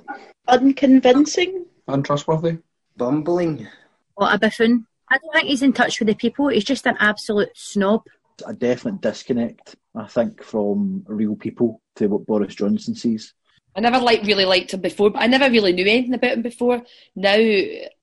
unconvincing, 0.47 1.65
untrustworthy, 1.87 2.57
bumbling. 2.97 3.67
What 4.15 4.33
a 4.33 4.39
biffin. 4.39 4.85
I 5.09 5.17
don't 5.17 5.33
think 5.33 5.47
he's 5.47 5.63
in 5.63 5.73
touch 5.73 5.99
with 5.99 6.07
the 6.07 6.15
people. 6.15 6.49
He's 6.49 6.63
just 6.63 6.85
an 6.85 6.95
absolute 6.99 7.49
snob. 7.55 8.03
A 8.45 8.53
definite 8.53 9.01
disconnect, 9.01 9.75
I 9.95 10.05
think, 10.05 10.43
from 10.43 11.03
real 11.07 11.35
people 11.35 11.81
to 11.95 12.07
what 12.07 12.25
Boris 12.25 12.55
Johnson 12.55 12.95
sees. 12.95 13.33
I 13.75 13.81
never 13.81 13.99
like 13.99 14.23
really 14.23 14.45
liked 14.45 14.73
him 14.73 14.81
before, 14.81 15.09
but 15.09 15.21
I 15.21 15.27
never 15.27 15.49
really 15.49 15.73
knew 15.73 15.85
anything 15.85 16.13
about 16.13 16.31
him 16.31 16.41
before. 16.41 16.81
Now 17.15 17.37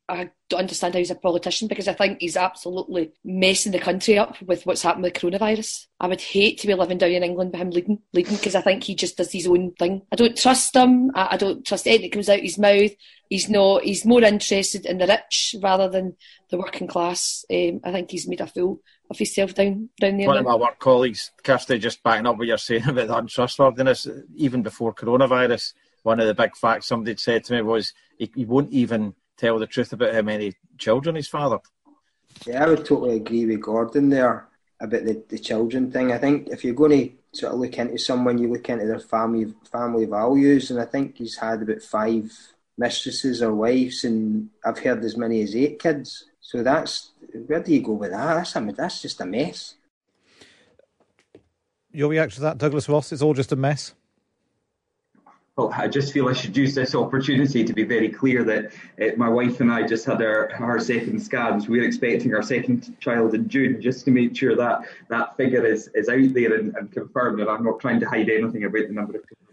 I 0.09 0.31
don't 0.49 0.61
understand 0.61 0.95
how 0.95 0.99
he's 0.99 1.11
a 1.11 1.17
politician 1.17 1.67
because 1.67 1.89
I 1.89 1.93
think 1.93 2.19
he's 2.21 2.37
absolutely 2.37 3.13
messing 3.25 3.73
the 3.73 3.81
country 3.81 4.19
up 4.19 4.41
with 4.41 4.65
what's 4.65 4.83
happened 4.83 5.03
with 5.03 5.15
coronavirus. 5.15 5.87
I 5.99 6.07
would 6.07 6.21
hate 6.21 6.59
to 6.59 6.69
be 6.69 6.75
living 6.75 6.99
down 6.99 7.11
in 7.11 7.25
England 7.25 7.51
with 7.51 7.61
him 7.61 7.71
leading, 7.71 7.99
leading 8.13 8.37
because 8.37 8.55
I 8.55 8.61
think 8.61 8.85
he 8.85 8.95
just 8.95 9.17
does 9.17 9.33
his 9.33 9.49
own 9.49 9.73
thing. 9.73 10.03
I 10.13 10.17
don't 10.17 10.37
trust 10.37 10.77
him. 10.77 11.11
I, 11.15 11.29
I 11.33 11.37
don't 11.37 11.67
trust 11.67 11.89
anything 11.89 12.11
that 12.11 12.15
comes 12.15 12.29
out 12.29 12.39
of 12.39 12.45
his 12.45 12.59
mouth. 12.59 12.93
He's 13.29 13.51
not. 13.51 13.83
He's 13.83 14.05
more 14.05 14.23
interested 14.23 14.87
in 14.87 14.99
the 14.99 15.09
rich 15.09 15.57
rather 15.61 15.89
than 15.89 16.15
the 16.51 16.59
working 16.59 16.87
class. 16.87 17.45
Um, 17.53 17.81
I 17.83 17.91
think 17.91 18.13
he's 18.13 18.29
made 18.29 18.41
a 18.41 18.47
fool 18.47 18.81
of 19.11 19.19
himself 19.19 19.55
down 19.55 19.89
down 20.01 20.19
there. 20.19 20.29
One 20.29 20.39
of 20.39 20.45
my 20.45 20.55
work 20.55 20.79
colleagues, 20.79 21.33
Kirsty, 21.43 21.81
just 21.81 22.05
backing 22.05 22.27
up 22.27 22.39
what 22.39 22.47
you're 22.47 22.59
saying 22.59 22.85
about 22.89 23.09
the 23.09 23.17
untrustworthiness, 23.17 24.07
even 24.37 24.63
before 24.63 24.95
coronavirus, 24.95 25.73
one 26.05 26.21
of 26.21 26.29
the 26.29 26.35
big 26.35 26.57
facts 26.57 26.87
somebody 26.87 27.17
said 27.17 27.43
to 27.45 27.55
me 27.55 27.63
was 27.63 27.93
he, 28.17 28.31
he 28.37 28.45
won't 28.45 28.71
even 28.71 29.15
tell 29.37 29.59
the 29.59 29.67
truth 29.67 29.93
about 29.93 30.15
how 30.15 30.23
many 30.23 30.55
children 30.79 31.17
he's 31.17 31.29
fathered. 31.29 31.61
Yeah, 32.47 32.65
I 32.65 32.69
would 32.69 32.85
totally 32.85 33.17
agree 33.17 33.47
with 33.47 33.63
Gordon 33.63 34.11
there 34.11 34.49
about 34.81 35.05
the, 35.05 35.23
the 35.29 35.39
children 35.39 35.91
thing. 35.91 36.13
I 36.13 36.19
think 36.19 36.49
if 36.49 36.65
you're 36.65 36.75
going 36.75 36.91
to 37.33 37.39
sort 37.39 37.55
of 37.55 37.61
look 37.61 37.79
into 37.79 37.99
someone, 37.99 38.39
you 38.39 38.53
look 38.53 38.69
into 38.69 38.87
their 38.87 39.01
family 39.01 39.55
family 39.71 40.05
values, 40.05 40.71
and 40.71 40.81
I 40.81 40.85
think 40.85 41.17
he's 41.17 41.37
had 41.37 41.63
about 41.63 41.83
five 41.83 42.31
mistresses 42.79 43.43
or 43.43 43.55
wives, 43.55 44.05
and 44.05 44.51
I've 44.65 44.79
heard 44.79 45.03
as 45.05 45.17
many 45.17 45.43
as 45.43 45.57
eight 45.57 45.79
kids. 45.79 46.27
So 46.41 46.63
that's 46.63 47.13
where 47.47 47.63
do 47.63 47.73
you 47.73 47.83
go 47.83 47.93
with 47.93 48.11
that? 48.11 48.35
That's 48.35 48.57
I 48.57 48.61
mean, 48.61 48.75
that's 48.77 49.03
just 49.03 49.21
a 49.21 49.27
mess. 49.27 49.75
Your 51.91 52.11
reaction 52.11 52.37
to 52.37 52.43
that, 52.43 52.59
Douglas 52.59 52.89
Ross? 52.89 53.11
It's 53.11 53.23
all 53.23 53.35
just 53.35 53.53
a 53.53 53.57
mess. 53.57 53.95
Well, 55.57 55.73
I 55.75 55.89
just 55.89 56.13
feel 56.13 56.29
I 56.29 56.35
should 56.35 56.55
use 56.55 56.75
this 56.75 56.95
opportunity 56.95 57.65
to 57.65 57.73
be 57.73 57.83
very 57.83 58.11
clear 58.11 58.45
that 58.45 58.75
uh, 59.01 59.17
my 59.17 59.31
wife 59.31 59.61
and 59.61 59.73
I 59.73 59.87
just 59.87 60.05
had 60.05 60.21
our, 60.21 60.53
our 60.57 60.79
second 60.79 61.19
scans. 61.19 61.67
We're 61.67 61.85
expecting 61.85 62.35
our 62.35 62.43
second 62.43 62.95
child 63.01 63.33
in 63.33 63.49
June, 63.49 63.81
just 63.81 64.05
to 64.05 64.11
make 64.11 64.37
sure 64.37 64.55
that 64.55 64.83
that 65.09 65.35
figure 65.39 65.65
is, 65.65 65.89
is 65.95 66.11
out 66.11 66.35
there 66.35 66.57
and, 66.57 66.77
and 66.77 66.93
confirmed. 66.93 67.41
And 67.41 67.49
I'm 67.49 67.65
not 67.65 67.81
trying 67.81 68.01
to 68.01 68.07
hide 68.07 68.29
anything 68.29 68.65
about 68.65 68.87
the 68.87 68.93
number 68.93 69.17
of 69.17 69.25
have 69.31 69.46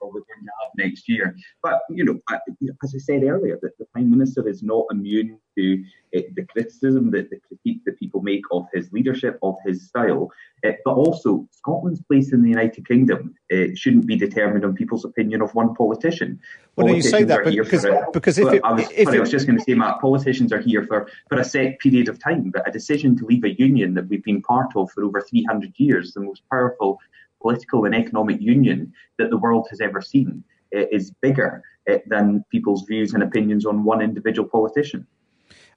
or 0.00 0.08
we're 0.08 0.20
going 0.20 0.44
to 0.44 0.52
have 0.62 0.72
next 0.76 1.08
year. 1.08 1.36
But, 1.62 1.80
you 1.90 2.04
know, 2.04 2.20
as 2.30 2.94
I 2.94 2.98
said 2.98 3.22
earlier, 3.22 3.58
that 3.62 3.78
the 3.78 3.86
Prime 3.86 4.10
Minister 4.10 4.48
is 4.48 4.62
not 4.62 4.84
immune 4.90 5.38
to 5.56 5.84
uh, 6.16 6.20
the 6.34 6.44
criticism, 6.44 7.10
that 7.10 7.30
the 7.30 7.38
critique 7.46 7.82
that 7.84 7.98
people 7.98 8.22
make 8.22 8.42
of 8.52 8.66
his 8.72 8.92
leadership, 8.92 9.38
of 9.42 9.56
his 9.64 9.86
style. 9.88 10.30
Uh, 10.64 10.72
but 10.84 10.94
also, 10.94 11.46
Scotland's 11.50 12.02
place 12.02 12.32
in 12.32 12.42
the 12.42 12.48
United 12.48 12.86
Kingdom 12.86 13.34
uh, 13.52 13.74
shouldn't 13.74 14.06
be 14.06 14.16
determined 14.16 14.64
on 14.64 14.74
people's 14.74 15.04
opinion 15.04 15.42
of 15.42 15.54
one 15.54 15.74
politician. 15.74 16.40
Well, 16.76 16.86
no, 16.86 16.94
you 16.94 17.02
say 17.02 17.24
that 17.24 17.44
because, 17.44 17.84
a, 17.84 18.06
because 18.12 18.38
if, 18.38 18.52
it, 18.52 18.62
I 18.64 18.72
was, 18.72 18.90
if 18.90 19.04
sorry, 19.04 19.16
it, 19.16 19.18
I 19.18 19.20
was 19.20 19.30
just 19.30 19.46
going 19.46 19.58
to 19.58 19.64
say, 19.64 19.74
Matt, 19.74 20.00
politicians 20.00 20.52
are 20.52 20.60
here 20.60 20.84
for, 20.86 21.08
for 21.28 21.38
a 21.38 21.44
set 21.44 21.78
period 21.80 22.08
of 22.08 22.22
time, 22.22 22.50
but 22.50 22.68
a 22.68 22.70
decision 22.70 23.16
to 23.18 23.26
leave 23.26 23.44
a 23.44 23.58
union 23.58 23.94
that 23.94 24.08
we've 24.08 24.24
been 24.24 24.42
part 24.42 24.76
of 24.76 24.90
for 24.92 25.04
over 25.04 25.20
300 25.20 25.72
years, 25.76 26.12
the 26.12 26.20
most 26.20 26.42
powerful 26.50 26.98
political 27.40 27.84
and 27.84 27.94
economic 27.94 28.40
union 28.40 28.92
that 29.18 29.30
the 29.30 29.36
world 29.36 29.66
has 29.70 29.80
ever 29.80 30.00
seen, 30.00 30.42
uh, 30.74 30.86
is 30.90 31.10
bigger 31.20 31.62
uh, 31.90 31.98
than 32.06 32.44
people's 32.50 32.84
views 32.84 33.14
and 33.14 33.22
opinions 33.22 33.64
on 33.64 33.84
one 33.84 34.02
individual 34.02 34.48
politician. 34.48 35.06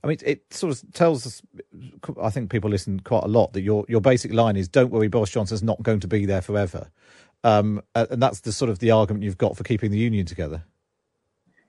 I 0.04 0.08
mean, 0.08 0.18
it 0.26 0.54
sort 0.54 0.72
of 0.74 0.94
tells 0.94 1.28
us. 1.28 1.42
I 2.22 2.30
think 2.30 2.50
people 2.50 2.70
listen 2.70 3.02
quite 3.02 3.24
a 3.24 3.28
lot 3.28 3.54
that 3.54 3.62
your 3.62 3.86
your 3.90 4.02
basic 4.02 4.34
line 4.34 4.56
is, 4.56 4.68
"Don't 4.68 4.92
worry, 4.92 5.10
Boris 5.10 5.30
Johnson's 5.30 5.62
not 5.62 5.84
going 5.84 6.00
to 6.00 6.08
be 6.08 6.26
there 6.26 6.42
forever," 6.42 6.90
um, 7.44 7.82
and 7.96 8.22
that's 8.22 8.42
the 8.42 8.54
sort 8.54 8.72
of 8.72 8.80
the 8.80 8.92
argument 8.92 9.24
you've 9.24 9.38
got 9.38 9.58
for 9.58 9.64
keeping 9.64 9.92
the 9.92 9.98
union 9.98 10.26
together. 10.26 10.64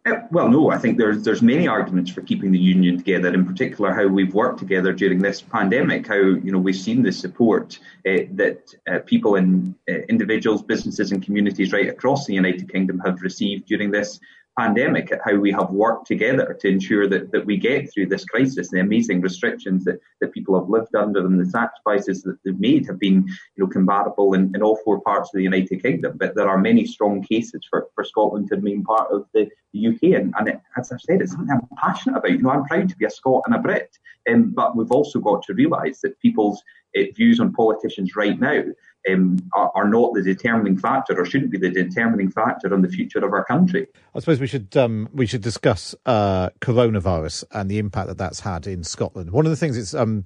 Uh, 0.07 0.20
well, 0.30 0.48
no, 0.48 0.70
I 0.70 0.78
think 0.78 0.96
there's 0.96 1.22
there's 1.22 1.42
many 1.42 1.68
arguments 1.68 2.11
for 2.11 2.22
keeping 2.22 2.51
the 2.51 2.59
union 2.59 2.96
together. 2.96 3.34
In 3.34 3.44
particular, 3.44 3.92
how 3.92 4.07
we've 4.07 4.32
worked 4.32 4.59
together 4.59 4.94
during 4.94 5.18
this 5.18 5.42
pandemic. 5.42 6.07
How 6.07 6.14
you 6.14 6.51
know 6.53 6.59
we've 6.59 6.74
seen 6.74 7.03
the 7.03 7.12
support 7.12 7.78
uh, 8.09 8.24
that 8.32 8.74
uh, 8.90 9.01
people 9.05 9.36
and 9.36 9.74
uh, 9.90 9.92
individuals, 10.09 10.62
businesses, 10.62 11.12
and 11.12 11.22
communities 11.22 11.72
right 11.72 11.90
across 11.90 12.24
the 12.24 12.32
United 12.32 12.72
Kingdom 12.72 12.98
have 13.01 13.20
received 13.20 13.66
during 13.66 13.90
this 13.90 14.20
pandemic 14.61 15.11
at 15.11 15.20
how 15.24 15.34
we 15.34 15.50
have 15.50 15.70
worked 15.70 16.06
together 16.06 16.56
to 16.61 16.68
ensure 16.68 17.08
that, 17.08 17.32
that 17.32 17.46
we 17.46 17.56
get 17.56 17.90
through 17.90 18.06
this 18.06 18.24
crisis. 18.24 18.68
The 18.68 18.80
amazing 18.80 19.22
restrictions 19.22 19.84
that, 19.84 20.00
that 20.20 20.32
people 20.32 20.58
have 20.58 20.68
lived 20.68 20.94
under 20.94 21.24
and 21.24 21.40
the 21.40 21.50
sacrifices 21.50 22.22
that 22.24 22.36
they've 22.44 22.61
made 22.61 22.86
have 22.86 22.98
been 22.98 23.26
you 23.56 23.64
know, 23.64 23.66
comparable 23.66 24.34
in, 24.34 24.52
in 24.54 24.62
all 24.62 24.78
four 24.84 25.00
parts 25.00 25.30
of 25.30 25.38
the 25.38 25.42
United 25.42 25.82
Kingdom. 25.82 26.16
But 26.18 26.34
there 26.34 26.48
are 26.48 26.58
many 26.58 26.84
strong 26.84 27.22
cases 27.22 27.62
for, 27.70 27.88
for 27.94 28.04
Scotland 28.04 28.48
to 28.48 28.56
remain 28.56 28.84
part 28.84 29.11
of 29.11 29.24
the, 29.32 29.48
the 29.72 29.88
UK. 29.88 30.20
And, 30.20 30.34
and 30.38 30.48
it, 30.48 30.61
as 30.76 30.92
I've 30.92 31.00
said, 31.00 31.22
it's 31.22 31.32
something 31.32 31.50
I'm 31.50 31.66
passionate 31.78 32.18
about. 32.18 32.32
You 32.32 32.42
know, 32.42 32.50
I'm 32.50 32.64
proud 32.64 32.90
to 32.90 32.96
be 32.96 33.06
a 33.06 33.11
Scot 33.11 33.44
and 33.46 33.54
a 33.54 33.58
Brit. 33.58 33.96
Um, 34.30 34.50
but 34.50 34.76
we've 34.76 34.92
also 34.92 35.20
got 35.20 35.42
to 35.44 35.54
realise 35.54 36.00
that 36.02 36.20
people's 36.20 36.62
uh, 36.98 37.04
views 37.16 37.40
on 37.40 37.54
politicians 37.54 38.14
right 38.14 38.38
now 38.38 38.62
um, 39.09 39.38
are, 39.55 39.72
are, 39.74 39.88
not 39.88 40.12
the 40.14 40.22
determining 40.22 40.78
factor, 40.78 41.18
or 41.18 41.24
shouldn't 41.24 41.51
be 41.51 41.59
the 41.59 41.70
determining 41.70 42.30
factor 42.30 42.72
on 42.72 42.82
the 42.82 42.88
future 42.88 43.24
of 43.24 43.32
our 43.32 43.44
country. 43.44 43.86
I 44.14 44.20
suppose 44.20 44.40
we 44.40 44.46
should 44.46 44.76
um, 44.76 45.09
we 45.12 45.26
should 45.26 45.42
discuss 45.42 45.94
uh, 46.07 46.51
coronavirus 46.61 47.44
and 47.53 47.70
the 47.70 47.78
impact 47.78 48.09
that 48.09 48.18
that's 48.18 48.40
had 48.40 48.66
in 48.66 48.84
Scotland. 48.84 49.30
One 49.30 49.46
of 49.46 49.51
the 49.51 49.57
things 49.57 49.76
that's 49.76 49.94
um, 49.94 50.24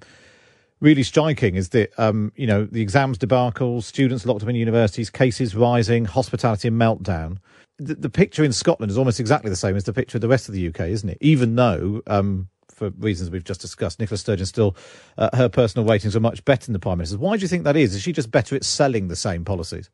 really 0.79 1.03
striking 1.03 1.55
is 1.55 1.69
that 1.69 1.97
um, 1.99 2.31
you 2.35 2.47
know 2.47 2.65
the 2.65 2.81
exams 2.81 3.17
debacle, 3.17 3.81
students 3.81 4.25
locked 4.25 4.43
up 4.43 4.49
in 4.49 4.55
universities, 4.55 5.09
cases 5.09 5.55
rising, 5.55 6.05
hospitality 6.05 6.69
meltdown. 6.69 7.37
The, 7.77 7.95
the, 7.95 8.09
picture 8.09 8.45
in 8.45 8.53
Scotland 8.53 8.89
is 8.89 8.97
almost 8.97 9.19
exactly 9.19 9.49
the 9.49 9.57
same 9.57 9.75
as 9.75 9.83
the 9.83 9.91
picture 9.91 10.17
of 10.17 10.21
the 10.21 10.29
rest 10.29 10.47
of 10.47 10.55
the 10.55 10.65
UK, 10.69 10.81
isn't 10.81 11.09
it? 11.09 11.17
Even 11.19 11.55
though 11.55 12.01
um, 12.07 12.47
for 12.69 12.89
reasons 12.99 13.29
we've 13.29 13.43
just 13.43 13.61
discussed. 13.61 13.99
Nicola 13.99 14.17
Sturgeon 14.17 14.45
still, 14.45 14.75
uh, 15.17 15.35
her 15.35 15.49
personal 15.49 15.87
ratings 15.87 16.15
are 16.15 16.19
much 16.19 16.43
better 16.45 16.65
than 16.65 16.73
the 16.73 16.79
Prime 16.79 16.97
Minister's. 16.97 17.17
Why 17.17 17.37
do 17.37 17.41
you 17.41 17.47
think 17.47 17.63
that 17.63 17.77
is? 17.77 17.95
Is 17.95 18.01
she 18.01 18.11
just 18.11 18.31
better 18.31 18.55
at 18.55 18.63
selling 18.63 19.07
the 19.07 19.15
same 19.15 19.45
policies? 19.45 19.89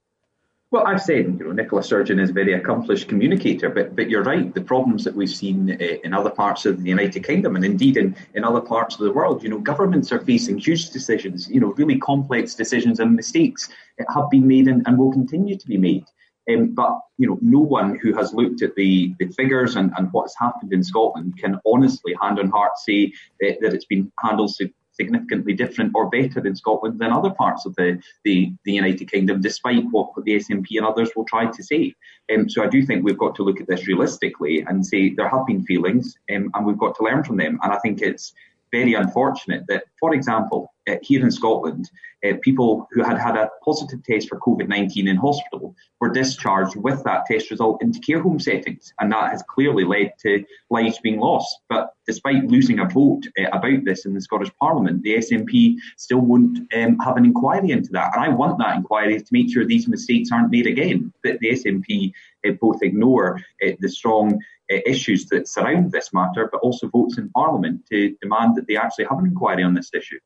Well, 0.71 0.87
I've 0.87 1.01
said, 1.01 1.25
you 1.37 1.45
know, 1.45 1.51
Nicola 1.51 1.83
Sturgeon 1.83 2.17
is 2.17 2.29
a 2.29 2.33
very 2.33 2.53
accomplished 2.53 3.09
communicator, 3.09 3.69
but 3.69 3.93
but 3.93 4.09
you're 4.09 4.23
right. 4.23 4.53
The 4.53 4.61
problems 4.61 5.03
that 5.03 5.13
we've 5.13 5.29
seen 5.29 5.69
uh, 5.69 5.83
in 6.05 6.13
other 6.13 6.29
parts 6.29 6.65
of 6.65 6.81
the 6.81 6.89
United 6.89 7.25
Kingdom 7.25 7.57
and 7.57 7.65
indeed 7.65 7.97
in, 7.97 8.15
in 8.35 8.45
other 8.45 8.61
parts 8.61 8.95
of 8.95 9.01
the 9.01 9.11
world, 9.11 9.43
you 9.43 9.49
know, 9.49 9.59
governments 9.59 10.13
are 10.13 10.19
facing 10.19 10.57
huge 10.57 10.91
decisions, 10.91 11.49
you 11.49 11.59
know, 11.59 11.73
really 11.73 11.99
complex 11.99 12.55
decisions 12.55 13.01
and 13.01 13.13
mistakes 13.17 13.67
that 13.97 14.07
have 14.15 14.29
been 14.29 14.47
made 14.47 14.69
and, 14.69 14.87
and 14.87 14.97
will 14.97 15.11
continue 15.11 15.57
to 15.57 15.67
be 15.67 15.75
made. 15.77 16.05
Um, 16.49 16.73
but 16.73 16.99
you 17.17 17.27
know, 17.27 17.37
no 17.41 17.59
one 17.59 17.99
who 18.01 18.13
has 18.13 18.33
looked 18.33 18.61
at 18.61 18.75
the, 18.75 19.13
the 19.19 19.27
figures 19.27 19.75
and, 19.75 19.91
and 19.97 20.09
what's 20.11 20.37
happened 20.37 20.73
in 20.73 20.83
Scotland 20.83 21.37
can 21.37 21.59
honestly, 21.65 22.15
hand 22.21 22.39
on 22.39 22.49
heart, 22.49 22.77
say 22.77 23.13
uh, 23.43 23.53
that 23.61 23.73
it's 23.73 23.85
been 23.85 24.11
handled 24.19 24.51
significantly 24.93 25.53
different 25.53 25.91
or 25.95 26.09
better 26.09 26.45
in 26.45 26.55
Scotland 26.55 26.99
than 26.99 27.11
other 27.11 27.31
parts 27.31 27.65
of 27.65 27.75
the, 27.75 28.01
the, 28.23 28.53
the 28.65 28.73
United 28.73 29.09
Kingdom, 29.09 29.41
despite 29.41 29.83
what 29.91 30.09
the 30.23 30.35
SNP 30.35 30.67
and 30.71 30.85
others 30.85 31.11
will 31.15 31.25
try 31.25 31.45
to 31.45 31.63
say. 31.63 31.93
Um, 32.33 32.49
so 32.49 32.63
I 32.63 32.67
do 32.67 32.83
think 32.85 33.03
we've 33.03 33.17
got 33.17 33.35
to 33.35 33.43
look 33.43 33.61
at 33.61 33.67
this 33.67 33.87
realistically 33.87 34.61
and 34.67 34.85
say 34.85 35.13
there 35.13 35.29
have 35.29 35.45
been 35.45 35.63
feelings 35.63 36.15
um, 36.33 36.51
and 36.53 36.65
we've 36.65 36.77
got 36.77 36.95
to 36.97 37.03
learn 37.03 37.23
from 37.23 37.37
them. 37.37 37.59
And 37.63 37.71
I 37.71 37.79
think 37.79 38.01
it's 38.01 38.33
very 38.71 38.93
unfortunate 38.93 39.63
that, 39.67 39.83
for 39.99 40.13
example, 40.13 40.70
uh, 40.89 40.95
here 41.01 41.23
in 41.23 41.31
Scotland, 41.31 41.89
uh, 42.25 42.33
people 42.41 42.87
who 42.91 43.03
had 43.03 43.17
had 43.17 43.35
a 43.35 43.49
positive 43.63 44.03
test 44.03 44.29
for 44.29 44.39
COVID-19 44.39 45.07
in 45.07 45.15
hospital 45.15 45.75
were 45.99 46.09
discharged 46.09 46.75
with 46.75 47.03
that 47.03 47.25
test 47.25 47.51
result 47.51 47.81
into 47.81 47.99
care 47.99 48.21
home 48.21 48.39
settings, 48.39 48.93
and 48.99 49.11
that 49.11 49.31
has 49.31 49.43
clearly 49.43 49.83
led 49.83 50.13
to 50.19 50.43
lives 50.69 50.99
being 50.99 51.19
lost. 51.19 51.61
But 51.69 51.93
despite 52.05 52.45
losing 52.45 52.79
a 52.79 52.85
vote 52.85 53.23
uh, 53.39 53.47
about 53.51 53.85
this 53.85 54.05
in 54.05 54.13
the 54.13 54.21
Scottish 54.21 54.51
Parliament, 54.59 55.03
the 55.03 55.15
SNP 55.15 55.77
still 55.97 56.21
won't 56.21 56.59
um, 56.75 56.97
have 56.99 57.17
an 57.17 57.25
inquiry 57.25 57.71
into 57.71 57.91
that, 57.93 58.15
and 58.15 58.23
I 58.23 58.29
want 58.29 58.59
that 58.59 58.75
inquiry 58.75 59.19
to 59.19 59.25
make 59.31 59.51
sure 59.51 59.65
these 59.65 59.87
mistakes 59.87 60.31
aren't 60.31 60.51
made 60.51 60.67
again. 60.67 61.13
That 61.23 61.39
the 61.39 61.51
SNP 61.51 62.11
uh, 62.47 62.51
both 62.59 62.81
ignore 62.81 63.37
uh, 63.65 63.71
the 63.79 63.89
strong 63.89 64.39
uh, 64.71 64.77
issues 64.85 65.25
that 65.27 65.47
surround 65.47 65.91
this 65.91 66.13
matter, 66.13 66.49
but 66.51 66.61
also 66.61 66.87
votes 66.87 67.17
in 67.17 67.29
Parliament 67.29 67.85
to 67.91 68.15
demand 68.21 68.55
that 68.55 68.67
they 68.67 68.77
actually 68.77 69.05
have 69.05 69.19
an 69.19 69.25
inquiry 69.25 69.63
on 69.63 69.73
this 69.73 69.91
issue. 69.93 70.19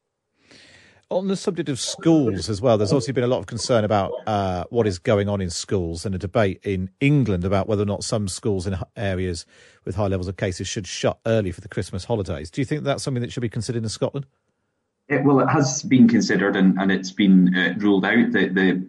On 1.12 1.28
the 1.28 1.36
subject 1.36 1.70
of 1.70 1.80
schools 1.80 2.50
as 2.50 2.62
well, 2.62 2.80
there's 2.80 2.92
also 2.92 3.14
been 3.14 3.24
a 3.24 3.28
lot 3.28 3.38
of 3.38 3.46
concern 3.46 3.84
about 3.84 4.12
uh, 4.26 4.64
what 4.72 4.88
is 4.88 4.98
going 4.98 5.30
on 5.30 5.40
in 5.40 5.52
schools 5.52 6.04
and 6.04 6.16
a 6.16 6.18
debate 6.18 6.60
in 6.64 6.90
England 7.00 7.46
about 7.46 7.68
whether 7.68 7.84
or 7.84 7.86
not 7.86 8.04
some 8.04 8.28
schools 8.28 8.66
in 8.66 8.76
areas 8.96 9.46
with 9.86 9.96
high 9.96 10.08
levels 10.08 10.28
of 10.28 10.36
cases 10.36 10.68
should 10.68 10.88
shut 10.88 11.20
early 11.28 11.52
for 11.52 11.62
the 11.62 11.68
Christmas 11.68 12.06
holidays. 12.06 12.50
Do 12.50 12.60
you 12.60 12.66
think 12.66 12.84
that's 12.84 13.04
something 13.04 13.22
that 13.22 13.32
should 13.32 13.42
be 13.42 13.50
considered 13.50 13.84
in 13.84 13.90
Scotland? 13.90 14.26
It, 15.08 15.24
well, 15.24 15.40
it 15.42 15.48
has 15.48 15.84
been 15.84 16.08
considered 16.08 16.56
and, 16.56 16.80
and 16.80 16.92
it's 16.92 17.12
been 17.12 17.56
uh, 17.56 17.76
ruled 17.78 18.06
out. 18.06 18.32
that 18.32 18.56
the 18.56 18.84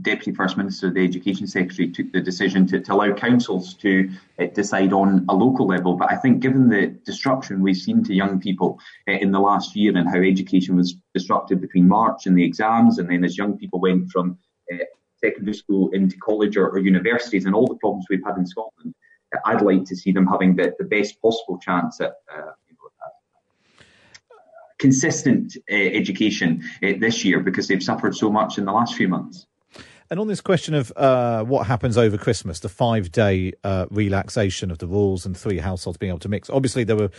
Deputy 0.00 0.32
First 0.32 0.56
Minister, 0.56 0.90
the 0.90 1.04
Education 1.04 1.46
Secretary, 1.46 1.88
took 1.88 2.12
the 2.12 2.20
decision 2.20 2.66
to, 2.68 2.80
to 2.80 2.94
allow 2.94 3.12
councils 3.12 3.74
to 3.74 4.10
uh, 4.38 4.46
decide 4.46 4.92
on 4.92 5.24
a 5.28 5.34
local 5.34 5.66
level. 5.66 5.94
But 5.94 6.12
I 6.12 6.16
think, 6.16 6.40
given 6.40 6.68
the 6.68 6.86
disruption 7.04 7.62
we've 7.62 7.76
seen 7.76 8.04
to 8.04 8.14
young 8.14 8.40
people 8.40 8.78
uh, 9.08 9.12
in 9.12 9.32
the 9.32 9.40
last 9.40 9.74
year 9.74 9.96
and 9.96 10.08
how 10.08 10.20
education 10.20 10.76
was 10.76 10.96
disrupted 11.14 11.60
between 11.60 11.88
March 11.88 12.26
and 12.26 12.38
the 12.38 12.44
exams, 12.44 12.98
and 12.98 13.10
then 13.10 13.24
as 13.24 13.36
young 13.36 13.58
people 13.58 13.80
went 13.80 14.10
from 14.10 14.38
uh, 14.72 14.76
secondary 15.16 15.54
school 15.54 15.90
into 15.90 16.16
college 16.18 16.56
or, 16.56 16.68
or, 16.68 16.78
universities, 16.78 17.44
and 17.44 17.54
all 17.54 17.66
the 17.66 17.76
problems 17.76 18.06
we've 18.08 18.24
had 18.24 18.36
in 18.36 18.46
Scotland, 18.46 18.94
I'd 19.44 19.62
like 19.62 19.84
to 19.86 19.96
see 19.96 20.12
them 20.12 20.26
having 20.26 20.54
the, 20.54 20.74
the 20.78 20.84
best 20.84 21.20
possible 21.20 21.58
chance 21.58 22.00
at 22.00 22.14
uh, 22.32 22.52
consistent 24.78 25.56
uh, 25.70 25.74
education 25.74 26.62
uh, 26.82 26.92
this 26.98 27.24
year 27.24 27.40
because 27.40 27.68
they've 27.68 27.82
suffered 27.82 28.14
so 28.14 28.30
much 28.30 28.58
in 28.58 28.64
the 28.64 28.72
last 28.72 28.94
few 28.94 29.08
months. 29.08 29.47
And 30.10 30.18
on 30.18 30.26
this 30.26 30.40
question 30.40 30.74
of 30.74 30.90
uh, 30.96 31.44
what 31.44 31.66
happens 31.66 31.98
over 31.98 32.16
Christmas, 32.16 32.60
the 32.60 32.70
five 32.70 33.12
day 33.12 33.52
uh, 33.62 33.86
relaxation 33.90 34.70
of 34.70 34.78
the 34.78 34.86
rules 34.86 35.26
and 35.26 35.36
three 35.36 35.58
households 35.58 35.98
being 35.98 36.10
able 36.10 36.18
to 36.20 36.28
mix. 36.28 36.48
Obviously, 36.50 36.84
there 36.84 36.96
were. 36.96 37.10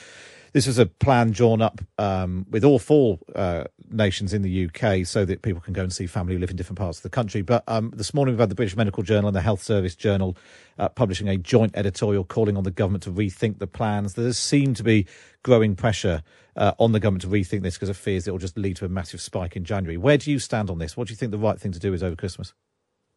This 0.52 0.66
was 0.66 0.80
a 0.80 0.88
plan 0.88 1.30
drawn 1.30 1.62
up 1.62 1.80
um, 2.00 2.48
with 2.50 2.64
all 2.64 2.80
four 2.80 3.20
uh, 3.36 3.66
nations 3.92 4.34
in 4.34 4.42
the 4.42 4.66
UK 4.66 5.06
so 5.06 5.24
that 5.24 5.44
people 5.44 5.62
can 5.62 5.74
go 5.74 5.84
and 5.84 5.94
see 5.94 6.08
family 6.08 6.34
who 6.34 6.40
live 6.40 6.50
in 6.50 6.56
different 6.56 6.80
parts 6.80 6.98
of 6.98 7.04
the 7.04 7.10
country. 7.12 7.44
But 7.44 7.64
um, 7.68 7.94
this 7.96 8.16
morning 8.16 8.34
we've 8.34 8.40
had 8.40 8.50
the 8.50 8.56
British 8.56 8.76
Medical 8.76 9.04
Journal 9.04 9.28
and 9.28 9.36
the 9.36 9.42
Health 9.42 9.62
Service 9.62 9.94
Journal 9.94 10.36
uh, 10.80 10.90
publishing 10.90 11.30
a 11.30 11.38
joint 11.38 11.74
editorial 11.76 12.24
calling 12.24 12.58
on 12.58 12.64
the 12.64 12.72
government 12.72 13.04
to 13.04 13.12
rethink 13.12 13.60
the 13.60 13.68
plans. 13.68 14.16
There 14.16 14.26
does 14.26 14.40
seem 14.40 14.74
to 14.74 14.84
be 14.84 15.06
growing 15.44 15.76
pressure 15.76 16.24
uh, 16.56 16.72
on 16.80 16.94
the 16.94 17.00
government 17.00 17.22
to 17.22 17.28
rethink 17.28 17.62
this 17.62 17.76
because 17.76 17.90
of 17.90 17.98
fears 17.98 18.28
it 18.28 18.32
will 18.32 18.40
just 18.40 18.58
lead 18.58 18.76
to 18.78 18.86
a 18.86 18.90
massive 18.90 19.22
spike 19.22 19.56
in 19.56 19.66
January. 19.66 19.98
Where 19.98 20.18
do 20.18 20.32
you 20.32 20.40
stand 20.40 20.72
on 20.72 20.80
this? 20.80 20.98
What 20.98 21.10
do 21.10 21.12
you 21.12 21.16
think 21.16 21.32
the 21.32 21.38
right 21.38 21.60
thing 21.60 21.74
to 21.74 21.80
do 21.80 21.94
is 21.94 22.02
over 22.02 22.16
Christmas? 22.16 22.56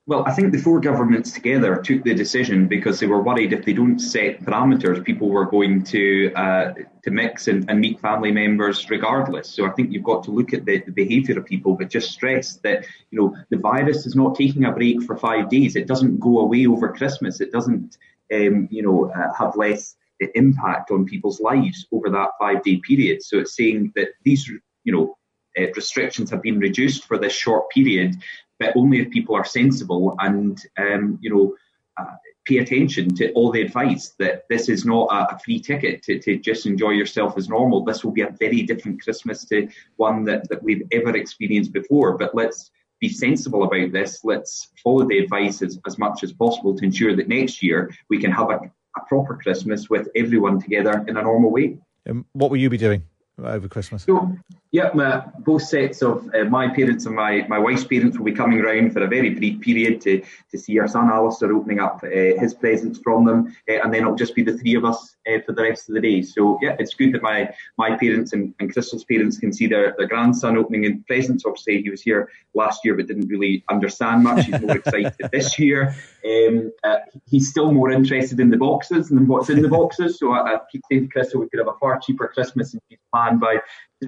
Well, 0.04 0.24
I 0.26 0.32
think 0.32 0.50
the 0.50 0.58
four 0.58 0.80
governments 0.80 1.30
together 1.30 1.76
took 1.76 2.02
the 2.02 2.12
decision 2.12 2.66
because 2.66 2.98
they 2.98 3.06
were 3.06 3.22
worried 3.22 3.52
if 3.52 3.64
they 3.64 3.72
don't 3.72 4.00
set 4.00 4.40
parameters, 4.40 5.04
people 5.04 5.28
were 5.28 5.46
going 5.46 5.84
to 5.84 6.32
uh, 6.34 6.72
to 7.04 7.10
mix 7.12 7.46
and, 7.46 7.70
and, 7.70 7.78
meet 7.78 8.00
family 8.00 8.32
members 8.32 8.90
regardless. 8.90 9.48
So 9.48 9.64
I 9.64 9.70
think 9.70 9.92
you've 9.92 10.02
got 10.02 10.24
to 10.24 10.32
look 10.32 10.52
at 10.54 10.64
the, 10.64 10.80
the 10.80 10.90
behaviour 10.90 11.38
of 11.38 11.46
people, 11.46 11.76
but 11.76 11.88
just 11.88 12.10
stress 12.10 12.56
that 12.64 12.84
you 13.12 13.20
know 13.20 13.36
the 13.50 13.58
virus 13.58 14.04
is 14.04 14.16
not 14.16 14.34
taking 14.34 14.64
a 14.64 14.72
break 14.72 15.04
for 15.04 15.16
five 15.16 15.48
days. 15.48 15.76
It 15.76 15.86
doesn't 15.86 16.18
go 16.18 16.40
away 16.40 16.66
over 16.66 16.88
Christmas. 16.88 17.40
It 17.40 17.52
doesn't 17.52 17.96
um, 18.34 18.66
you 18.72 18.82
know 18.82 19.12
uh, 19.12 19.32
have 19.38 19.54
less 19.54 19.94
impact 20.34 20.90
on 20.90 21.04
people's 21.04 21.40
lives 21.40 21.86
over 21.92 22.10
that 22.10 22.30
five 22.40 22.64
day 22.64 22.78
period. 22.78 23.22
So 23.22 23.38
it's 23.38 23.54
saying 23.54 23.92
that 23.94 24.08
these 24.24 24.48
you 24.82 24.92
know 24.92 25.16
uh, 25.56 25.70
restrictions 25.76 26.28
have 26.30 26.42
been 26.42 26.58
reduced 26.58 27.04
for 27.04 27.18
this 27.18 27.32
short 27.32 27.70
period 27.70 28.16
but 28.62 28.76
only 28.76 29.00
if 29.00 29.10
people 29.10 29.34
are 29.34 29.44
sensible 29.44 30.14
and 30.20 30.64
um, 30.78 31.18
you 31.20 31.30
know 31.30 31.54
uh, 31.98 32.14
pay 32.44 32.58
attention 32.58 33.14
to 33.14 33.32
all 33.32 33.50
the 33.52 33.60
advice 33.60 34.14
that 34.18 34.44
this 34.48 34.68
is 34.68 34.84
not 34.84 35.06
a, 35.10 35.34
a 35.34 35.38
free 35.38 35.60
ticket 35.60 36.02
to, 36.02 36.18
to, 36.18 36.38
just 36.38 36.66
enjoy 36.66 36.90
yourself 36.90 37.36
as 37.36 37.48
normal. 37.48 37.84
This 37.84 38.02
will 38.02 38.10
be 38.10 38.22
a 38.22 38.34
very 38.40 38.62
different 38.62 39.00
Christmas 39.00 39.44
to 39.46 39.68
one 39.96 40.24
that, 40.24 40.48
that 40.48 40.60
we've 40.62 40.82
ever 40.90 41.16
experienced 41.16 41.72
before. 41.72 42.18
But 42.18 42.34
let's 42.34 42.72
be 42.98 43.08
sensible 43.08 43.62
about 43.62 43.92
this. 43.92 44.24
Let's 44.24 44.72
follow 44.82 45.06
the 45.06 45.18
advice 45.18 45.62
as, 45.62 45.78
as 45.86 45.98
much 45.98 46.24
as 46.24 46.32
possible 46.32 46.74
to 46.76 46.84
ensure 46.84 47.14
that 47.14 47.28
next 47.28 47.62
year 47.62 47.90
we 48.08 48.18
can 48.18 48.32
have 48.32 48.50
a, 48.50 48.58
a 48.96 49.00
proper 49.06 49.36
Christmas 49.36 49.88
with 49.88 50.08
everyone 50.16 50.60
together 50.60 51.04
in 51.06 51.16
a 51.16 51.22
normal 51.22 51.52
way. 51.52 51.78
And 52.06 52.24
what 52.32 52.50
will 52.50 52.58
you 52.58 52.70
be 52.70 52.78
doing 52.78 53.04
over 53.38 53.68
Christmas? 53.68 54.04
So, 54.04 54.36
yeah, 54.70 55.24
both 55.40 55.62
sets 55.62 56.02
of 56.02 56.28
uh, 56.34 56.44
my 56.44 56.68
parents 56.68 57.06
and 57.06 57.14
my, 57.14 57.44
my 57.48 57.58
wife's 57.58 57.84
parents 57.84 58.16
will 58.16 58.24
be 58.24 58.32
coming 58.32 58.60
round 58.60 58.92
for 58.92 59.02
a 59.02 59.06
very 59.06 59.30
brief 59.30 59.60
period 59.60 60.00
to, 60.02 60.22
to 60.50 60.58
see 60.58 60.78
our 60.78 60.88
son 60.88 61.10
Alistair 61.10 61.52
opening 61.52 61.80
up 61.80 62.02
uh, 62.02 62.08
his 62.08 62.54
presents 62.54 62.98
from 62.98 63.24
them, 63.24 63.56
uh, 63.68 63.82
and 63.82 63.92
then 63.92 64.02
it'll 64.02 64.14
just 64.14 64.34
be 64.34 64.42
the 64.42 64.56
three 64.56 64.74
of 64.74 64.84
us 64.84 65.16
uh, 65.28 65.38
for 65.44 65.52
the 65.52 65.62
rest 65.62 65.88
of 65.88 65.94
the 65.94 66.00
day. 66.00 66.22
So 66.22 66.58
yeah, 66.62 66.76
it's 66.78 66.94
good 66.94 67.12
that 67.12 67.22
my 67.22 67.52
my 67.76 67.96
parents 67.96 68.32
and, 68.32 68.54
and 68.60 68.72
Krystle's 68.72 69.04
parents 69.04 69.38
can 69.38 69.52
see 69.52 69.66
their, 69.66 69.94
their 69.98 70.06
grandson 70.06 70.56
opening 70.56 70.84
in 70.84 71.02
presents. 71.04 71.44
Obviously, 71.44 71.82
he 71.82 71.90
was 71.90 72.02
here 72.02 72.30
last 72.54 72.84
year 72.84 72.94
but 72.94 73.06
didn't 73.06 73.28
really 73.28 73.64
understand 73.68 74.24
much. 74.24 74.46
He's 74.46 74.60
more 74.60 74.76
excited 74.84 75.14
this 75.32 75.58
year. 75.58 75.94
Um, 76.24 76.72
uh, 76.84 76.98
he's 77.26 77.50
still 77.50 77.72
more 77.72 77.90
interested 77.90 78.38
in 78.38 78.50
the 78.50 78.56
boxes 78.56 79.08
than 79.08 79.26
what's 79.26 79.50
in 79.50 79.62
the 79.62 79.68
boxes. 79.68 80.18
So 80.18 80.32
I, 80.32 80.54
I 80.54 80.58
keep 80.70 80.82
saying 80.90 81.08
to 81.08 81.18
Krystle 81.18 81.40
we 81.40 81.48
could 81.48 81.58
have 81.58 81.74
a 81.74 81.78
far 81.78 81.98
cheaper 81.98 82.28
Christmas 82.28 82.72
than 82.72 82.80
he's 82.88 82.98
planned 83.12 83.40
by 83.40 83.58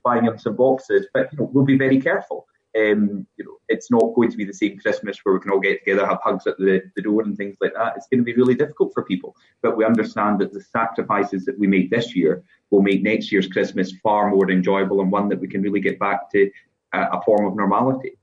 buying 0.05 0.25
him 0.25 0.39
some 0.39 0.57
boxes. 0.57 1.07
But 1.13 1.33
you 1.33 1.39
know, 1.39 1.51
we'll 1.53 1.65
be 1.65 1.79
very 1.79 2.01
careful. 2.01 2.47
Um, 2.77 3.27
you 3.37 3.45
know, 3.45 3.57
it's 3.69 3.91
not 3.91 4.15
going 4.15 4.31
to 4.31 4.37
be 4.37 4.45
the 4.45 4.53
same 4.53 4.79
Christmas 4.79 5.19
where 5.23 5.35
we 5.35 5.41
can 5.41 5.53
all 5.53 5.61
get 5.61 5.79
together, 5.85 6.07
have 6.07 6.19
hugs 6.25 6.47
at 6.47 6.57
the, 6.59 6.83
the 6.97 7.03
door 7.03 7.23
and 7.23 7.37
things 7.37 7.57
like 7.61 7.73
that. 7.75 7.95
It's 7.97 8.09
going 8.09 8.19
to 8.19 8.25
be 8.25 8.35
really 8.35 8.57
difficult 8.57 8.93
for 8.93 9.05
people. 9.05 9.37
But 9.63 9.77
we 9.77 9.85
understand 9.85 10.41
that 10.41 10.53
the 10.53 10.61
sacrifices 10.61 11.45
that 11.45 11.59
we 11.59 11.69
made 11.69 11.91
this 11.91 12.17
year 12.17 12.43
will 12.71 12.83
make 12.83 13.03
next 13.03 13.31
year's 13.31 13.47
Christmas 13.47 13.93
far 14.03 14.29
more 14.29 14.51
enjoyable 14.51 15.01
and 15.01 15.13
one 15.13 15.29
that 15.29 15.41
we 15.41 15.47
can 15.47 15.63
really 15.63 15.81
get 15.81 16.01
back 16.01 16.31
to 16.33 16.51
uh, 16.93 17.07
a 17.13 17.23
form 17.23 17.47
of 17.47 17.57
normality. 17.57 18.17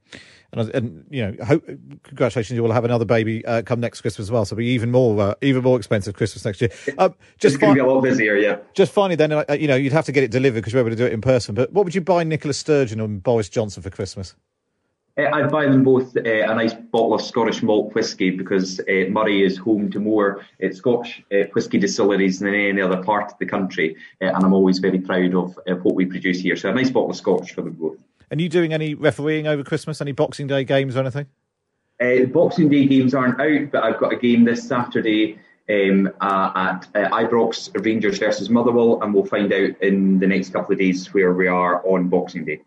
And, 0.54 0.70
and, 0.76 1.06
you 1.10 1.26
know, 1.26 1.46
hope, 1.46 1.66
congratulations, 2.04 2.56
you 2.56 2.64
will 2.64 2.74
have 2.74 2.84
another 2.84 3.06
baby 3.06 3.46
uh, 3.46 3.62
come 3.62 3.80
next 3.80 4.02
Christmas 4.02 4.26
as 4.26 4.32
well. 4.32 4.44
So 4.44 4.54
it'll 4.54 4.60
be 4.60 4.68
even 4.68 4.92
more, 4.92 5.20
uh, 5.22 5.36
even 5.42 5.64
more 5.64 5.78
expensive 5.78 6.14
Christmas 6.14 6.44
next 6.44 6.60
year. 6.60 6.72
Um, 6.98 7.16
just 7.40 7.56
it's 7.56 7.62
going 7.62 7.76
to 7.76 7.84
be 7.84 7.88
a 7.88 7.90
lot 7.90 8.02
busier, 8.02 8.36
yeah. 8.36 8.58
Just 8.74 8.92
finally, 8.92 9.16
then, 9.16 9.32
uh, 9.32 9.46
you 9.58 9.68
know, 9.68 9.76
you'd 9.76 9.94
have 9.94 10.06
to 10.06 10.12
get 10.12 10.24
it 10.24 10.32
delivered 10.32 10.60
because 10.60 10.74
you're 10.74 10.82
able 10.82 10.90
to 10.90 10.96
do 10.96 11.06
it 11.06 11.14
in 11.14 11.22
person. 11.22 11.56
But 11.56 11.72
what 11.72 11.86
would 11.86 11.96
you 11.96 12.02
buy 12.02 12.24
Nicola 12.26 12.54
Sturgeon 12.54 13.00
and 13.00 13.24
Boris 13.24 13.48
Johnson 13.48 13.82
for 13.82 13.90
Christmas? 13.90 14.36
Uh, 15.18 15.24
I'd 15.34 15.52
buy 15.52 15.66
them 15.66 15.84
both 15.84 16.16
uh, 16.16 16.22
a 16.22 16.56
nice 16.56 16.74
bottle 16.74 17.14
of 17.14 17.22
Scottish 17.22 17.62
malt 17.62 17.94
whisky 17.94 18.30
because 18.30 18.80
uh, 18.80 19.10
Moray 19.10 19.42
is 19.42 19.58
home 19.58 19.92
to 19.92 20.00
more 20.00 20.46
uh, 20.64 20.72
Scotch 20.72 21.22
uh, 21.34 21.48
whisky 21.54 21.78
distilleries 21.78 22.40
than 22.40 22.54
any 22.54 22.82
other 22.82 23.04
part 23.04 23.32
of 23.32 23.38
the 23.38 23.46
country, 23.46 23.96
uh, 24.22 24.26
and 24.26 24.46
I'm 24.46 24.54
always 24.54 24.80
very 24.80 25.00
proud 25.00 25.34
of 25.36 25.58
what 25.84 25.96
we 25.96 26.06
produce 26.06 26.40
here. 26.40 26.56
So 26.56 26.70
a 26.70 26.74
nice 26.74 26.90
bottle 26.90 27.10
of 27.10 27.18
Scotch 27.18 27.52
for 27.54 27.62
them 27.62 27.74
both. 27.74 27.98
And 28.32 28.40
you 28.40 28.48
doing 28.48 28.74
any 28.74 28.96
refereeing 28.96 29.46
over 29.46 29.62
Christmas? 29.62 30.00
Any 30.00 30.14
Boxing 30.14 30.48
Day 30.48 30.64
games 30.64 30.96
or 30.96 31.02
anything? 31.02 31.28
Boxing 32.32 32.70
Day 32.70 32.88
games 32.88 33.14
aren't 33.14 33.40
out, 33.40 33.72
but 33.72 33.84
I've 33.84 34.00
got 34.00 34.14
a 34.14 34.16
game 34.16 34.46
this 34.46 34.66
Saturday 34.66 35.38
um, 35.70 36.10
uh, 36.22 36.52
at 36.56 36.88
uh, 36.96 37.10
Ibrox 37.10 37.70
Rangers 37.86 38.20
versus 38.20 38.50
Motherwell, 38.50 39.04
and 39.04 39.14
we'll 39.14 39.26
find 39.26 39.52
out 39.52 39.80
in 39.82 40.20
the 40.20 40.28
next 40.28 40.54
couple 40.54 40.72
of 40.72 40.80
days 40.80 41.14
where 41.14 41.34
we 41.34 41.48
are 41.48 41.86
on 41.86 42.08
Boxing 42.08 42.46
Day. 42.46 42.62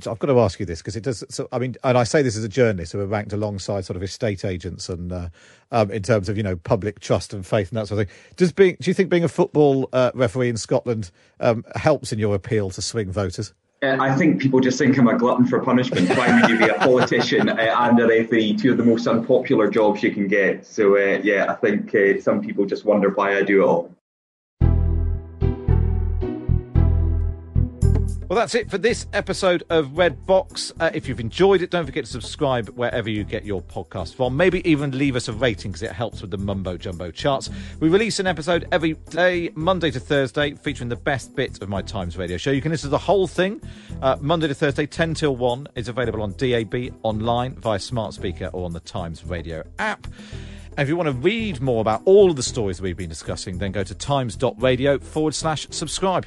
So 0.00 0.10
I've 0.10 0.18
got 0.18 0.26
to 0.26 0.40
ask 0.40 0.58
you 0.58 0.66
this 0.66 0.80
because 0.80 0.96
it 0.96 1.04
does. 1.04 1.22
So 1.28 1.48
I 1.52 1.58
mean, 1.58 1.76
and 1.84 1.96
I 1.96 2.02
say 2.02 2.22
this 2.22 2.36
as 2.36 2.42
a 2.42 2.48
journalist 2.48 2.92
who 2.92 3.00
are 3.00 3.06
ranked 3.06 3.32
alongside 3.32 3.84
sort 3.84 3.96
of 3.96 4.02
estate 4.02 4.44
agents 4.44 4.88
and 4.88 5.12
uh, 5.12 5.28
um, 5.70 5.90
in 5.92 6.02
terms 6.02 6.28
of 6.28 6.36
you 6.36 6.42
know 6.42 6.56
public 6.56 6.98
trust 6.98 7.32
and 7.32 7.46
faith 7.46 7.68
and 7.68 7.78
that 7.78 7.86
sort 7.88 8.00
of 8.00 8.08
thing. 8.08 8.16
Does 8.36 8.52
being 8.52 8.76
do 8.80 8.90
you 8.90 8.94
think 8.94 9.10
being 9.10 9.22
a 9.22 9.28
football 9.28 9.88
uh, 9.92 10.10
referee 10.14 10.48
in 10.48 10.56
Scotland 10.56 11.12
um, 11.38 11.64
helps 11.76 12.12
in 12.12 12.18
your 12.18 12.34
appeal 12.34 12.70
to 12.70 12.82
swing 12.82 13.12
voters? 13.12 13.52
I 14.00 14.14
think 14.14 14.40
people 14.40 14.60
just 14.60 14.78
think 14.78 14.98
I'm 14.98 15.08
a 15.08 15.16
glutton 15.16 15.46
for 15.46 15.60
punishment. 15.60 16.08
Why 16.10 16.40
would 16.40 16.50
you 16.50 16.58
be 16.58 16.68
a 16.68 16.74
politician 16.74 17.48
uh, 17.48 17.54
and 17.54 18.00
a 18.00 18.06
referee? 18.06 18.56
Two 18.56 18.72
of 18.72 18.78
the 18.78 18.84
most 18.84 19.06
unpopular 19.06 19.70
jobs 19.70 20.02
you 20.02 20.12
can 20.12 20.28
get. 20.28 20.66
So 20.66 20.96
uh, 20.96 21.20
yeah, 21.22 21.46
I 21.50 21.54
think 21.54 21.94
uh, 21.94 22.20
some 22.20 22.40
people 22.40 22.66
just 22.66 22.84
wonder 22.84 23.10
why 23.10 23.36
I 23.36 23.42
do 23.42 23.62
it 23.62 23.66
all. 23.66 23.94
Well, 28.34 28.42
that's 28.42 28.56
it 28.56 28.68
for 28.68 28.78
this 28.78 29.06
episode 29.12 29.62
of 29.70 29.96
Red 29.96 30.26
Box. 30.26 30.72
Uh, 30.80 30.90
if 30.92 31.06
you've 31.06 31.20
enjoyed 31.20 31.62
it, 31.62 31.70
don't 31.70 31.86
forget 31.86 32.04
to 32.04 32.10
subscribe 32.10 32.68
wherever 32.70 33.08
you 33.08 33.22
get 33.22 33.44
your 33.44 33.62
podcast 33.62 34.16
from. 34.16 34.36
Maybe 34.36 34.68
even 34.68 34.98
leave 34.98 35.14
us 35.14 35.28
a 35.28 35.32
rating 35.32 35.70
because 35.70 35.84
it 35.84 35.92
helps 35.92 36.20
with 36.20 36.32
the 36.32 36.36
mumbo 36.36 36.76
jumbo 36.76 37.12
charts. 37.12 37.48
We 37.78 37.88
release 37.88 38.18
an 38.18 38.26
episode 38.26 38.66
every 38.72 38.94
day, 38.94 39.50
Monday 39.54 39.92
to 39.92 40.00
Thursday, 40.00 40.54
featuring 40.56 40.88
the 40.88 40.96
best 40.96 41.36
bits 41.36 41.60
of 41.60 41.68
my 41.68 41.80
Times 41.80 42.16
radio 42.16 42.36
show. 42.36 42.50
You 42.50 42.60
can 42.60 42.72
listen 42.72 42.88
to 42.88 42.90
the 42.90 42.98
whole 42.98 43.28
thing 43.28 43.62
uh, 44.02 44.16
Monday 44.20 44.48
to 44.48 44.54
Thursday, 44.54 44.86
10 44.86 45.14
till 45.14 45.36
1. 45.36 45.68
It's 45.76 45.88
available 45.88 46.20
on 46.20 46.32
DAB, 46.32 46.92
online, 47.04 47.54
via 47.54 47.78
smart 47.78 48.14
speaker, 48.14 48.50
or 48.52 48.64
on 48.64 48.72
the 48.72 48.80
Times 48.80 49.24
radio 49.24 49.62
app. 49.78 50.08
And 50.70 50.80
if 50.80 50.88
you 50.88 50.96
want 50.96 51.06
to 51.06 51.12
read 51.12 51.60
more 51.60 51.80
about 51.80 52.02
all 52.04 52.30
of 52.30 52.34
the 52.34 52.42
stories 52.42 52.82
we've 52.82 52.96
been 52.96 53.08
discussing, 53.08 53.58
then 53.58 53.70
go 53.70 53.84
to 53.84 53.94
times.radio 53.94 54.98
forward 54.98 55.36
slash 55.36 55.68
subscribe. 55.70 56.26